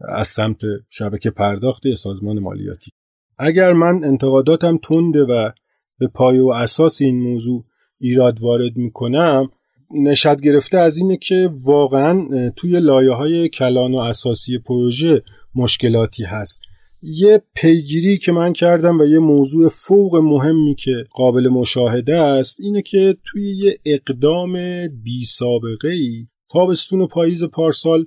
از 0.00 0.28
سمت 0.28 0.60
شبکه 0.88 1.30
پرداخت 1.30 1.94
سازمان 1.94 2.38
مالیاتی. 2.38 2.90
اگر 3.38 3.72
من 3.72 4.04
انتقاداتم 4.04 4.78
تنده 4.78 5.22
و 5.22 5.50
به 5.98 6.08
پای 6.08 6.38
و 6.38 6.48
اساس 6.48 7.02
این 7.02 7.22
موضوع 7.22 7.62
ایراد 8.00 8.40
وارد 8.40 8.76
می‌کنم 8.76 9.50
نشد 9.90 10.40
گرفته 10.40 10.78
از 10.78 10.98
اینه 10.98 11.16
که 11.16 11.50
واقعا 11.64 12.50
توی 12.50 12.80
لایه 12.80 13.12
های 13.12 13.48
کلان 13.48 13.94
و 13.94 13.98
اساسی 13.98 14.58
پروژه 14.58 15.22
مشکلاتی 15.54 16.24
هست. 16.24 16.60
یه 17.02 17.42
پیگیری 17.54 18.18
که 18.18 18.32
من 18.32 18.52
کردم 18.52 19.00
و 19.00 19.04
یه 19.04 19.18
موضوع 19.18 19.68
فوق 19.68 20.16
مهمی 20.16 20.74
که 20.74 21.04
قابل 21.10 21.48
مشاهده 21.48 22.16
است 22.16 22.60
اینه 22.60 22.82
که 22.82 23.16
توی 23.24 23.56
یه 23.56 23.78
اقدام 23.84 24.52
بی 24.88 25.24
سابقه 25.24 25.88
ای 25.88 26.26
تابستون 26.50 27.00
و 27.00 27.06
پاییز 27.06 27.44
پارسال 27.44 28.06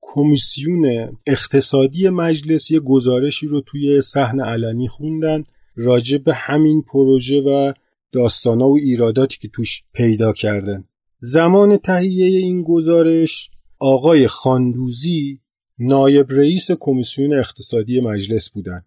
کمیسیون 0.00 1.16
اقتصادی 1.26 2.08
مجلس 2.08 2.70
یه 2.70 2.80
گزارشی 2.80 3.46
رو 3.46 3.60
توی 3.60 4.00
صحن 4.00 4.40
علنی 4.40 4.88
خوندن 4.88 5.44
راجع 5.76 6.18
به 6.18 6.34
همین 6.34 6.82
پروژه 6.82 7.40
و 7.40 7.72
داستانا 8.12 8.68
و 8.68 8.76
ایراداتی 8.76 9.38
که 9.38 9.48
توش 9.48 9.82
پیدا 9.92 10.32
کردن. 10.32 10.84
زمان 11.18 11.76
تهیه 11.76 12.38
این 12.38 12.62
گزارش 12.62 13.50
آقای 13.78 14.26
خاندوزی 14.26 15.40
نایب 15.78 16.26
رئیس 16.30 16.70
کمیسیون 16.70 17.34
اقتصادی 17.34 18.00
مجلس 18.00 18.50
بودن 18.50 18.80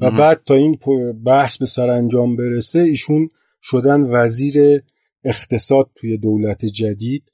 و 0.00 0.10
بعد 0.10 0.42
تا 0.44 0.54
این 0.54 0.78
بحث 1.26 1.58
به 1.58 1.66
سرانجام 1.66 2.36
برسه 2.36 2.78
ایشون 2.78 3.28
شدن 3.62 4.00
وزیر 4.00 4.82
اقتصاد 5.24 5.90
توی 5.94 6.18
دولت 6.18 6.66
جدید 6.66 7.32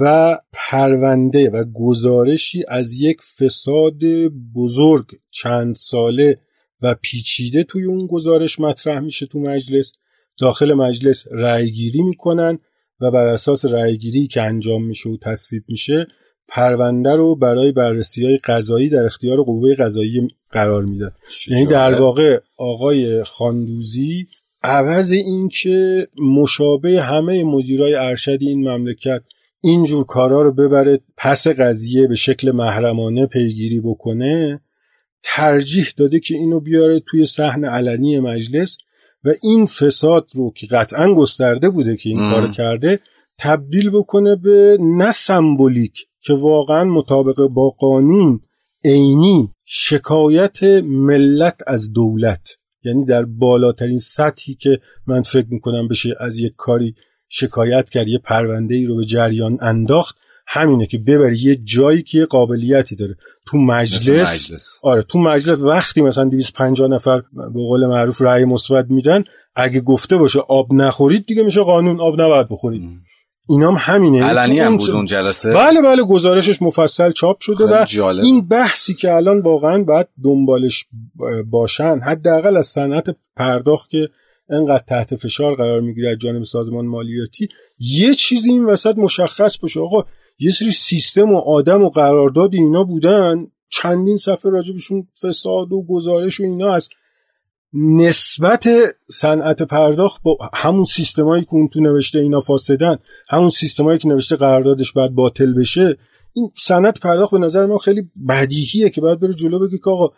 و 0.00 0.38
پرونده 0.52 1.50
و 1.50 1.64
گزارشی 1.74 2.64
از 2.68 3.00
یک 3.00 3.18
فساد 3.22 3.98
بزرگ 4.54 5.06
چند 5.30 5.74
ساله 5.74 6.40
و 6.82 6.94
پیچیده 6.94 7.64
توی 7.64 7.84
اون 7.84 8.06
گزارش 8.06 8.60
مطرح 8.60 9.00
میشه 9.00 9.26
تو 9.26 9.38
مجلس. 9.38 9.92
داخل 10.40 10.74
مجلس 10.74 11.24
رأیگیری 11.32 12.02
می‌کنن 12.02 12.58
و 13.00 13.10
بر 13.10 13.26
اساس 13.26 13.64
رأیگیری 13.64 14.26
که 14.26 14.42
انجام 14.42 14.84
میشه 14.84 15.08
و 15.08 15.16
تصویب 15.16 15.64
میشه 15.68 16.06
پرونده 16.48 17.16
رو 17.16 17.36
برای 17.36 17.72
بررسی 17.72 18.26
های 18.26 18.36
قضایی 18.36 18.88
در 18.88 19.04
اختیار 19.04 19.42
قوه 19.42 19.74
قضایی 19.74 20.28
قرار 20.50 20.84
میده 20.84 21.12
یعنی 21.48 21.66
در 21.66 22.00
واقع 22.00 22.40
آقای 22.56 23.24
خاندوزی 23.24 24.26
عوض 24.62 25.12
اینکه 25.12 26.06
مشابه 26.18 27.02
همه 27.02 27.44
مدیرای 27.44 27.94
ارشدی 27.94 28.48
این 28.48 28.68
مملکت 28.68 29.22
اینجور 29.60 30.04
کارا 30.04 30.42
رو 30.42 30.52
ببره 30.52 31.00
پس 31.16 31.46
قضیه 31.46 32.06
به 32.06 32.14
شکل 32.14 32.50
محرمانه 32.50 33.26
پیگیری 33.26 33.80
بکنه 33.80 34.60
ترجیح 35.22 35.86
داده 35.96 36.20
که 36.20 36.34
اینو 36.34 36.60
بیاره 36.60 37.00
توی 37.00 37.26
صحن 37.26 37.64
علنی 37.64 38.20
مجلس 38.20 38.78
و 39.24 39.32
این 39.42 39.66
فساد 39.66 40.26
رو 40.34 40.52
که 40.56 40.66
قطعا 40.66 41.14
گسترده 41.14 41.70
بوده 41.70 41.96
که 41.96 42.08
این 42.08 42.30
کار 42.30 42.50
کرده 42.50 43.00
تبدیل 43.38 43.90
بکنه 43.90 44.36
به 44.36 44.78
نه 44.80 45.12
سمبولیک 45.12 46.06
که 46.20 46.34
واقعا 46.34 46.84
مطابق 46.84 47.46
با 47.46 47.70
قانون 47.70 48.40
عینی 48.84 49.50
شکایت 49.64 50.62
ملت 50.84 51.60
از 51.66 51.92
دولت 51.92 52.48
یعنی 52.84 53.04
در 53.04 53.24
بالاترین 53.24 53.98
سطحی 53.98 54.54
که 54.54 54.80
من 55.06 55.22
فکر 55.22 55.46
می‌کنم 55.50 55.88
بشه 55.88 56.14
از 56.20 56.38
یک 56.38 56.52
کاری 56.56 56.94
شکایت 57.28 57.90
کرد 57.90 58.08
یه 58.08 58.18
پرونده 58.18 58.74
ای 58.74 58.86
رو 58.86 58.96
به 58.96 59.04
جریان 59.04 59.58
انداخت. 59.60 60.16
همینه 60.50 60.86
که 60.86 60.98
ببری 60.98 61.36
یه 61.38 61.56
جایی 61.56 62.02
که 62.02 62.24
قابلیتی 62.24 62.96
داره. 62.96 63.16
تو 63.46 63.58
مجلس, 63.58 64.34
مجلس. 64.34 64.80
آره 64.82 65.02
تو 65.02 65.18
مجلس 65.18 65.58
وقتی 65.58 66.02
مثلا 66.02 66.24
250 66.24 66.88
نفر 66.88 67.22
به 67.32 67.52
قول 67.52 67.86
معروف 67.86 68.22
رأی 68.22 68.44
مثبت 68.44 68.86
میدن 68.88 69.24
اگه 69.56 69.80
گفته 69.80 70.16
باشه 70.16 70.40
آب 70.48 70.72
نخورید 70.72 71.26
دیگه 71.26 71.42
میشه 71.42 71.60
قانون 71.60 72.00
آب 72.00 72.20
نباید 72.20 72.48
بخورید. 72.48 72.82
اینام 73.48 73.76
همینه. 73.78 74.24
علنی 74.24 74.60
هم 74.60 74.76
بود 74.76 74.90
اون 74.90 75.06
جلسه؟ 75.06 75.52
بله 75.52 75.82
بله 75.82 76.02
گزارشش 76.02 76.62
مفصل 76.62 77.10
چاپ 77.10 77.40
شده 77.40 77.64
و 77.64 77.84
جالب. 77.84 78.24
این 78.24 78.48
بحثی 78.48 78.94
که 78.94 79.12
الان 79.12 79.40
واقعا 79.40 79.82
باید 79.82 80.06
دنبالش 80.24 80.86
باشن 81.50 82.00
حداقل 82.06 82.56
از 82.56 82.66
صنعت 82.66 83.16
پرداخت 83.36 83.90
که 83.90 84.08
انقدر 84.50 84.84
تحت 84.86 85.16
فشار 85.16 85.54
قرار 85.54 85.80
می‌گیره 85.80 86.10
از 86.10 86.18
جانب 86.18 86.42
سازمان 86.42 86.86
مالیاتی 86.86 87.48
یه 87.78 88.14
چیزی 88.14 88.50
این 88.50 88.64
وسط 88.64 88.98
مشخص 88.98 89.58
باشه. 89.58 89.80
آقا 89.80 90.04
یه 90.38 90.50
سری 90.50 90.70
سیستم 90.70 91.32
و 91.32 91.36
آدم 91.36 91.82
و 91.82 91.88
قرارداد 91.88 92.54
اینا 92.54 92.84
بودن 92.84 93.46
چندین 93.70 94.16
صفحه 94.16 94.50
راجبشون 94.50 95.08
فساد 95.22 95.72
و 95.72 95.86
گزارش 95.88 96.40
و 96.40 96.42
اینا 96.42 96.74
هست. 96.74 96.90
نسبت 97.72 98.68
صنعت 99.10 99.62
پرداخت 99.62 100.22
با 100.22 100.38
همون 100.54 100.84
سیستمایی 100.84 101.44
که 101.44 101.54
اون 101.54 101.68
تو 101.68 101.80
نوشته 101.80 102.18
اینا 102.18 102.40
فاسدن 102.40 102.96
همون 103.28 103.50
سیستمایی 103.50 103.98
که 103.98 104.08
نوشته 104.08 104.36
قراردادش 104.36 104.92
باید 104.92 105.14
باطل 105.14 105.52
بشه 105.52 105.96
این 106.32 106.50
صنعت 106.56 107.00
پرداخت 107.00 107.32
به 107.32 107.38
نظر 107.38 107.66
من 107.66 107.76
خیلی 107.76 108.10
بدیهیه 108.28 108.90
که 108.90 109.00
باید 109.00 109.20
بره 109.20 109.34
جلو 109.34 109.58
بگی 109.58 109.78
که 109.78 109.90
آقا 109.90 110.08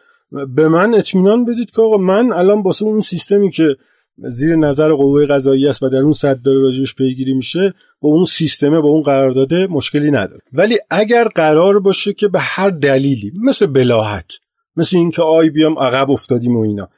به 0.54 0.68
من 0.68 0.94
اطمینان 0.94 1.44
بدید 1.44 1.70
که 1.70 1.82
آقا 1.82 1.96
من 1.96 2.32
الان 2.32 2.62
واسه 2.62 2.84
اون 2.84 3.00
سیستمی 3.00 3.50
که 3.50 3.76
زیر 4.18 4.56
نظر 4.56 4.92
قوه 4.92 5.26
قضایی 5.26 5.68
است 5.68 5.82
و 5.82 5.88
در 5.88 5.98
اون 5.98 6.12
صد 6.12 6.42
داره 6.42 6.60
راجبش 6.60 6.94
پیگیری 6.94 7.32
میشه 7.32 7.74
با 8.00 8.08
اون 8.08 8.24
سیستمه 8.24 8.80
با 8.80 8.88
اون 8.88 9.02
قرارداده 9.02 9.66
مشکلی 9.66 10.10
نداره. 10.10 10.40
ولی 10.52 10.78
اگر 10.90 11.24
قرار 11.24 11.80
باشه 11.80 12.12
که 12.12 12.28
به 12.28 12.40
هر 12.40 12.70
دلیلی 12.70 13.32
مثل 13.42 13.66
بلاحت 13.66 14.32
مثل 14.76 14.96
اینکه 14.96 15.22
آی 15.22 15.50
بیام 15.50 15.78
عقب 15.78 16.10
افتادیم 16.10 16.56
و 16.56 16.60
اینا 16.60 16.88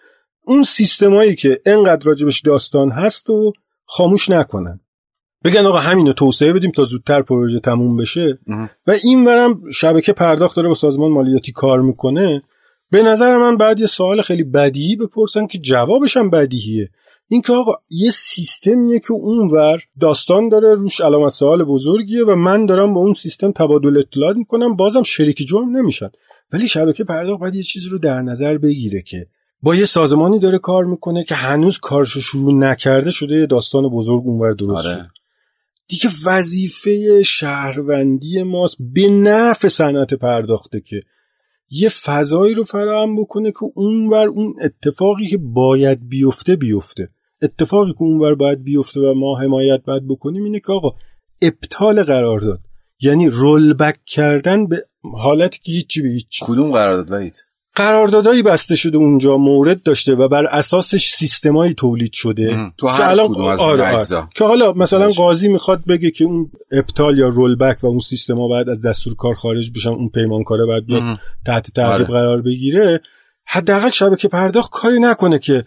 اون 0.46 0.62
سیستمایی 0.62 1.36
که 1.36 1.60
انقدر 1.66 2.04
راجبش 2.04 2.40
داستان 2.40 2.90
هست 2.90 3.30
و 3.30 3.52
خاموش 3.84 4.30
نکنن. 4.30 4.80
بگن 5.44 5.66
آقا 5.66 5.78
همینو 5.78 6.12
توسعه 6.12 6.52
بدیم 6.52 6.70
تا 6.70 6.84
زودتر 6.84 7.22
پروژه 7.22 7.58
تموم 7.58 7.96
بشه. 7.96 8.38
و 8.86 8.94
این 9.04 9.24
ورم 9.24 9.70
شبکه 9.70 10.12
پرداخت 10.12 10.56
داره 10.56 10.68
با 10.68 10.74
سازمان 10.74 11.10
مالیاتی 11.10 11.52
کار 11.52 11.80
می‌کنه. 11.80 12.42
به 12.90 13.02
نظر 13.02 13.36
من 13.36 13.56
بعد 13.56 13.80
یه 13.80 13.86
سوال 13.86 14.20
خیلی 14.20 14.44
بدیهی 14.44 14.96
بپرسن 14.96 15.46
که 15.46 15.58
جوابش 15.58 16.16
هم 16.16 16.30
بدیهیه. 16.30 16.90
این 17.32 17.42
که 17.42 17.52
آقا 17.52 17.72
یه 17.90 18.10
سیستمیه 18.10 19.00
که 19.00 19.12
اونور 19.12 19.82
داستان 20.00 20.48
داره 20.48 20.74
روش 20.74 21.00
علامت 21.00 21.32
سوال 21.32 21.64
بزرگیه 21.64 22.24
و 22.24 22.34
من 22.34 22.66
دارم 22.66 22.94
با 22.94 23.00
اون 23.00 23.12
سیستم 23.12 23.52
تبادل 23.52 23.98
اطلاعات 23.98 24.36
می‌کنم 24.36 24.76
بازم 24.76 25.02
شریک 25.02 25.36
جرم 25.48 25.76
نمیشن. 25.76 26.08
ولی 26.52 26.68
شبکه 26.68 27.04
پرداخت 27.04 27.40
باید 27.40 27.54
یه 27.54 27.62
چیزی 27.62 27.88
رو 27.88 27.98
در 27.98 28.22
نظر 28.22 28.58
بگیره 28.58 29.02
که 29.02 29.26
با 29.62 29.74
یه 29.74 29.84
سازمانی 29.84 30.38
داره 30.38 30.58
کار 30.58 30.84
می‌کنه 30.84 31.24
که 31.24 31.34
هنوز 31.34 31.78
کارشو 31.78 32.20
شروع 32.20 32.52
نکرده 32.52 33.10
شده 33.10 33.34
یه 33.34 33.46
داستان 33.46 33.88
بزرگ 33.88 34.22
اونور 34.26 34.54
درست 34.54 34.86
آره. 34.86 34.94
شد 34.94 35.10
دیگه 35.88 36.10
وظیفه 36.24 37.22
شهروندی 37.22 38.42
ماست 38.42 38.76
به 38.94 39.08
نفع 39.08 39.68
صنعت 39.68 40.14
پرداخته 40.14 40.80
که 40.80 41.02
یه 41.70 41.88
فضایی 41.88 42.54
رو 42.54 42.64
فراهم 42.64 43.16
بکنه 43.16 43.50
که 43.50 43.66
اونور 43.74 44.28
اون 44.28 44.54
اتفاقی 44.62 45.28
که 45.28 45.38
باید 45.38 46.08
بیفته 46.08 46.56
بیفته. 46.56 47.08
اتفاقی 47.42 47.92
که 47.92 48.02
اونور 48.02 48.34
باید 48.34 48.64
بیفته 48.64 49.00
و 49.00 49.14
ما 49.14 49.38
حمایت 49.38 49.82
باید 49.84 50.08
بکنیم 50.08 50.44
اینه 50.44 50.60
که 50.60 50.72
آقا 50.72 50.90
ابطال 51.42 52.02
قرارداد 52.02 52.60
یعنی 53.00 53.28
رول 53.28 53.74
بک 53.74 53.96
کردن 54.06 54.66
به 54.66 54.86
حالتی 55.14 55.58
که 55.62 55.72
هیچی 55.72 56.02
به 56.02 56.08
هیچ 56.08 56.44
کدوم 56.44 56.72
قرارداد 56.72 57.12
وید 57.12 57.36
قراردادایی 57.74 58.42
بسته 58.42 58.76
شده 58.76 58.96
اونجا 58.96 59.36
مورد 59.36 59.82
داشته 59.82 60.14
و 60.14 60.28
بر 60.28 60.46
اساسش 60.46 61.08
سیستمایی 61.08 61.74
تولید 61.74 62.12
شده. 62.12 62.56
تو 62.78 62.88
هر 62.88 63.02
الان 63.02 63.28
کدوم 63.28 63.44
از 63.44 63.60
آره, 63.60 63.92
آره. 63.92 64.28
که 64.34 64.44
حالا 64.44 64.72
مثلا 64.72 65.08
قاضی 65.08 65.48
می‌خواد 65.48 65.84
بگه 65.84 66.10
که 66.10 66.24
اون 66.24 66.50
ابطال 66.72 67.18
یا 67.18 67.28
رول 67.28 67.56
بک 67.56 67.84
و 67.84 67.86
اون 67.86 67.98
سیستما 67.98 68.48
باید 68.48 68.68
از 68.68 68.86
دستور 68.86 69.14
کار 69.14 69.34
خارج 69.34 69.70
بشن 69.70 69.90
اون 69.90 70.08
پیمانکاره 70.08 70.66
باید 70.66 70.86
بیاد 70.86 71.02
تحت 71.46 71.70
تعقیب 71.70 71.92
آره. 71.92 72.04
قرار 72.04 72.42
بگیره 72.42 73.00
حداقل 73.46 73.88
شبکه 73.88 74.28
پرداخت 74.28 74.70
کاری 74.72 75.00
نکنه 75.00 75.38
که 75.38 75.64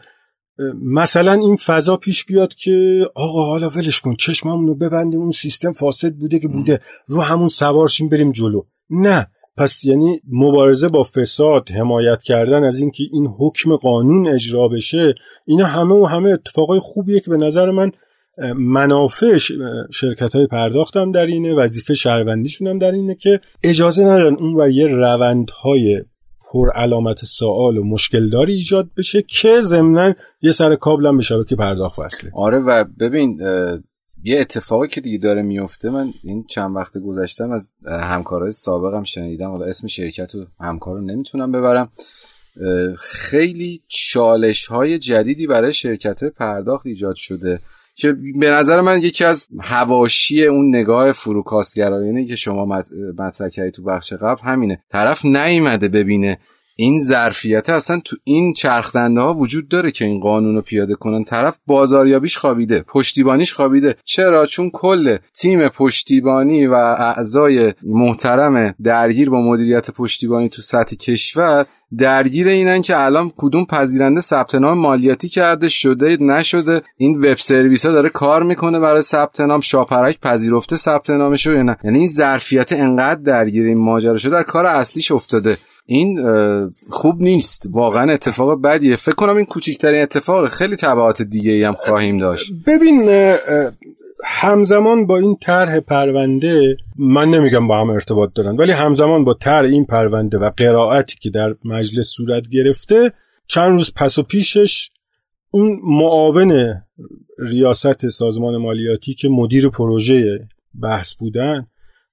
مثلا 0.81 1.33
این 1.33 1.55
فضا 1.55 1.97
پیش 1.97 2.25
بیاد 2.25 2.55
که 2.55 3.05
آقا 3.15 3.45
حالا 3.45 3.69
ولش 3.69 4.01
کن 4.01 4.15
چشممون 4.15 4.67
رو 4.67 4.75
ببندیم 4.75 5.21
اون 5.21 5.31
سیستم 5.31 5.71
فاسد 5.71 6.13
بوده 6.13 6.39
که 6.39 6.47
بوده 6.47 6.79
رو 7.07 7.21
همون 7.21 7.47
سوارشیم 7.47 8.09
بریم 8.09 8.31
جلو. 8.31 8.61
نه 8.89 9.27
پس 9.57 9.85
یعنی 9.85 10.19
مبارزه 10.31 10.87
با 10.87 11.03
فساد 11.03 11.71
حمایت 11.71 12.23
کردن 12.23 12.63
از 12.63 12.79
اینکه 12.79 13.03
این 13.11 13.27
حکم 13.39 13.75
قانون 13.75 14.27
اجرا 14.27 14.67
بشه 14.67 15.15
اینا 15.45 15.65
همه 15.65 15.95
و 15.95 16.05
همه 16.05 16.29
اتفاقای 16.29 16.79
خوبیه 16.79 17.19
که 17.19 17.31
به 17.31 17.37
نظر 17.37 17.71
من 17.71 17.91
منافع 18.55 19.37
شرکت 19.93 20.35
های 20.35 20.47
پرداختم 20.47 21.11
در 21.11 21.25
اینه 21.25 21.53
وظیفه 21.53 21.93
شهروندیشون 21.93 22.67
هم 22.67 22.77
در 22.77 22.91
اینه 22.91 23.15
که 23.15 23.39
اجازه 23.63 24.03
ندارن 24.03 24.35
اون 24.35 24.61
و 24.61 24.69
یه 24.69 24.87
روندهای 24.87 26.03
پر 26.55 26.71
علامت 26.75 27.25
سوال 27.25 27.77
و 27.77 27.83
مشکلداری 27.83 28.53
ایجاد 28.53 28.89
بشه 28.97 29.21
که 29.21 29.61
ضمنا 29.61 30.13
یه 30.41 30.51
سر 30.51 30.75
کابلم 30.75 31.17
به 31.17 31.23
شبکه 31.23 31.55
پرداخت 31.55 31.99
وصله 31.99 32.31
آره 32.33 32.59
و 32.59 32.85
ببین 32.99 33.39
یه 34.23 34.39
اتفاقی 34.39 34.87
که 34.87 35.01
دیگه 35.01 35.17
داره 35.17 35.41
میفته 35.41 35.89
من 35.89 36.11
این 36.23 36.45
چند 36.49 36.75
وقت 36.75 36.97
گذشتم 36.97 37.51
از 37.51 37.75
همکارای 37.85 38.51
سابقم 38.51 39.03
شنیدم 39.03 39.49
حالا 39.49 39.65
اسم 39.65 39.87
شرکت 39.87 40.35
و 40.35 40.45
همکار 40.59 40.95
رو 40.95 41.01
نمی‌تونم 41.01 41.51
ببرم. 41.51 41.91
خیلی 42.97 43.81
چالش 43.87 44.65
های 44.65 44.99
جدیدی 44.99 45.47
برای 45.47 45.73
شرکت 45.73 46.23
پرداخت 46.23 46.85
ایجاد 46.85 47.15
شده. 47.15 47.59
که 47.95 48.15
به 48.39 48.51
نظر 48.51 48.81
من 48.81 49.01
یکی 49.01 49.23
از 49.23 49.47
هواشی 49.59 50.45
اون 50.45 50.75
نگاه 50.75 51.11
فروکاستگرایانه 51.11 52.25
که 52.25 52.35
شما 52.35 52.65
مطرح 53.17 53.49
کردی 53.49 53.71
تو 53.71 53.83
بخش 53.83 54.13
قبل 54.13 54.41
همینه. 54.41 54.83
طرف 54.89 55.25
نیومده 55.25 55.87
ببینه 55.87 56.37
این 56.77 56.99
ظرفیت 56.99 57.69
اصلا 57.69 57.99
تو 58.05 58.15
این 58.23 58.53
چرخدنده 58.53 59.21
ها 59.21 59.33
وجود 59.33 59.67
داره 59.67 59.91
که 59.91 60.05
این 60.05 60.19
قانون 60.19 60.55
رو 60.55 60.61
پیاده 60.61 60.95
کنن. 60.95 61.23
طرف 61.23 61.57
بازاریابیش 61.67 62.37
خوابیده 62.37 62.81
پشتیبانیش 62.87 63.53
خوابیده. 63.53 63.95
چرا؟ 64.03 64.45
چون 64.45 64.69
کل 64.69 65.17
تیم 65.33 65.67
پشتیبانی 65.67 66.67
و 66.67 66.73
اعضای 66.73 67.73
محترم 67.83 68.75
درگیر 68.83 69.29
با 69.29 69.41
مدیریت 69.41 69.91
پشتیبانی 69.91 70.49
تو 70.49 70.61
سطح 70.61 70.95
کشور 70.95 71.65
درگیر 71.97 72.47
اینن 72.47 72.81
که 72.81 72.99
الان 72.99 73.31
کدوم 73.37 73.65
پذیرنده 73.65 74.21
ثبت 74.21 74.55
نام 74.55 74.77
مالیاتی 74.77 75.29
کرده 75.29 75.69
شده 75.69 76.17
نشده. 76.17 76.81
این 76.97 77.17
وب 77.17 77.37
سرویس 77.37 77.85
ها 77.85 77.91
داره 77.91 78.09
کار 78.09 78.43
می‌کنه 78.43 78.79
برای 78.79 79.01
ثبت 79.01 79.41
نام. 79.41 79.61
شاپرک 79.61 80.19
پذیرفته 80.19 80.77
ثبت 80.77 81.09
نامش 81.09 81.45
یا 81.45 81.63
نه. 81.63 81.77
یعنی 81.83 81.99
این 81.99 82.07
ظرفیت 82.07 82.73
انقدر 82.73 83.21
درگیر 83.21 83.65
این 83.65 83.77
ماجرا 83.77 84.17
شده 84.17 84.43
کار 84.43 84.65
اصلیش 84.65 85.11
افتاده. 85.11 85.57
این 85.85 86.19
خوب 86.89 87.21
نیست. 87.21 87.67
واقعا 87.71 88.11
اتفاق 88.11 88.61
بدیه. 88.61 88.95
فکر 88.95 89.15
کنم 89.15 89.37
این 89.37 89.45
کوچکترین 89.45 90.01
اتفاق 90.01 90.49
خیلی 90.49 90.75
تبعات 90.75 91.21
دیگه 91.21 91.51
ای 91.51 91.63
هم 91.63 91.73
خواهیم 91.73 92.17
داشت. 92.17 92.51
ببین 92.67 93.09
همزمان 94.27 95.05
با 95.05 95.17
این 95.17 95.35
طرح 95.41 95.79
پرونده 95.79 96.77
من 96.97 97.29
نمیگم 97.29 97.67
با 97.67 97.81
هم 97.81 97.89
ارتباط 97.89 98.29
دارن 98.35 98.57
ولی 98.57 98.71
همزمان 98.71 99.23
با 99.23 99.33
تر 99.33 99.63
این 99.63 99.85
پرونده 99.85 100.37
و 100.37 100.51
قرائتی 100.57 101.15
که 101.21 101.29
در 101.29 101.55
مجلس 101.65 102.07
صورت 102.07 102.47
گرفته 102.47 103.11
چند 103.47 103.71
روز 103.71 103.93
پس 103.95 104.19
و 104.19 104.23
پیشش 104.23 104.89
اون 105.51 105.79
معاون 105.83 106.81
ریاست 107.39 108.09
سازمان 108.09 108.57
مالیاتی 108.57 109.13
که 109.13 109.29
مدیر 109.29 109.69
پروژه 109.69 110.47
بحث 110.81 111.15
بودن 111.15 111.67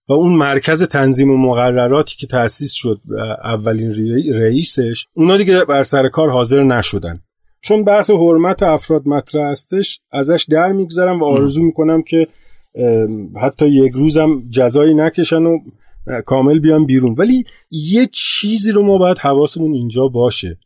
و 0.08 0.12
اون 0.12 0.32
مرکز 0.32 0.82
تنظیم 0.82 1.30
و 1.30 1.36
مقرراتی 1.36 2.16
که 2.16 2.26
تأسیس 2.26 2.72
شد 2.72 3.00
اولین 3.44 3.92
رئیسش 4.34 5.06
اونا 5.14 5.36
دیگه 5.36 5.64
بر 5.64 5.82
سر 5.82 6.08
کار 6.08 6.30
حاضر 6.30 6.62
نشدن. 6.62 7.20
چون 7.60 7.84
بحث 7.84 8.10
حرمت 8.10 8.62
افراد 8.62 9.08
مطرح 9.08 9.50
هستش 9.50 10.00
ازش 10.12 10.46
در 10.50 10.72
میگذرم 10.72 11.20
و 11.20 11.24
آرزو 11.24 11.62
می‌کنم 11.62 12.02
که 12.02 12.26
حتی 13.42 13.68
یک 13.68 13.92
روزم 13.92 14.42
جزایی 14.50 14.94
نکشن 14.94 15.42
و 15.42 15.58
کامل 16.26 16.58
بیان 16.58 16.86
بیرون. 16.86 17.14
ولی 17.18 17.44
یه 17.70 18.06
چیزی 18.12 18.72
رو 18.72 18.82
ما 18.82 18.98
باید 18.98 19.18
حواسمون 19.18 19.74
اینجا 19.74 20.08
باشه. 20.08 20.58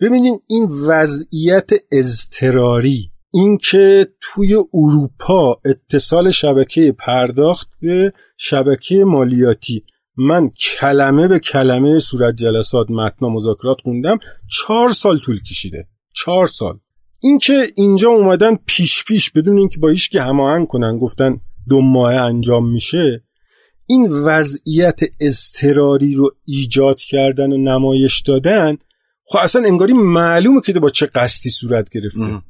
ببینین 0.00 0.38
این 0.46 0.68
وضعیت 0.86 1.70
اضطراری 1.92 3.10
اینکه 3.34 4.08
توی 4.20 4.54
اروپا 4.74 5.60
اتصال 5.64 6.30
شبکه 6.30 6.92
پرداخت 6.92 7.68
به 7.80 8.12
شبکه 8.36 9.04
مالیاتی. 9.04 9.84
من 10.16 10.50
کلمه 10.50 11.28
به 11.28 11.38
کلمه 11.38 11.98
صورت 11.98 12.36
جلسات 12.36 12.90
متن 12.90 13.26
مذاکرات 13.26 13.76
خوندم. 13.82 14.18
چهار 14.50 14.90
سال 14.90 15.18
طول 15.18 15.42
کشیده. 15.42 15.88
چهار 16.14 16.46
سال. 16.46 16.78
اینکه 17.22 17.66
اینجا 17.76 18.08
اومدن 18.08 18.56
پیش 18.66 19.04
پیش 19.04 19.30
بدون 19.30 19.58
اینکه 19.58 19.80
با 19.80 19.88
هیچ 19.88 20.10
که 20.10 20.22
هماهنگ 20.22 20.66
کنن 20.66 20.98
گفتن 20.98 21.40
دو 21.68 21.80
ماه 21.80 22.14
انجام 22.14 22.72
میشه 22.72 23.24
این 23.86 24.08
وضعیت 24.10 25.00
اضطراری 25.20 26.14
رو 26.14 26.30
ایجاد 26.46 27.00
کردن 27.00 27.52
و 27.52 27.56
نمایش 27.56 28.20
دادن 28.20 28.76
خب 29.24 29.38
اصلا 29.42 29.64
انگاری 29.64 29.92
معلومه 29.92 30.60
که 30.60 30.72
با 30.72 30.90
چه 30.90 31.06
قصدی 31.06 31.50
صورت 31.50 31.88
گرفته. 31.88 32.42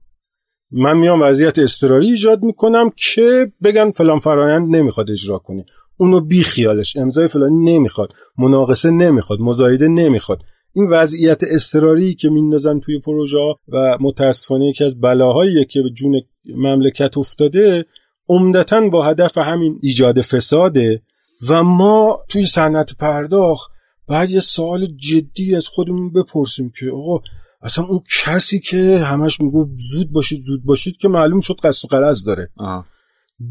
من 0.77 0.97
میام 0.97 1.23
وضعیت 1.23 1.59
اضطراری 1.59 2.07
ایجاد 2.07 2.43
می‌کنم 2.43 2.91
که 2.97 3.53
بگن 3.65 3.91
فلان 3.91 4.19
فرایند 4.19 4.77
نمی‌خواد 4.77 5.11
اجرا 5.11 5.39
کنه. 5.39 5.65
اونو 5.97 6.21
بی 6.21 6.43
خیالش 6.43 6.97
امضای 6.97 7.29
فلانی 7.29 7.73
نمی‌خواد 7.73 8.13
مناقصه 8.39 8.91
نمی‌خواد 8.91 9.41
مزایده 9.41 9.89
نمی‌خواد. 9.89 10.39
این 10.73 10.87
وضعیت 10.91 11.41
اضطراری 11.51 12.15
که 12.15 12.31
میندازن 12.31 12.81
توی 12.81 13.01
پروژه 13.01 13.39
و 13.69 13.99
متاسفانه 14.01 14.67
یکی 14.67 14.85
از 14.85 15.01
بلاهایی 15.01 15.65
که 15.65 15.83
به 15.83 15.91
جون 15.91 16.21
مملکت 16.57 17.19
افتاده 17.19 17.85
عمدتا 18.29 18.89
با 18.89 19.05
هدف 19.05 19.39
همین 19.39 19.79
ایجاد 19.83 20.21
فساده 20.21 21.03
و 21.49 21.63
ما 21.63 22.19
توی 22.29 22.43
صنعت 22.43 22.97
پرداخت 22.99 23.71
باید 24.09 24.31
یه 24.31 24.41
سوال 24.41 24.87
جدی 24.87 25.57
از 25.57 25.69
خودمون 25.69 26.13
بپرسیم 26.13 26.73
که 26.81 26.91
آقا 26.91 27.21
اصلا 27.65 27.85
اون 27.85 28.01
کسی 28.25 28.61
که 28.61 28.99
همش 28.99 29.41
میگو 29.41 29.69
زود 29.91 30.13
باشید 30.13 30.43
زود 30.43 30.65
باشید 30.65 30.97
که 30.97 31.09
معلوم 31.09 31.41
شد 31.41 31.57
قصد 31.63 31.85
و 31.85 31.89
قرض 31.89 32.25
داره. 32.25 32.51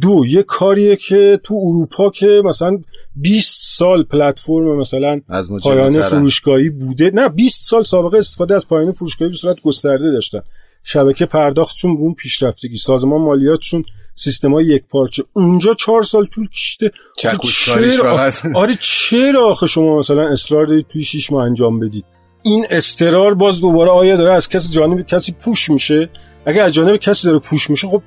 دو 0.02 0.26
یه 0.28 0.44
کاریه 0.44 0.96
که 0.96 1.40
تو 1.44 1.54
اروپا 1.54 2.10
که 2.10 2.42
مثلا 2.46 2.78
20 3.16 3.78
سال 3.78 4.04
پلتفرم 4.04 4.78
مثلا 4.78 5.22
از 5.30 5.52
پایانه 5.64 6.02
فروشگاهی 6.02 6.70
بوده. 6.70 7.12
نه 7.14 7.30
20 7.30 7.70
سال 7.70 7.84
سابقه 7.84 8.18
استفاده 8.18 8.56
از 8.56 8.68
پایانه 8.68 8.92
فروشگاهی 8.92 9.32
به 9.32 9.38
صورت 9.38 9.62
گسترده 9.62 10.12
داشتن. 10.12 10.42
شبکه 10.84 11.26
پرداختشون 11.26 11.92
اون 11.92 12.14
پیشرفتگی 12.14 12.78
سازمان 12.78 13.22
مالیاتشون 13.22 13.84
سیستمای 14.14 14.66
یک 14.66 14.84
پارچه. 14.88 15.24
اونجا 15.34 15.74
چهار 15.74 16.04
سال 16.04 16.26
طول 16.26 16.48
کشیده. 16.50 16.92
چرا؟ 17.18 18.32
آره 18.56 18.76
چرا 18.80 19.50
آخه 19.50 19.68
شما 19.68 20.00
مثلا 20.00 20.28
اصرار 20.28 20.66
دارید 20.66 20.88
توی 20.88 21.04
شیش 21.04 21.32
ماه 21.32 21.46
انجام 21.46 21.80
بدید؟ 21.80 22.06
این 22.44 22.66
استرار 22.70 23.34
باز 23.34 23.62
دوباره 23.62 23.92
آیا 23.92 24.18
داره 24.18 24.34
از 24.34 24.50
کسی 24.50 24.74
جانب 24.74 25.02
کسی 25.02 25.32
پوش 25.32 25.70
میشه؟ 25.70 26.10
اگه 26.46 26.62
از 26.62 26.74
جانب 26.74 26.98
کسی 26.98 27.28
داره 27.28 27.40
پوش 27.40 27.70
میشه 27.70 27.88
خب 27.88 28.02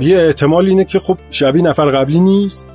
یه 0.00 0.18
احتمال 0.18 0.66
اینه 0.66 0.84
که 0.84 0.98
خب 0.98 1.18
شبیه 1.30 1.62
نفر 1.62 1.90
قبلی 1.90 2.20
نیست. 2.20 2.66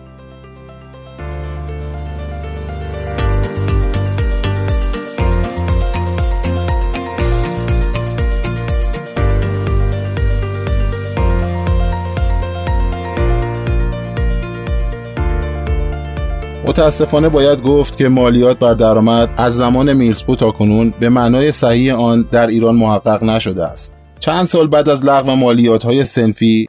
متاسفانه 16.68 17.30
باید 17.30 17.61
گفت 17.61 17.97
که 17.97 18.07
مالیات 18.07 18.59
بر 18.59 18.74
درآمد 18.74 19.30
از 19.38 19.57
زمان 19.57 19.93
میرسپو 19.93 20.36
تا 20.36 20.51
کنون 20.51 20.93
به 20.99 21.09
معنای 21.09 21.51
صحیح 21.51 21.95
آن 21.95 22.28
در 22.32 22.47
ایران 22.47 22.76
محقق 22.76 23.24
نشده 23.24 23.63
است. 23.63 23.93
چند 24.20 24.45
سال 24.45 24.68
بعد 24.68 24.89
از 24.89 25.05
لغو 25.05 25.36
مالیات 25.36 25.84
های 25.84 26.05
سنفی 26.05 26.68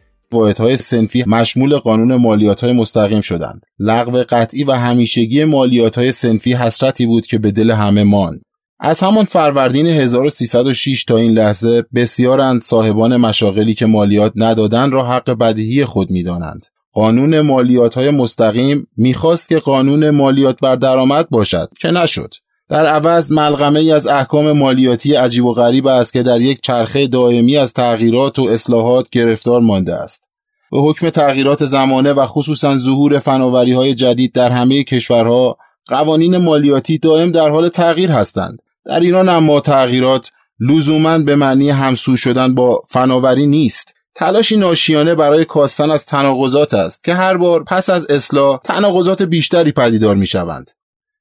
های 0.58 0.76
سنفی 0.76 1.24
مشمول 1.26 1.76
قانون 1.76 2.14
مالیات 2.14 2.64
های 2.64 2.72
مستقیم 2.72 3.20
شدند. 3.20 3.62
لغو 3.78 4.24
قطعی 4.28 4.64
و 4.64 4.72
همیشگی 4.72 5.44
مالیات 5.44 5.98
های 5.98 6.12
سنفی 6.12 6.52
حسرتی 6.52 7.06
بود 7.06 7.26
که 7.26 7.38
به 7.38 7.50
دل 7.50 7.70
همه 7.70 8.02
ماند. 8.02 8.40
از 8.80 9.00
همان 9.00 9.24
فروردین 9.24 9.86
1306 9.86 11.04
تا 11.04 11.16
این 11.16 11.32
لحظه 11.32 11.84
بسیارند 11.94 12.62
صاحبان 12.62 13.16
مشاغلی 13.16 13.74
که 13.74 13.86
مالیات 13.86 14.32
ندادن 14.36 14.90
را 14.90 15.06
حق 15.06 15.30
بدهی 15.30 15.84
خود 15.84 16.10
می‌دانند. 16.10 16.66
قانون 16.98 17.40
مالیات 17.40 17.94
های 17.94 18.10
مستقیم 18.10 18.86
می‌خواست 18.96 19.48
که 19.48 19.58
قانون 19.58 20.10
مالیات 20.10 20.60
بر 20.62 20.76
درآمد 20.76 21.30
باشد 21.30 21.68
که 21.80 21.90
نشد. 21.90 22.34
در 22.68 22.86
عوض 22.86 23.32
ملغمه 23.32 23.80
ای 23.80 23.92
از 23.92 24.06
احکام 24.06 24.52
مالیاتی 24.52 25.14
عجیب 25.14 25.44
و 25.44 25.54
غریب 25.54 25.86
است 25.86 26.12
که 26.12 26.22
در 26.22 26.40
یک 26.40 26.60
چرخه 26.62 27.06
دائمی 27.06 27.56
از 27.56 27.72
تغییرات 27.72 28.38
و 28.38 28.42
اصلاحات 28.42 29.10
گرفتار 29.10 29.60
مانده 29.60 29.94
است. 29.94 30.24
به 30.70 30.78
حکم 30.78 31.10
تغییرات 31.10 31.64
زمانه 31.64 32.12
و 32.12 32.26
خصوصا 32.26 32.76
ظهور 32.76 33.18
فناوری 33.18 33.72
های 33.72 33.94
جدید 33.94 34.32
در 34.32 34.50
همه 34.50 34.84
کشورها 34.84 35.56
قوانین 35.86 36.36
مالیاتی 36.36 36.98
دائم 36.98 37.30
در 37.30 37.50
حال 37.50 37.68
تغییر 37.68 38.10
هستند. 38.10 38.58
در 38.84 39.00
ایران 39.00 39.28
اما 39.28 39.60
تغییرات 39.60 40.30
لزوما 40.60 41.18
به 41.18 41.36
معنی 41.36 41.70
همسو 41.70 42.16
شدن 42.16 42.54
با 42.54 42.82
فناوری 42.88 43.46
نیست 43.46 43.97
تلاشی 44.18 44.56
ناشیانه 44.56 45.14
برای 45.14 45.44
کاستن 45.44 45.90
از 45.90 46.06
تناقضات 46.06 46.74
است 46.74 47.04
که 47.04 47.14
هر 47.14 47.36
بار 47.36 47.64
پس 47.64 47.90
از 47.90 48.06
اصلاح 48.10 48.58
تناقضات 48.58 49.22
بیشتری 49.22 49.72
پدیدار 49.72 50.16
می 50.16 50.26
شوند. 50.26 50.70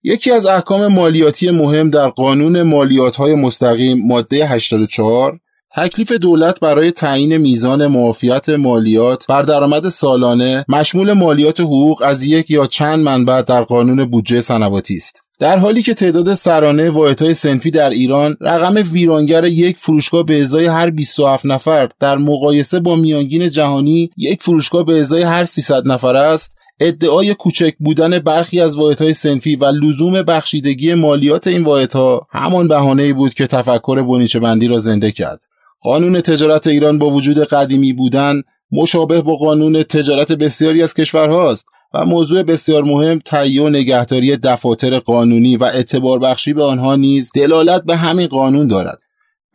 یکی 0.03 0.31
از 0.31 0.45
احکام 0.45 0.87
مالیاتی 0.87 1.51
مهم 1.51 1.89
در 1.89 2.09
قانون 2.09 2.61
مالیات 2.61 3.15
های 3.15 3.35
مستقیم 3.35 4.07
ماده 4.07 4.47
84 4.47 5.39
تکلیف 5.75 6.11
دولت 6.11 6.59
برای 6.59 6.91
تعیین 6.91 7.37
میزان 7.37 7.87
معافیت 7.87 8.49
مالیات 8.49 9.27
بر 9.27 9.41
درآمد 9.41 9.89
سالانه 9.89 10.65
مشمول 10.69 11.13
مالیات 11.13 11.59
حقوق 11.59 12.01
از 12.05 12.23
یک 12.23 12.51
یا 12.51 12.65
چند 12.67 12.99
منبع 12.99 13.41
در 13.41 13.63
قانون 13.63 14.05
بودجه 14.05 14.41
سنواتی 14.41 14.95
است. 14.95 15.26
در 15.39 15.59
حالی 15.59 15.83
که 15.83 15.93
تعداد 15.93 16.33
سرانه 16.33 16.89
واحدهای 16.89 17.33
سنفی 17.33 17.71
در 17.71 17.89
ایران 17.89 18.37
رقم 18.41 18.83
ویرانگر 18.91 19.45
یک 19.45 19.77
فروشگاه 19.77 20.23
به 20.23 20.41
ازای 20.41 20.65
هر 20.65 20.89
27 20.89 21.45
نفر 21.45 21.89
در 21.99 22.17
مقایسه 22.17 22.79
با 22.79 22.95
میانگین 22.95 23.49
جهانی 23.49 24.09
یک 24.17 24.43
فروشگاه 24.43 24.85
به 24.85 24.99
ازای 24.99 25.21
هر 25.21 25.43
300 25.43 25.87
نفر 25.87 26.15
است 26.15 26.57
ادعای 26.79 27.33
کوچک 27.33 27.73
بودن 27.79 28.19
برخی 28.19 28.61
از 28.61 28.75
واحدهای 28.75 29.13
سنفی 29.13 29.55
و 29.55 29.65
لزوم 29.65 30.21
بخشیدگی 30.21 30.93
مالیات 30.93 31.47
این 31.47 31.63
واحدها 31.63 32.27
همان 32.31 32.67
بهانه‌ای 32.67 33.13
بود 33.13 33.33
که 33.33 33.47
تفکر 33.47 34.03
بنیچه 34.03 34.39
بندی 34.39 34.67
را 34.67 34.79
زنده 34.79 35.11
کرد. 35.11 35.43
قانون 35.81 36.21
تجارت 36.21 36.67
ایران 36.67 36.99
با 36.99 37.09
وجود 37.09 37.39
قدیمی 37.39 37.93
بودن 37.93 38.41
مشابه 38.71 39.21
با 39.21 39.35
قانون 39.35 39.83
تجارت 39.83 40.31
بسیاری 40.31 40.83
از 40.83 40.93
کشورهاست. 40.93 41.65
و 41.93 42.05
موضوع 42.05 42.43
بسیار 42.43 42.83
مهم 42.83 43.19
تهیه 43.19 43.63
و 43.63 43.69
نگهداری 43.69 44.37
دفاتر 44.37 44.99
قانونی 44.99 45.57
و 45.57 45.63
اعتبار 45.63 46.19
بخشی 46.19 46.53
به 46.53 46.63
آنها 46.63 46.95
نیز 46.95 47.31
دلالت 47.35 47.83
به 47.83 47.95
همین 47.95 48.27
قانون 48.27 48.67
دارد. 48.67 48.99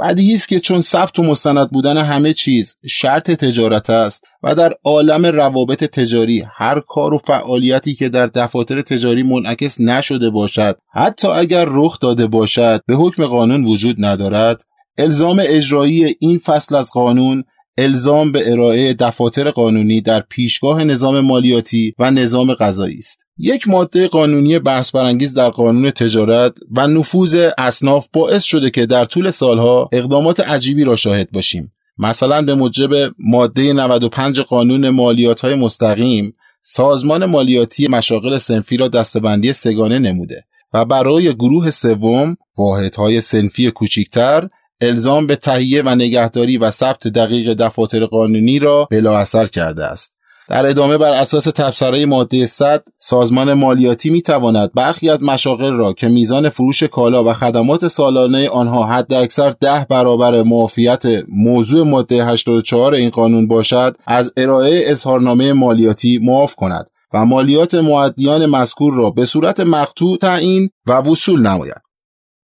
بدیهی 0.02 0.34
است 0.34 0.48
که 0.48 0.60
چون 0.60 0.80
ثبت 0.80 1.18
و 1.18 1.22
مستند 1.22 1.70
بودن 1.70 1.96
همه 1.96 2.32
چیز 2.32 2.76
شرط 2.88 3.30
تجارت 3.30 3.90
است 3.90 4.24
و 4.42 4.54
در 4.54 4.72
عالم 4.84 5.26
روابط 5.26 5.84
تجاری 5.84 6.44
هر 6.56 6.80
کار 6.80 7.14
و 7.14 7.18
فعالیتی 7.18 7.94
که 7.94 8.08
در 8.08 8.26
دفاتر 8.26 8.82
تجاری 8.82 9.22
منعکس 9.22 9.80
نشده 9.80 10.30
باشد 10.30 10.78
حتی 10.92 11.28
اگر 11.28 11.64
رخ 11.68 11.98
داده 12.00 12.26
باشد 12.26 12.80
به 12.86 12.94
حکم 12.94 13.26
قانون 13.26 13.64
وجود 13.64 13.96
ندارد 13.98 14.62
الزام 14.98 15.42
اجرایی 15.42 16.16
این 16.20 16.38
فصل 16.38 16.74
از 16.74 16.90
قانون 16.90 17.44
الزام 17.78 18.32
به 18.32 18.52
ارائه 18.52 18.94
دفاتر 18.94 19.50
قانونی 19.50 20.00
در 20.00 20.20
پیشگاه 20.20 20.84
نظام 20.84 21.20
مالیاتی 21.20 21.94
و 21.98 22.10
نظام 22.10 22.54
قضایی 22.54 22.98
است. 22.98 23.24
یک 23.38 23.68
ماده 23.68 24.08
قانونی 24.08 24.58
بحث 24.58 24.90
برانگیز 24.90 25.34
در 25.34 25.50
قانون 25.50 25.90
تجارت 25.90 26.54
و 26.76 26.86
نفوذ 26.86 27.50
اصناف 27.58 28.06
باعث 28.12 28.42
شده 28.42 28.70
که 28.70 28.86
در 28.86 29.04
طول 29.04 29.30
سالها 29.30 29.88
اقدامات 29.92 30.40
عجیبی 30.40 30.84
را 30.84 30.96
شاهد 30.96 31.30
باشیم. 31.30 31.72
مثلا 31.98 32.42
به 32.42 32.54
موجب 32.54 33.14
ماده 33.18 33.72
95 33.72 34.40
قانون 34.40 34.88
مالیات 34.88 35.40
های 35.40 35.54
مستقیم 35.54 36.34
سازمان 36.60 37.24
مالیاتی 37.24 37.88
مشاغل 37.88 38.38
سنفی 38.38 38.76
را 38.76 38.88
دستبندی 38.88 39.52
سگانه 39.52 39.98
نموده 39.98 40.44
و 40.74 40.84
برای 40.84 41.34
گروه 41.34 41.70
سوم 41.70 42.36
واحدهای 42.58 43.20
سنفی 43.20 43.70
کوچکتر 43.70 44.48
الزام 44.82 45.26
به 45.26 45.36
تهیه 45.36 45.82
و 45.82 45.94
نگهداری 45.94 46.58
و 46.58 46.70
ثبت 46.70 47.08
دقیق 47.08 47.52
دفاتر 47.52 48.06
قانونی 48.06 48.58
را 48.58 48.88
بلا 48.90 49.18
اثر 49.18 49.46
کرده 49.46 49.84
است. 49.84 50.12
در 50.48 50.66
ادامه 50.66 50.98
بر 50.98 51.12
اساس 51.12 51.44
تبصره 51.44 52.06
ماده 52.06 52.46
100 52.46 52.84
سازمان 52.98 53.52
مالیاتی 53.52 54.10
می 54.10 54.22
تواند 54.22 54.72
برخی 54.74 55.10
از 55.10 55.22
مشاغل 55.22 55.72
را 55.72 55.92
که 55.92 56.08
میزان 56.08 56.48
فروش 56.48 56.82
کالا 56.82 57.24
و 57.24 57.32
خدمات 57.32 57.88
سالانه 57.88 58.48
آنها 58.48 58.86
حد 58.86 59.14
اکثر 59.14 59.54
ده 59.60 59.86
برابر 59.90 60.42
معافیت 60.42 61.02
موضوع 61.28 61.86
ماده 61.86 62.24
84 62.24 62.94
این 62.94 63.10
قانون 63.10 63.48
باشد 63.48 63.96
از 64.06 64.32
ارائه 64.36 64.82
اظهارنامه 64.86 65.52
مالیاتی 65.52 66.18
معاف 66.22 66.54
کند 66.54 66.86
و 67.14 67.24
مالیات 67.24 67.74
معدیان 67.74 68.46
مذکور 68.46 68.94
را 68.94 69.10
به 69.10 69.24
صورت 69.24 69.60
مقطوع 69.60 70.18
تعیین 70.18 70.70
و 70.88 70.92
وصول 70.92 71.40
نماید. 71.40 71.91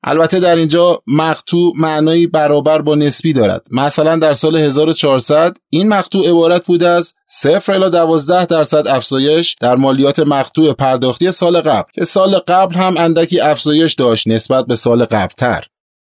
البته 0.04 0.39
در 0.39 0.56
اینجا 0.56 1.01
مقطوع 1.08 1.74
معنایی 1.78 2.28
برابر 2.28 2.82
با 2.82 2.95
نسبی 2.95 3.34
دارد. 3.34 3.68
مثلا 3.72 4.16
در 4.16 4.34
سال 4.34 4.56
1400 4.56 5.58
این 5.70 5.88
مقطوع 5.88 6.30
عبارت 6.30 6.66
بود 6.66 6.84
از 6.84 7.14
0 7.28 7.74
الی 7.74 7.89
12 7.89 8.45
درصد 8.45 8.88
افزایش 8.88 9.56
در 9.62 9.76
مالیات 9.76 10.20
مقطوع 10.20 10.74
پرداختی 10.74 11.32
سال 11.32 11.62
قبل 11.62 11.91
که 11.93 12.06
سال 12.06 12.36
قبل 12.36 12.76
هم 12.76 12.97
اندکی 12.97 13.39
افزایش 13.39 13.93
داشت 13.93 14.28
نسبت 14.28 14.66
به 14.66 14.76
سال 14.76 15.06
قبلتر. 15.06 15.64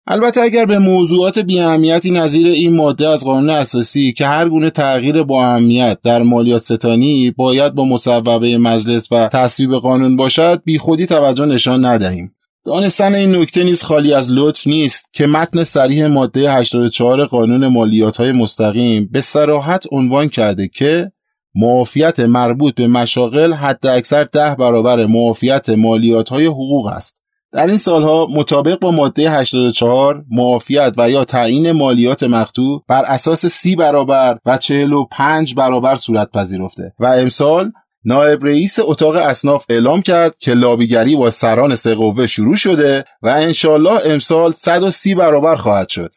البته 0.09 0.41
اگر 0.41 0.67
به 0.67 0.79
موضوعات 0.79 1.39
بیاهمیتی 1.39 2.11
نظیر 2.11 2.47
این 2.47 2.77
ماده 2.77 3.09
از 3.09 3.25
قانون 3.25 3.51
اساسی 3.51 4.13
که 4.13 4.27
هر 4.27 4.49
گونه 4.49 4.71
تغییر 4.71 5.23
با 5.23 5.45
اهمیت 5.45 5.99
در 6.03 6.23
مالیات 6.23 6.63
ستانی 6.63 7.31
باید 7.31 7.75
با 7.75 7.85
مصوبه 7.85 8.59
مجلس 8.59 9.13
و 9.13 9.29
تصویب 9.29 9.75
قانون 9.75 10.17
باشد 10.17 10.63
بی 10.65 10.79
خودی 10.79 11.07
توجه 11.07 11.47
نشان 11.47 11.85
ندهیم. 11.85 12.36
دانستن 12.67 13.15
این 13.15 13.37
نکته 13.37 13.65
نیز 13.65 13.83
خالی 13.83 14.13
از 14.13 14.31
لطف 14.31 14.67
نیست 14.67 15.07
که 15.13 15.27
متن 15.27 15.65
صریح 15.65 16.07
ماده 16.07 16.53
84 16.53 17.25
قانون 17.25 17.67
مالیات 17.67 18.17
های 18.17 18.33
مستقیم 18.33 19.09
به 19.13 19.21
سراحت 19.21 19.85
عنوان 19.93 20.29
کرده 20.29 20.69
که 20.69 21.13
معافیت 21.55 22.21
مربوط 22.21 22.75
به 22.75 22.87
مشاغل 22.87 23.53
حد 23.53 23.87
اکثر 23.87 24.25
ده 24.25 24.55
برابر 24.55 25.07
معافیت 25.07 25.71
مالیات 25.71 26.29
های 26.29 26.47
حقوق 26.47 26.87
است. 26.87 27.17
در 27.53 27.67
این 27.67 27.77
سالها 27.77 28.27
مطابق 28.31 28.81
با 28.81 28.91
ماده 28.91 29.31
84 29.31 30.25
معافیت 30.31 30.95
و 30.97 31.11
یا 31.11 31.25
تعیین 31.25 31.73
مالیات 31.73 32.23
مقطوع 32.23 32.85
بر 32.89 33.05
اساس 33.05 33.47
سی 33.47 33.77
برابر 33.77 34.39
و 34.47 34.59
45 34.59 35.55
برابر 35.55 35.97
صورت 35.97 36.31
پذیرفته 36.31 36.93
و 36.99 37.07
امسال 37.07 37.73
نایب 38.09 38.45
رئیس 38.45 38.79
اتاق 38.79 39.17
اصناف 39.17 39.65
اعلام 39.69 40.03
کرد 40.03 40.35
که 40.39 40.53
لابیگری 40.55 41.17
با 41.17 41.31
سران 41.31 41.75
سه 41.75 42.27
شروع 42.27 42.57
شده 42.57 43.05
و 43.23 43.29
انشالله 43.29 44.01
امسال 44.05 44.53
130 44.53 45.15
برابر 45.15 45.57
خواهد 45.57 45.89
شد. 45.89 46.15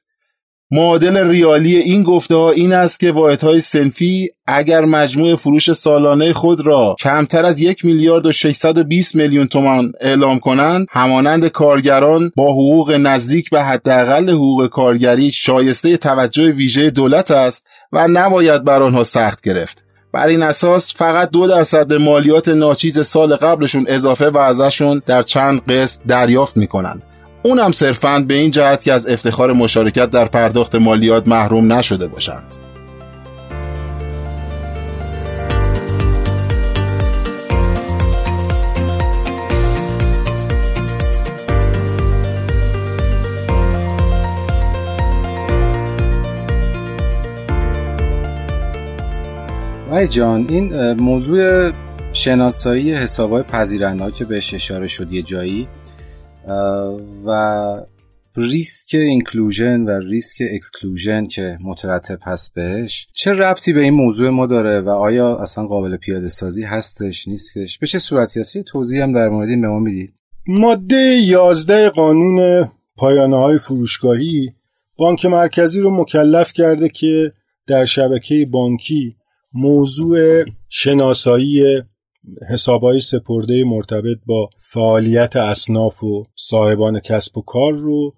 معادل 0.71 1.29
ریالی 1.29 1.77
این 1.77 2.03
گفته 2.03 2.35
ها 2.35 2.51
این 2.51 2.73
است 2.73 2.99
که 2.99 3.11
واحدهای 3.11 3.61
سنفی 3.61 4.29
اگر 4.47 4.85
مجموع 4.85 5.35
فروش 5.35 5.73
سالانه 5.73 6.33
خود 6.33 6.61
را 6.61 6.95
کمتر 6.99 7.45
از 7.45 7.59
یک 7.59 7.85
میلیارد 7.85 8.25
و 8.25 8.31
620 8.31 9.15
میلیون 9.15 9.47
تومان 9.47 9.91
اعلام 10.01 10.39
کنند 10.39 10.87
همانند 10.91 11.47
کارگران 11.47 12.31
با 12.35 12.51
حقوق 12.51 12.91
نزدیک 12.91 13.49
به 13.49 13.63
حداقل 13.63 14.29
حقوق 14.29 14.67
کارگری 14.67 15.31
شایسته 15.31 15.97
توجه 15.97 16.51
ویژه 16.51 16.89
دولت 16.89 17.31
است 17.31 17.63
و 17.91 18.07
نباید 18.07 18.63
بر 18.63 18.83
آنها 18.83 19.03
سخت 19.03 19.41
گرفت 19.41 19.88
بر 20.11 20.27
این 20.27 20.43
اساس 20.43 20.93
فقط 20.95 21.29
دو 21.29 21.47
درصد 21.47 21.87
به 21.87 21.97
مالیات 21.97 22.47
ناچیز 22.47 23.07
سال 23.07 23.35
قبلشون 23.35 23.85
اضافه 23.87 24.29
و 24.29 24.37
ازشون 24.37 25.01
در 25.05 25.21
چند 25.21 25.71
قسط 25.71 25.99
دریافت 26.07 26.57
می‌کنن. 26.57 27.01
اونم 27.43 27.71
صرفاً 27.71 28.19
به 28.27 28.33
این 28.33 28.51
جهت 28.51 28.83
که 28.83 28.93
از 28.93 29.07
افتخار 29.07 29.53
مشارکت 29.53 30.09
در 30.09 30.25
پرداخت 30.25 30.75
مالیات 30.75 31.27
محروم 31.27 31.73
نشده 31.73 32.07
باشند. 32.07 32.58
وای 49.89 50.07
جان 50.07 50.47
این 50.49 50.93
موضوع 50.93 51.71
شناسایی 52.13 52.93
حسابهای 52.93 53.43
پذیرنده 53.43 54.11
که 54.11 54.25
بهش 54.25 54.53
اشاره 54.53 54.87
شد 54.87 55.11
یه 55.11 55.21
جایی 55.21 55.67
و 57.25 57.31
risk 58.35 58.89
inclusion 58.93 59.81
و 59.81 59.99
risk 59.99 60.43
exclusion 60.51 61.25
که 61.25 61.57
مترتب 61.61 62.19
هست 62.23 62.53
بهش. 62.53 63.07
چه 63.13 63.33
ربطی 63.33 63.73
به 63.73 63.81
این 63.81 63.93
موضوع 63.93 64.29
ما 64.29 64.45
داره 64.45 64.81
و 64.81 64.89
آیا 64.89 65.35
اصلا 65.35 65.65
قابل 65.67 65.97
پیاده 65.97 66.27
سازی 66.27 66.63
هستش 66.63 67.27
نیستش؟ 67.27 67.77
به 67.77 67.87
چه 67.87 67.99
صورتی 67.99 68.39
هست؟ 68.39 68.55
یه 68.55 68.63
توضیح 68.63 69.03
هم 69.03 69.13
در 69.13 69.29
مورد 69.29 69.49
این 69.49 69.61
به 69.61 69.67
ما 69.67 69.79
می‌دید. 69.79 70.13
ماده 70.47 70.95
11 70.95 71.89
قانون 71.89 72.69
پایانه 72.97 73.37
های 73.37 73.57
فروشگاهی 73.57 74.53
بانک 74.97 75.25
مرکزی 75.25 75.81
رو 75.81 76.01
مکلف 76.01 76.53
کرده 76.53 76.89
که 76.89 77.31
در 77.67 77.85
شبکه 77.85 78.47
بانکی 78.51 79.15
موضوع 79.53 80.45
شناسایی 80.69 81.81
حسابهای 82.49 82.99
سپرده 82.99 83.63
مرتبط 83.63 84.17
با 84.25 84.49
فعالیت 84.57 85.35
اصناف 85.35 86.03
و 86.03 86.25
صاحبان 86.35 86.99
کسب 86.99 87.37
و 87.37 87.41
کار 87.41 87.73
رو 87.73 88.13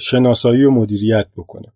شناسایی 0.00 0.64
و 0.64 0.70
مدیریت 0.70 1.26
بکنه. 1.36 1.72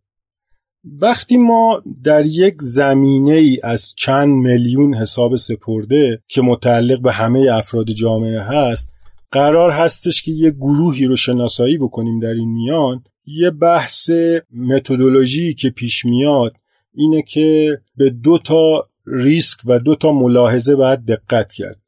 وقتی 0.84 1.36
ما 1.36 1.82
در 2.04 2.26
یک 2.26 2.54
زمینه 2.60 3.32
ای 3.32 3.58
از 3.62 3.94
چند 3.96 4.28
میلیون 4.28 4.94
حساب 4.94 5.36
سپرده 5.36 6.22
که 6.28 6.42
متعلق 6.42 7.00
به 7.00 7.12
همه 7.12 7.48
افراد 7.52 7.90
جامعه 7.90 8.40
هست 8.40 8.90
قرار 9.30 9.70
هستش 9.70 10.22
که 10.22 10.32
یه 10.32 10.50
گروهی 10.50 11.06
رو 11.06 11.16
شناسایی 11.16 11.78
بکنیم 11.78 12.20
در 12.20 12.28
این 12.28 12.48
میان 12.48 13.04
یه 13.26 13.50
بحث 13.50 14.10
متدولوژی 14.50 15.54
که 15.54 15.70
پیش 15.70 16.04
میاد 16.04 16.52
اینه 16.94 17.22
که 17.22 17.78
به 17.96 18.10
دو 18.10 18.38
تا 18.38 18.82
ریسک 19.06 19.58
و 19.64 19.78
دو 19.78 19.94
تا 19.94 20.12
ملاحظه 20.12 20.76
باید 20.76 21.04
دقت 21.04 21.52
کرد. 21.52 21.80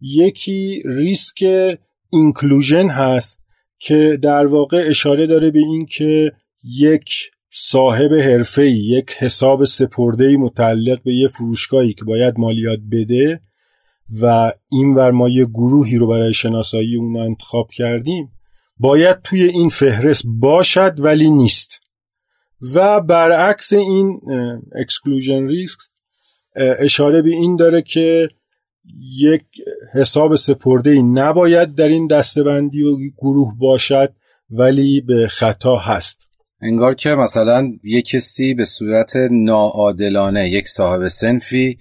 یکی 0.00 0.82
ریسک 0.84 1.44
اینکلوژن 2.10 2.88
هست 2.88 3.38
که 3.78 4.18
در 4.22 4.46
واقع 4.46 4.84
اشاره 4.86 5.26
داره 5.26 5.50
به 5.50 5.58
این 5.58 5.86
که 5.86 6.32
یک 6.64 7.30
صاحب 7.50 8.14
حرفه 8.14 8.70
یک 8.70 9.10
حساب 9.18 9.64
سپرده 9.64 10.36
متعلق 10.36 11.02
به 11.02 11.14
یه 11.14 11.28
فروشگاهی 11.28 11.92
که 11.92 12.04
باید 12.04 12.34
مالیات 12.38 12.78
بده 12.92 13.40
و 14.20 14.52
این 14.70 14.94
ور 14.94 15.10
ما 15.10 15.28
یه 15.28 15.44
گروهی 15.44 15.98
رو 15.98 16.06
برای 16.06 16.34
شناسایی 16.34 16.96
اون 16.96 17.16
انتخاب 17.16 17.68
کردیم 17.70 18.32
باید 18.80 19.22
توی 19.22 19.42
این 19.42 19.68
فهرست 19.68 20.22
باشد 20.26 20.94
ولی 20.98 21.30
نیست. 21.30 21.80
و 22.74 23.00
برعکس 23.00 23.72
این 23.72 24.20
اکسکلوژن 24.74 25.46
ریسک 25.46 25.78
اشاره 26.56 27.22
به 27.22 27.30
این 27.30 27.56
داره 27.56 27.82
که 27.82 28.28
یک 29.18 29.42
حساب 29.94 30.36
سپرده 30.36 30.90
ای 30.90 31.02
نباید 31.02 31.74
در 31.74 31.88
این 31.88 32.06
دستبندی 32.06 32.82
و 32.82 32.96
گروه 33.18 33.54
باشد 33.58 34.12
ولی 34.50 35.00
به 35.00 35.28
خطا 35.28 35.76
هست. 35.76 36.28
انگار 36.60 36.94
که 36.94 37.10
مثلا 37.10 37.72
یک 37.84 38.08
کسی 38.08 38.54
به 38.54 38.64
صورت 38.64 39.16
ناعادلانه 39.30 40.50
یک 40.50 40.68
صاحب 40.68 41.08
سنفی 41.08 41.78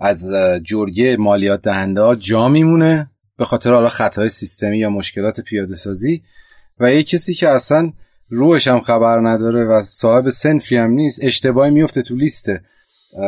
از 0.00 0.30
جرگه 0.62 1.16
مالیات 1.16 1.62
دهنده 1.62 2.16
جا 2.16 2.48
میمونه 2.48 3.10
به 3.38 3.44
خاطر 3.44 3.72
حالا 3.72 3.88
خطای 3.88 4.28
سیستمی 4.28 4.78
یا 4.78 4.90
مشکلات 4.90 5.40
پیاده 5.40 5.74
سازی 5.74 6.22
و 6.80 6.92
یک 6.92 7.08
کسی 7.08 7.34
که 7.34 7.48
اصلا 7.48 7.92
روش 8.28 8.68
هم 8.68 8.80
خبر 8.80 9.20
نداره 9.20 9.64
و 9.64 9.82
صاحب 9.82 10.28
سنفی 10.28 10.76
هم 10.76 10.90
نیست 10.90 11.20
اشتباهی 11.24 11.70
میفته 11.70 12.02
تو 12.02 12.14
لیسته. 12.14 12.62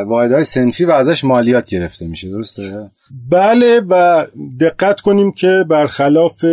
واحدهای 0.07 0.43
سنفی 0.43 0.85
و 0.85 0.91
ازش 0.91 1.23
مالیات 1.23 1.69
گرفته 1.69 2.07
میشه 2.07 2.29
درسته؟ 2.29 2.91
بله 3.29 3.79
و 3.89 4.25
دقت 4.59 4.99
کنیم 4.99 5.31
که 5.31 5.65
برخلاف 5.69 6.45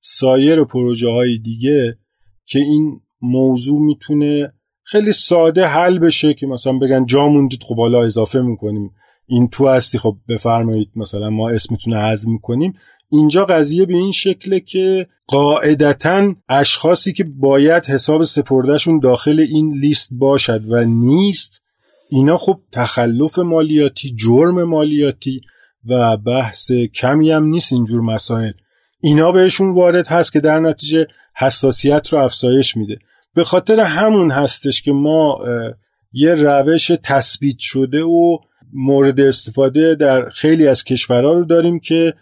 سایر 0.00 0.64
پروژه 0.64 1.10
های 1.10 1.38
دیگه 1.38 1.98
که 2.44 2.58
این 2.58 3.00
موضوع 3.22 3.80
می‌تونه 3.80 4.52
خیلی 4.82 5.12
ساده 5.12 5.66
حل 5.66 5.98
بشه 5.98 6.34
که 6.34 6.46
مثلا 6.46 6.72
بگن 6.72 7.06
جا 7.06 7.28
موندید 7.28 7.62
خب 7.62 7.76
حالا 7.76 8.04
اضافه 8.04 8.40
می‌کنیم. 8.40 8.90
این 9.26 9.48
تو 9.48 9.68
هستی 9.68 9.98
خب 9.98 10.16
بفرمایید 10.28 10.90
مثلا 10.96 11.30
ما 11.30 11.50
اسمتون 11.50 11.94
حذف 11.94 12.28
می‌کنیم. 12.28 12.74
اینجا 13.12 13.44
قضیه 13.44 13.86
به 13.86 13.94
این 13.94 14.12
شکله 14.12 14.60
که 14.60 15.06
قاعدتا 15.26 16.34
اشخاصی 16.48 17.12
که 17.12 17.24
باید 17.24 17.84
حساب 17.84 18.22
سپردهشون 18.22 18.98
داخل 18.98 19.40
این 19.40 19.72
لیست 19.80 20.08
باشد 20.12 20.62
و 20.68 20.84
نیست 20.84 21.62
اینا 22.10 22.36
خب 22.36 22.60
تخلف 22.72 23.38
مالیاتی 23.38 24.14
جرم 24.14 24.62
مالیاتی 24.62 25.40
و 25.88 26.16
بحث 26.16 26.72
کمی 26.72 27.30
هم 27.30 27.44
نیست 27.44 27.72
اینجور 27.72 28.00
مسائل. 28.00 28.52
اینا 29.00 29.32
بهشون 29.32 29.74
وارد 29.74 30.06
هست 30.06 30.32
که 30.32 30.40
در 30.40 30.60
نتیجه 30.60 31.06
حساسیت 31.36 32.08
رو 32.12 32.18
افزایش 32.18 32.76
میده. 32.76 32.98
به 33.34 33.44
خاطر 33.44 33.80
همون 33.80 34.30
هستش 34.30 34.82
که 34.82 34.92
ما 34.92 35.38
یه 36.12 36.34
روش 36.34 36.92
تثبیت 37.02 37.58
شده 37.58 38.02
و 38.02 38.38
مورد 38.72 39.20
استفاده 39.20 39.94
در 39.94 40.28
خیلی 40.28 40.68
از 40.68 40.84
کشورها 40.84 41.32
رو 41.32 41.44
داریم 41.44 41.78
که 41.80 42.14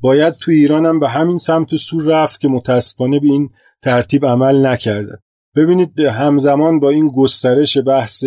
باید 0.00 0.34
تو 0.34 0.50
ایران 0.50 0.86
هم 0.86 1.00
به 1.00 1.08
همین 1.08 1.38
سمت 1.38 1.76
سور 1.76 2.04
رفت 2.04 2.40
که 2.40 2.48
متاسفانه 2.48 3.20
به 3.20 3.26
این 3.26 3.50
ترتیب 3.82 4.26
عمل 4.26 4.66
نکرده. 4.66 5.18
ببینید 5.56 6.00
همزمان 6.00 6.80
با 6.80 6.90
این 6.90 7.08
گسترش 7.08 7.78
بحث 7.86 8.24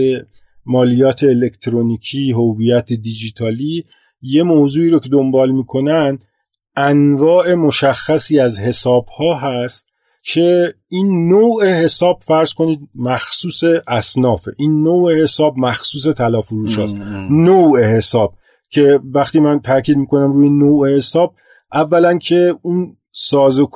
مالیات 0.66 1.24
الکترونیکی 1.24 2.32
هویت 2.32 2.94
دیجیتالی 2.94 3.84
یه 4.22 4.44
موضوعی 4.44 4.90
رو 4.90 5.00
که 5.00 5.10
دنبال 5.10 5.52
می‌کنن 5.52 6.18
انواع 6.76 7.54
مشخصی 7.54 8.40
از 8.40 8.60
حساب 8.60 9.06
ها 9.06 9.40
هست 9.40 9.86
که 10.24 10.74
این 10.90 11.28
نوع 11.28 11.66
حساب 11.66 12.20
فرض 12.22 12.54
کنید 12.54 12.80
مخصوص 12.96 13.64
اصنافه. 13.88 14.52
این 14.58 14.84
نوع 14.84 15.22
حساب 15.22 15.58
مخصوص 15.58 16.14
تلافروش 16.14 16.80
هست 16.80 16.96
نوع 17.32 17.84
حساب 17.84 18.36
که 18.70 19.00
وقتی 19.14 19.40
من 19.40 19.60
تاکید 19.60 19.98
می‌کنم 19.98 20.32
روی 20.34 20.50
نوع 20.50 20.98
حساب 20.98 21.36
اولا 21.74 22.18
که 22.18 22.56
اون 22.62 22.98
ساز 23.12 23.60
و 23.60 23.68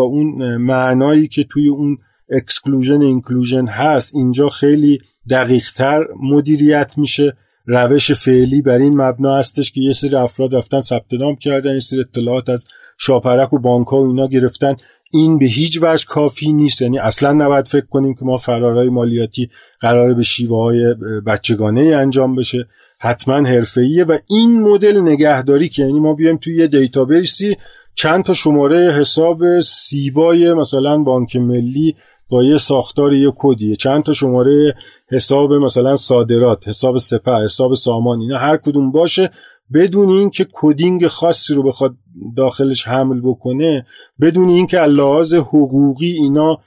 اون 0.00 0.56
معنایی 0.56 1.28
که 1.28 1.44
توی 1.44 1.68
اون 1.68 1.98
اکسکلوژن 2.30 3.02
اینکلوژن 3.02 3.66
هست 3.66 4.14
اینجا 4.14 4.48
خیلی 4.48 4.98
دقیقتر 5.30 5.98
مدیریت 6.22 6.90
میشه. 6.96 7.36
روش 7.66 8.12
فعلی 8.12 8.62
بر 8.62 8.78
این 8.78 9.02
مبنا 9.02 9.36
هستش 9.36 9.72
که 9.72 9.80
یه 9.80 9.92
سری 9.92 10.14
افراد 10.14 10.54
رفتن 10.54 10.80
ثبت 10.80 11.12
نام 11.12 11.36
کردن 11.36 11.72
یه 11.72 11.80
سری 11.80 12.00
اطلاعات 12.00 12.48
از 12.48 12.66
شاپرک 12.98 13.52
و 13.52 13.58
بانک 13.58 13.86
ها 13.86 13.96
و 13.96 14.06
اینا 14.06 14.26
گرفتن. 14.26 14.76
این 15.12 15.38
به 15.38 15.46
هیچ 15.46 15.78
وجه 15.82 16.04
کافی 16.08 16.52
نیست. 16.52 16.82
یعنی 16.82 16.98
اصلا 16.98 17.32
نباید 17.32 17.68
فکر 17.68 17.86
کنیم 17.86 18.14
که 18.14 18.24
ما 18.24 18.36
فرارهای 18.36 18.88
مالیاتی 18.88 19.50
قراره 19.80 20.14
به 20.14 20.22
شیوه 20.22 20.56
های 20.56 20.94
بچگانه 21.26 21.80
انجام 21.80 22.36
بشه. 22.36 22.68
حتما 22.98 23.48
حرفه‌ایه 23.48 24.04
و 24.04 24.18
این 24.30 24.60
مدل 24.62 25.00
نگهداری 25.00 25.68
که 25.68 25.82
یعنی 25.82 26.00
ما 26.00 26.14
بیایم 26.14 26.36
توی 26.36 26.56
یه 26.56 26.66
database 26.66 27.46
ی 27.46 27.56
چند 27.94 28.24
تا 28.24 28.34
شماره 28.34 28.92
حساب 28.92 29.60
سیبای 29.60 30.54
مثلا 30.54 30.98
بانک 30.98 31.36
ملی 31.36 31.96
با 32.28 32.44
یه 32.44 32.58
ساختار 32.58 33.12
یه 33.12 33.32
کدیه. 33.36 33.76
چند 33.76 34.02
تا 34.02 34.12
شماره 34.12 34.74
حساب 35.10 35.52
مثلا 35.52 35.96
صادرات 35.96 36.68
حساب 36.68 36.96
سپه 36.96 37.32
حساب 37.44 37.74
سامان 37.74 38.20
اینا 38.20 38.38
هر 38.38 38.56
کدوم 38.56 38.92
باشه 38.92 39.30
بدون 39.74 40.08
اینکه 40.08 40.46
کدینگ 40.52 41.06
خاصی 41.06 41.54
رو 41.54 41.62
بخواد 41.62 41.96
داخلش 42.36 42.88
حمل 42.88 43.20
بکنه 43.20 43.86
بدون 44.20 44.48
اینکه 44.48 44.78
لحاظ 44.78 45.34
حقوقی 45.34 46.12
اینا 46.12 46.58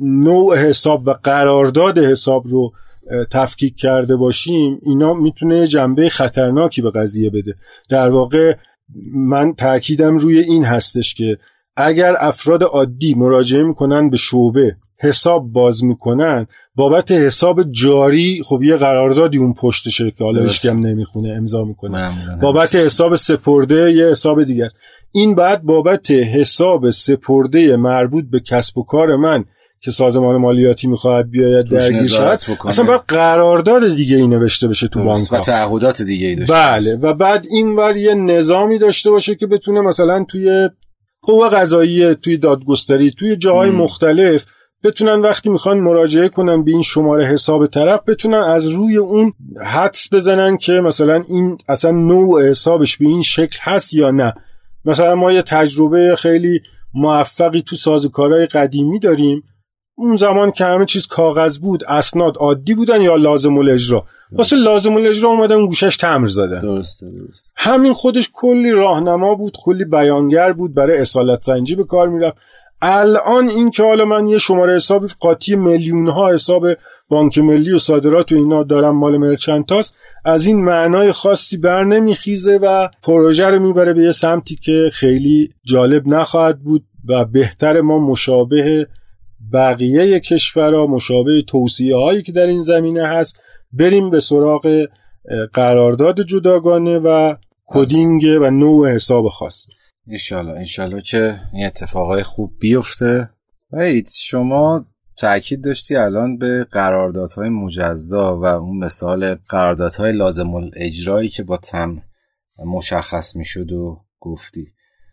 نوع 0.00 0.56
حساب 0.56 1.08
و 1.08 1.14
قرارداد 1.22 1.98
حساب 1.98 2.46
رو 2.46 2.72
تفکیک 3.30 3.76
کرده 3.76 4.16
باشیم 4.16 4.80
اینا 4.82 5.14
می‌تونه 5.14 5.66
جنبه 5.66 6.08
خطرناکی 6.08 6.82
به 6.82 6.90
قضیه 6.90 7.30
بده. 7.30 7.54
در 7.90 8.10
واقع 8.10 8.54
من 9.14 9.54
تاکیدم 9.54 10.16
روی 10.16 10.38
این 10.38 10.64
هستش 10.64 11.14
که 11.14 11.38
اگر 11.76 12.14
افراد 12.18 12.62
عادی 12.62 13.14
مراجعه 13.14 13.62
می‌کنن 13.62 14.10
به 14.10 14.16
شعبه 14.16 14.76
حساب 15.00 15.52
باز 15.52 15.84
می‌کنن 15.84 16.46
بابت 16.74 17.10
حساب 17.10 17.62
جاری 17.70 18.42
خب 18.44 18.62
یه 18.62 18.76
قراردادی 18.76 19.38
اون 19.38 19.54
پشتشه 19.54 20.10
که 20.10 20.24
حالا 20.24 20.48
هم 20.64 20.78
نمی‌خونه 20.78 21.28
امضا 21.28 21.64
می‌کنه. 21.64 21.98
بابت 22.42 22.74
حساب 22.74 23.16
سپرده 23.16 23.92
یه 23.92 24.06
حساب 24.06 24.44
دیگه 24.44 24.68
این 25.12 25.34
بعد 25.34 25.62
بابت 25.62 26.10
حساب 26.10 26.90
سپرده 26.90 27.76
مربوط 27.76 28.24
به 28.30 28.40
کسب 28.40 28.78
و 28.78 28.82
کار 28.82 29.16
من 29.16 29.44
که 29.80 29.90
سازمان 29.90 30.36
مالیاتی 30.36 30.86
می‌خواهد 30.86 31.30
بیاید 31.30 31.66
درگیر 31.66 32.06
شود. 32.06 32.40
اصلا 32.64 32.84
باید 32.84 33.00
قرارداد 33.08 33.94
دیگه 33.96 34.16
ای 34.16 34.26
نوشته 34.26 34.68
بشه 34.68 34.88
تو 34.88 35.04
بانک 35.04 35.32
و 35.32 35.40
تعهدات 35.40 36.02
دیگه 36.02 36.26
ای 36.26 36.36
داشته 36.36 36.54
بله. 36.54 36.96
و 36.96 37.14
بعد 37.14 37.46
این 37.50 37.76
بر 37.76 37.96
یه 37.96 38.14
نظامی 38.14 38.78
داشته 38.78 39.10
باشه 39.10 39.34
که 39.34 39.46
بتونه 39.46 39.80
مثلا 39.80 40.24
توی 40.28 40.68
قوه 41.22 41.48
قضایی 41.48 42.14
توی 42.14 42.36
دادگستری 42.36 43.10
توی 43.10 43.36
جاهای 43.36 43.70
مختلف 43.70 44.44
بتونن 44.84 45.20
وقتی 45.20 45.50
می‌خوان 45.50 45.78
مراجعه 45.78 46.28
کنن 46.28 46.64
به 46.64 46.70
این 46.70 46.82
شماره 46.82 47.26
حساب 47.26 47.66
طرف 47.66 48.00
بتونن 48.06 48.38
از 48.38 48.66
روی 48.66 48.96
اون 48.96 49.32
حدس 49.64 50.08
بزنن 50.12 50.56
که 50.56 50.72
مثلا 50.72 51.22
این 51.28 51.58
اصلا 51.68 51.90
نوع 51.90 52.48
حسابش 52.48 52.96
به 52.96 53.06
این 53.06 53.22
شکل 53.22 53.58
هست 53.62 53.94
یا 53.94 54.10
نه. 54.10 54.34
مثلا 54.84 55.14
ما 55.14 55.32
یه 55.32 55.42
تجربه 55.42 56.14
خیلی 56.18 56.60
موفقی 56.94 57.62
تو 57.62 57.76
سازوکارهای 57.76 58.46
قدیمی 58.46 58.98
داریم. 58.98 59.42
اون 59.98 60.16
زمان 60.16 60.50
که 60.50 60.64
همه 60.64 60.84
چیز 60.84 61.06
کاغذ 61.06 61.58
بود 61.58 61.84
اسناد 61.88 62.36
عادی 62.36 62.74
بودن 62.74 63.00
یا 63.00 63.16
لازم 63.16 63.58
الاجرا؟ 63.58 64.04
واسه 64.32 64.56
لازم 64.56 64.96
الاجرا 64.96 65.30
اومدن 65.30 65.66
گوشش 65.66 65.96
تمر 65.96 66.26
زدن. 66.26 66.58
درسته 66.58 67.06
درست 67.10 67.52
همین 67.56 67.92
خودش 67.92 68.30
کلی 68.32 68.70
راهنما 68.70 69.34
بود 69.34 69.56
کلی 69.64 69.84
بیانگر 69.84 70.52
بود 70.52 70.74
برای 70.74 70.98
اصالت 70.98 71.40
سنجی 71.40 71.74
به 71.74 71.84
کار 71.84 72.08
می‌رفت. 72.08 72.36
الان 72.82 73.48
این 73.48 73.70
که 73.70 73.82
حالا 73.82 74.04
من 74.04 74.28
یه 74.28 74.38
شماره 74.38 74.74
حساب 74.74 75.06
قاطی 75.20 75.56
میلیون 75.56 76.08
ها 76.08 76.32
حساب 76.32 76.66
بانک 77.08 77.38
ملی 77.38 77.72
و 77.72 77.78
صادرات 77.78 78.32
و 78.32 78.34
اینا 78.34 78.62
دارم 78.62 78.96
مال 78.96 79.16
مرچنتاست 79.16 79.94
از 80.24 80.46
این 80.46 80.64
معنای 80.64 81.12
خاصی 81.12 81.56
بر 81.56 81.84
نمیخیزه 81.84 82.58
و 82.62 82.88
پروژه 83.02 83.46
رو 83.46 83.58
می‌بره 83.58 83.92
به 83.92 84.02
یه 84.02 84.12
سمتی 84.12 84.56
که 84.56 84.90
خیلی 84.92 85.50
جالب 85.64 86.06
نخواهد 86.06 86.58
بود 86.60 86.84
و 87.08 87.24
بهتر 87.24 87.80
ما 87.80 87.98
مشابه 87.98 88.86
بقیه 89.52 90.20
کشورها 90.20 90.86
مشابه 90.86 91.42
توصیه 91.42 91.96
هایی 91.96 92.22
که 92.22 92.32
در 92.32 92.46
این 92.46 92.62
زمینه 92.62 93.06
هست 93.06 93.40
بریم 93.72 94.10
به 94.10 94.20
سراغ 94.20 94.86
قرارداد 95.52 96.22
جداگانه 96.22 96.98
و 96.98 97.36
کدینگ 97.66 98.24
و 98.40 98.50
نوع 98.50 98.94
حساب 98.94 99.28
خاص. 99.28 99.66
انشالله 100.08 100.52
انشالله 100.52 101.00
که 101.00 101.34
این 101.52 101.66
اتفاقای 101.66 102.22
خوب 102.22 102.52
بیفته. 102.60 103.30
وید 103.72 104.08
شما 104.14 104.86
تاکید 105.16 105.64
داشتی 105.64 105.96
الان 105.96 106.38
به 106.38 106.66
قراردادهای 106.70 107.48
مجزا 107.48 108.38
و 108.38 108.44
اون 108.44 108.78
مثال 108.78 109.34
قراردادهای 109.34 110.12
لازم 110.12 110.54
الاجرایی 110.54 111.28
که 111.28 111.42
با 111.42 111.56
تم 111.56 112.02
مشخص 112.66 113.36
می‌شد 113.36 113.72
و 113.72 114.00
گفتی. 114.20 114.66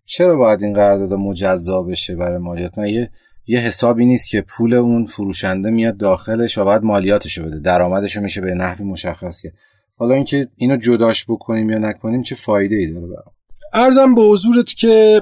چرا 0.05 0.35
باید 0.35 0.63
این 0.63 0.73
قرارداد 0.73 1.13
مجزا 1.13 1.83
بشه 1.83 2.15
برای 2.15 2.37
مالیات؟ 2.37 2.77
من 2.77 3.07
یه 3.47 3.59
حسابی 3.59 4.05
نیست 4.05 4.29
که 4.29 4.41
پول 4.41 4.73
اون 4.73 5.05
فروشنده 5.05 5.69
میاد 5.69 5.97
داخلش 5.97 6.57
و 6.57 6.65
بعد 6.65 6.83
مالیاتشو 6.83 7.45
بده. 7.45 7.59
درآمدشو 7.59 8.21
میشه 8.21 8.41
به 8.41 8.53
نحوی 8.53 8.85
مشخص 8.85 9.41
کرد. 9.41 9.53
حالا 9.97 10.15
اینکه 10.15 10.47
اینو 10.55 10.77
جداش 10.77 11.25
بکنیم 11.25 11.69
یا 11.69 11.77
نکنیم 11.77 12.21
چه 12.21 12.35
فایده 12.35 12.75
ای 12.75 12.91
داره 12.91 13.07
برام؟ 13.07 13.33
ارزم 13.73 14.15
به 14.15 14.21
حضورت 14.21 14.73
که 14.73 15.21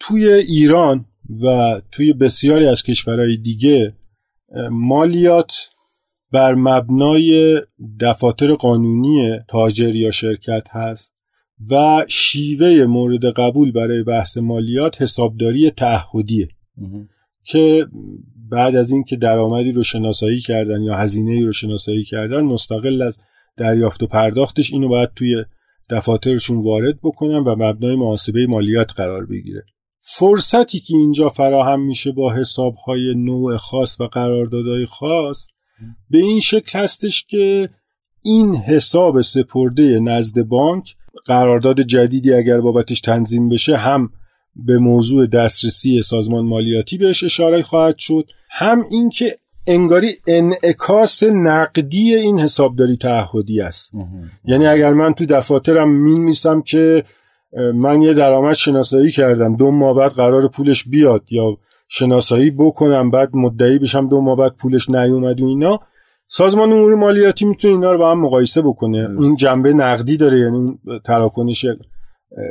توی 0.00 0.32
ایران 0.32 1.04
و 1.42 1.80
توی 1.92 2.12
بسیاری 2.12 2.66
از 2.66 2.82
کشورهای 2.82 3.36
دیگه 3.36 3.92
مالیات 4.70 5.68
بر 6.32 6.54
مبنای 6.54 7.60
دفاتر 8.00 8.54
قانونی 8.54 9.38
تاجر 9.48 9.96
یا 9.96 10.10
شرکت 10.10 10.68
هست 10.70 11.14
و 11.70 12.04
شیوه 12.08 12.86
مورد 12.86 13.24
قبول 13.24 13.72
برای 13.72 14.02
بحث 14.02 14.38
مالیات 14.38 15.02
حسابداری 15.02 15.70
تعهدیه. 15.70 16.48
که 17.48 17.86
بعد 18.50 18.76
از 18.76 18.90
اینکه 18.90 19.16
درآمدی 19.16 19.72
رو 19.72 19.82
شناسایی 19.82 20.40
کردن 20.40 20.82
یا 20.82 20.96
هزینه 20.96 21.44
رو 21.44 21.52
شناسایی 21.52 22.04
کردن 22.04 22.40
مستقل 22.40 23.02
از 23.02 23.18
دریافت 23.56 24.02
و 24.02 24.06
پرداختش 24.06 24.72
اینو 24.72 24.88
باید 24.88 25.10
توی 25.16 25.44
دفاترشون 25.90 26.62
وارد 26.62 26.98
بکنن 27.02 27.38
و 27.38 27.56
مبنای 27.58 27.96
محاسبه 27.96 28.46
مالیات 28.46 28.92
قرار 28.92 29.26
بگیره. 29.26 29.64
فرصتی 30.00 30.80
که 30.80 30.96
اینجا 30.96 31.28
فراهم 31.28 31.80
میشه 31.80 32.12
با 32.12 32.34
حسابهای 32.34 33.14
نوع 33.14 33.56
خاص 33.56 34.00
و 34.00 34.06
قراردادهای 34.06 34.86
خاص 34.86 35.46
به 36.10 36.18
این 36.18 36.40
شکل 36.40 36.78
هستش 36.78 37.24
که 37.24 37.68
این 38.22 38.54
حساب 38.56 39.20
سپرده 39.20 40.00
نزد 40.00 40.42
بانک 40.42 40.94
قرارداد 41.26 41.80
جدیدی 41.80 42.34
اگر 42.34 42.60
بابتش 42.60 43.00
تنظیم 43.00 43.48
بشه 43.48 43.76
هم 43.76 44.10
به 44.58 44.78
موضوع 44.78 45.26
دسترسی 45.26 46.02
سازمان 46.02 46.44
مالیاتی 46.44 46.98
بهش 46.98 47.24
اشاره 47.24 47.62
خواهد 47.62 47.98
شد. 47.98 48.24
هم 48.50 48.84
اینکه 48.90 49.36
انگاری 49.66 50.08
انعکاس 50.26 51.22
نقدی 51.22 52.14
این 52.14 52.40
حسابداری 52.40 52.96
تعهدی 52.96 53.60
است. 53.60 53.92
یعنی 54.44 54.66
اگر 54.66 54.92
من 54.92 55.14
تو 55.14 55.26
دفاترم 55.26 55.90
میمیسم 55.90 56.62
که 56.62 57.04
من 57.74 58.02
یه 58.02 58.14
درآمد 58.14 58.54
شناسایی 58.54 59.12
کردم 59.12 59.56
دو 59.56 59.70
ماه 59.70 59.96
بعد 59.96 60.10
قرار 60.10 60.48
پولش 60.48 60.84
بیاد 60.84 61.22
یا 61.30 61.58
شناسایی 61.88 62.50
بکنم 62.50 63.10
بعد 63.10 63.28
مدعی 63.34 63.78
بشم 63.78 64.08
دو 64.08 64.20
ماه 64.20 64.36
بعد 64.36 64.52
پولش 64.56 64.90
نیومد 64.90 65.40
و 65.40 65.46
اینا 65.46 65.80
سازمان 66.26 66.72
امور 66.72 66.94
مالیاتی 66.94 67.44
می‌تونه 67.44 67.74
اینا 67.74 67.92
رو 67.92 67.98
با 67.98 68.10
هم 68.10 68.20
مقایسه 68.20 68.62
بکنه. 68.62 69.08
این 69.20 69.36
جنبه 69.36 69.72
نقدی 69.72 70.16
داره 70.16 70.38
یعنی 70.38 70.78
تراکنش 71.04 71.66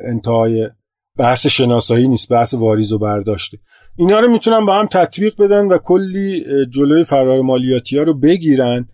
انتهای 0.05 0.69
بحث 1.17 1.47
شناسایی 1.47 2.07
نیست 2.07 2.29
بحث 2.29 2.53
واریز 2.53 2.93
و 2.93 2.99
برداشته. 2.99 3.57
اینا 3.97 4.19
رو 4.19 4.31
می‌تونن 4.31 4.65
با 4.65 4.79
هم 4.79 4.85
تطبیق 4.85 5.41
بدن 5.41 5.65
و 5.65 5.77
کلی 5.77 6.43
جلوی 6.65 7.03
فرار 7.03 7.41
مالیاتی 7.41 7.97
ها 7.97 8.03
رو 8.03 8.13
بگیرن 8.13 8.87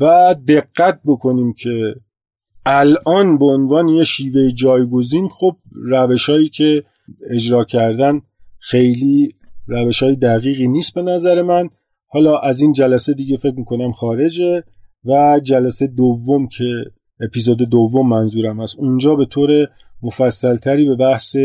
و 0.00 0.34
دقت 0.48 1.00
بکنیم 1.04 1.52
که 1.52 1.94
الان 2.66 3.38
به 3.38 3.44
عنوان 3.44 3.88
یه 3.88 4.04
شیوه 4.04 4.50
جایگزین 4.50 5.28
خب 5.28 5.56
روش 5.72 6.30
هایی 6.30 6.48
که 6.48 6.82
اجرا 7.30 7.64
کردن 7.64 8.20
خیلی 8.58 9.34
روش 9.66 10.02
های 10.02 10.16
دقیقی 10.16 10.68
نیست 10.68 10.94
به 10.94 11.02
نظر 11.02 11.42
من. 11.42 11.68
حالا 12.06 12.38
از 12.38 12.60
این 12.60 12.72
جلسه 12.72 13.14
دیگه 13.14 13.36
فکر 13.36 13.54
می‌کنم 13.56 13.92
خارجه 13.92 14.62
و 15.04 15.40
جلسه 15.42 15.86
دوم 15.86 16.48
که 16.48 16.84
اپیزود 17.20 17.62
دوم 17.62 18.08
منظورم 18.08 18.60
هست 18.60 18.78
اونجا 18.78 19.14
به 19.14 19.26
طور 19.26 19.68
مفصلتری 20.02 20.88
به 20.88 20.96
بحث 20.96 21.36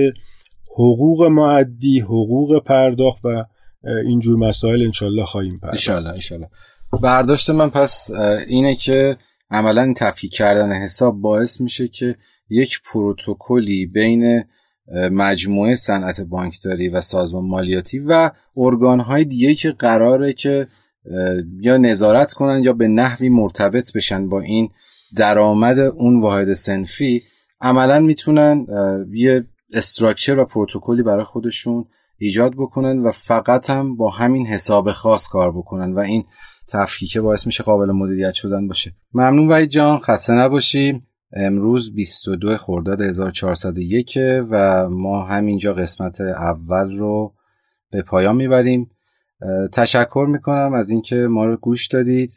حقوق 0.74 1.24
معدی 1.24 2.00
حقوق 2.00 2.64
پرداخت 2.64 3.26
و 3.26 3.46
اینجور 4.06 4.38
مسائل 4.38 4.82
انشالله 4.82 5.24
خواهیم 5.24 5.58
پرداخت. 5.58 5.74
انشالله 5.74 6.10
انشالله 6.10 6.48
برداشت 7.02 7.50
من 7.50 7.70
پس 7.70 8.12
اینه 8.48 8.76
که 8.76 9.18
عملا 9.52 9.94
تفکیک 9.98 10.34
کردن 10.34 10.72
حساب 10.72 11.22
باعث 11.22 11.62
میشه 11.62 11.88
که 11.88 12.16
یک 12.50 12.80
پروتکلی 12.94 13.86
بین 13.86 14.44
مجموعه 15.12 15.76
صنعت 15.76 16.22
بانکداری 16.22 16.90
و 16.90 17.02
سازمان 17.02 17.46
مالیاتی 17.46 18.00
و 18.00 18.32
ارگانهای 18.58 19.26
دیگه 19.26 19.56
که 19.56 19.72
قراره 19.72 20.34
که 20.34 20.68
یا 21.60 21.78
نظارت 21.78 22.34
کنن 22.34 22.64
یا 22.64 22.74
به 22.74 22.88
نحوی 22.88 23.30
مرتبط 23.30 23.94
بشن 23.94 24.30
با 24.30 24.42
این 24.42 24.70
درآمد 25.16 25.80
اون 25.80 26.22
واحد 26.22 26.54
سنفی 26.54 27.24
عملا 27.66 28.00
می‌تونن 28.00 28.66
یه 29.14 29.46
استراکچر 29.74 30.40
و 30.40 30.46
پروتکلی 30.46 31.04
برای 31.04 31.24
خودشون 31.24 31.86
ایجاد 32.18 32.54
بکنن 32.54 33.00
و 33.00 33.12
فقط 33.12 33.70
هم 33.70 33.96
با 33.96 34.10
همین 34.10 34.46
حساب 34.46 34.92
خاص 34.92 35.28
کار 35.28 35.52
بکنن 35.52 35.94
و 35.94 36.00
این 36.00 36.26
تفکیک 36.68 37.18
باعث 37.18 37.46
میشه 37.46 37.64
قابل 37.64 37.92
مدیریت 37.92 38.34
شدن 38.34 38.68
باشه. 38.68 38.92
ممنون 39.14 39.48
وحید 39.48 39.70
جان 39.70 40.00
خسته 40.00 40.34
نباشی 40.34 41.04
امروز 41.34 41.96
22 41.96 42.58
خرداد 42.58 43.02
1401 43.02 44.20
و 44.50 44.90
ما 44.90 45.24
همینجا 45.24 45.74
قسمت 45.74 46.22
اول 46.22 46.98
رو 46.98 47.34
به 47.92 48.02
پایان 48.02 48.36
می‌بریم. 48.36 48.90
تشکر 49.74 50.28
می‌کنم 50.30 50.74
از 50.74 50.90
اینکه 50.90 51.16
ما 51.16 51.46
رو 51.46 51.58
گوش 51.58 51.88
دادید 51.88 52.32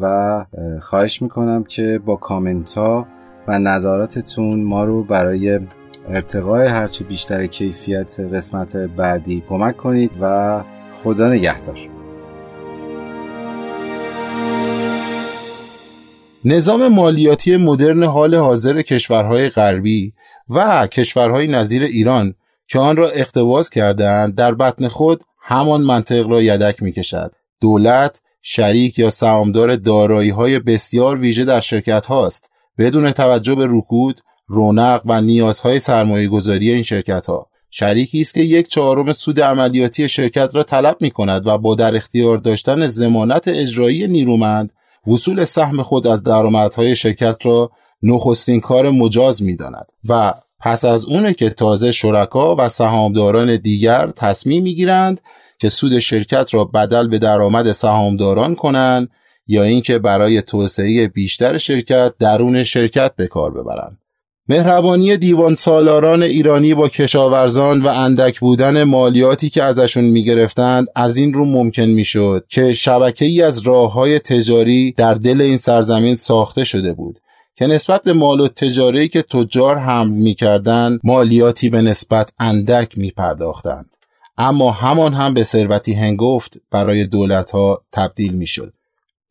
و 0.00 0.46
خواهش 0.80 1.22
می‌کنم 1.22 1.64
که 1.64 2.00
با 2.06 2.16
کامنت 2.16 2.72
ها 2.72 3.06
و 3.48 3.58
نظراتتون 3.58 4.62
ما 4.62 4.84
رو 4.84 5.04
برای 5.04 5.60
ارتقای 6.08 6.66
هرچه 6.66 7.04
بیشتر 7.04 7.46
کیفیت 7.46 8.20
قسمت 8.20 8.76
بعدی 8.76 9.42
کمک 9.48 9.76
کنید 9.76 10.10
و 10.20 10.64
خدا 10.94 11.28
نگهدار 11.28 11.78
نظام 16.44 16.88
مالیاتی 16.88 17.56
مدرن 17.56 18.02
حال 18.02 18.34
حاضر 18.34 18.82
کشورهای 18.82 19.48
غربی 19.48 20.12
و 20.50 20.86
کشورهای 20.86 21.46
نظیر 21.46 21.82
ایران 21.82 22.34
که 22.68 22.78
آن 22.78 22.96
را 22.96 23.10
اقتباس 23.10 23.70
کردند 23.70 24.34
در 24.34 24.54
بطن 24.54 24.88
خود 24.88 25.22
همان 25.40 25.80
منطق 25.80 26.26
را 26.26 26.42
یدک 26.42 26.82
می 26.82 26.92
کشد. 26.92 27.32
دولت 27.60 28.20
شریک 28.42 28.98
یا 28.98 29.10
سهامدار 29.10 29.76
دارایی 29.76 30.30
های 30.30 30.58
بسیار 30.58 31.18
ویژه 31.18 31.44
در 31.44 31.60
شرکت 31.60 32.06
هاست 32.06 32.51
بدون 32.78 33.10
توجه 33.10 33.54
به 33.54 33.66
رکود، 33.70 34.20
رونق 34.46 35.02
و 35.04 35.20
نیازهای 35.20 35.78
سرمایه 35.78 36.28
گذاری 36.28 36.70
این 36.70 36.82
شرکت 36.82 37.26
ها. 37.26 37.46
شریکی 37.70 38.20
است 38.20 38.34
که 38.34 38.40
یک 38.40 38.68
چهارم 38.68 39.12
سود 39.12 39.40
عملیاتی 39.40 40.08
شرکت 40.08 40.50
را 40.54 40.62
طلب 40.62 40.96
می 41.00 41.10
کند 41.10 41.46
و 41.46 41.58
با 41.58 41.74
در 41.74 41.96
اختیار 41.96 42.38
داشتن 42.38 42.86
زمانت 42.86 43.48
اجرایی 43.48 44.06
نیرومند 44.06 44.72
وصول 45.06 45.44
سهم 45.44 45.82
خود 45.82 46.06
از 46.06 46.22
درآمدهای 46.22 46.96
شرکت 46.96 47.46
را 47.46 47.70
نخستین 48.02 48.60
کار 48.60 48.90
مجاز 48.90 49.42
می 49.42 49.56
داند 49.56 49.92
و 50.08 50.34
پس 50.60 50.84
از 50.84 51.04
اونه 51.04 51.34
که 51.34 51.50
تازه 51.50 51.92
شرکا 51.92 52.56
و 52.58 52.68
سهامداران 52.68 53.56
دیگر 53.56 54.10
تصمیم 54.16 54.62
می‌گیرند 54.62 55.20
که 55.58 55.68
سود 55.68 55.98
شرکت 55.98 56.54
را 56.54 56.64
بدل 56.64 57.08
به 57.08 57.18
درآمد 57.18 57.72
سهامداران 57.72 58.54
کنند 58.54 59.10
یا 59.46 59.62
اینکه 59.62 59.98
برای 59.98 60.42
توسعه 60.42 61.08
بیشتر 61.08 61.58
شرکت 61.58 62.14
درون 62.18 62.62
شرکت 62.62 63.16
به 63.16 63.26
کار 63.26 63.50
ببرند. 63.50 63.98
مهربانی 64.48 65.16
دیوان 65.16 65.54
سالاران 65.54 66.22
ایرانی 66.22 66.74
با 66.74 66.88
کشاورزان 66.88 67.82
و 67.82 67.88
اندک 67.88 68.40
بودن 68.40 68.84
مالیاتی 68.84 69.50
که 69.50 69.64
ازشون 69.64 70.04
می‌گرفتند 70.04 70.86
از 70.96 71.16
این 71.16 71.34
رو 71.34 71.44
ممکن 71.44 71.82
می‌شد 71.82 72.44
که 72.48 72.72
شبکه 72.72 73.24
ای 73.24 73.42
از 73.42 73.58
راه 73.58 73.92
های 73.92 74.18
تجاری 74.18 74.92
در 74.92 75.14
دل 75.14 75.40
این 75.40 75.56
سرزمین 75.56 76.16
ساخته 76.16 76.64
شده 76.64 76.92
بود 76.92 77.20
که 77.56 77.66
نسبت 77.66 78.02
به 78.02 78.12
مال 78.12 78.40
و 78.40 78.48
تجاری 78.48 79.08
که 79.08 79.22
تجار 79.22 79.78
حمل 79.78 80.12
می‌کردند 80.12 81.00
مالیاتی 81.04 81.68
به 81.68 81.82
نسبت 81.82 82.32
اندک 82.38 82.98
میپرداختند 82.98 83.90
اما 84.38 84.70
همان 84.70 85.14
هم 85.14 85.34
به 85.34 85.44
ثروتی 85.44 85.92
هنگفت 85.92 86.56
برای 86.70 87.06
دولت 87.06 87.50
ها 87.50 87.82
تبدیل 87.92 88.32
می‌شد 88.32 88.74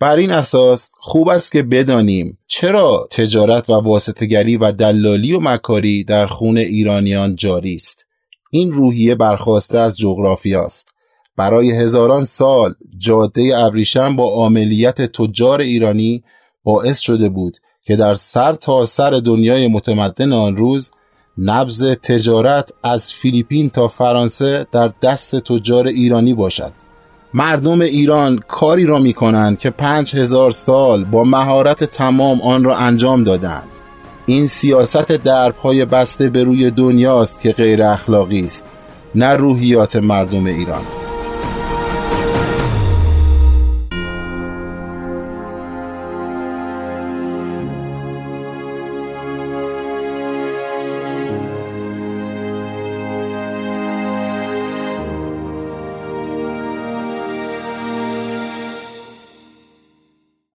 بر 0.01 0.15
این 0.15 0.31
اساس 0.31 0.89
خوب 0.93 1.29
است 1.29 1.51
که 1.51 1.63
بدانیم 1.63 2.37
چرا 2.47 3.07
تجارت 3.11 3.69
و 3.69 3.73
واسطگری 3.73 4.57
و 4.57 4.71
دلالی 4.71 5.33
و 5.33 5.39
مکاری 5.39 6.03
در 6.03 6.27
خون 6.27 6.57
ایرانیان 6.57 7.35
جاری 7.35 7.75
است. 7.75 8.05
این 8.51 8.71
روحیه 8.71 9.15
برخواسته 9.15 9.77
از 9.77 9.97
جغرافیا 9.97 10.65
است. 10.65 10.89
برای 11.37 11.71
هزاران 11.71 12.23
سال 12.23 12.73
جاده 12.97 13.57
ابریشم 13.57 14.15
با 14.15 14.45
عملیت 14.45 15.01
تجار 15.01 15.61
ایرانی 15.61 16.23
باعث 16.63 16.99
شده 16.99 17.29
بود 17.29 17.57
که 17.83 17.95
در 17.95 18.13
سر 18.13 18.53
تا 18.53 18.85
سر 18.85 19.11
دنیای 19.11 19.67
متمدن 19.67 20.33
آن 20.33 20.57
روز 20.57 20.91
نبز 21.37 21.85
تجارت 21.85 22.71
از 22.83 23.13
فیلیپین 23.13 23.69
تا 23.69 23.87
فرانسه 23.87 24.67
در 24.71 24.91
دست 25.01 25.35
تجار 25.35 25.87
ایرانی 25.87 26.33
باشد. 26.33 26.90
مردم 27.33 27.81
ایران 27.81 28.39
کاری 28.47 28.85
را 28.85 28.99
می 28.99 29.13
کنند 29.13 29.59
که 29.59 29.69
پنج 29.69 30.15
هزار 30.15 30.51
سال 30.51 31.03
با 31.03 31.23
مهارت 31.23 31.83
تمام 31.83 32.41
آن 32.41 32.63
را 32.63 32.77
انجام 32.77 33.23
دادند. 33.23 33.67
این 34.25 34.47
سیاست 34.47 35.11
درپای 35.11 35.85
بسته 35.85 36.29
به 36.29 36.43
روی 36.43 36.71
دنیاست 36.71 37.39
که 37.39 37.51
غیر 37.51 37.83
اخلاقی 37.83 38.45
است 38.45 38.65
نه 39.15 39.35
روحیات 39.35 39.95
مردم 39.95 40.45
ایران. 40.45 41.00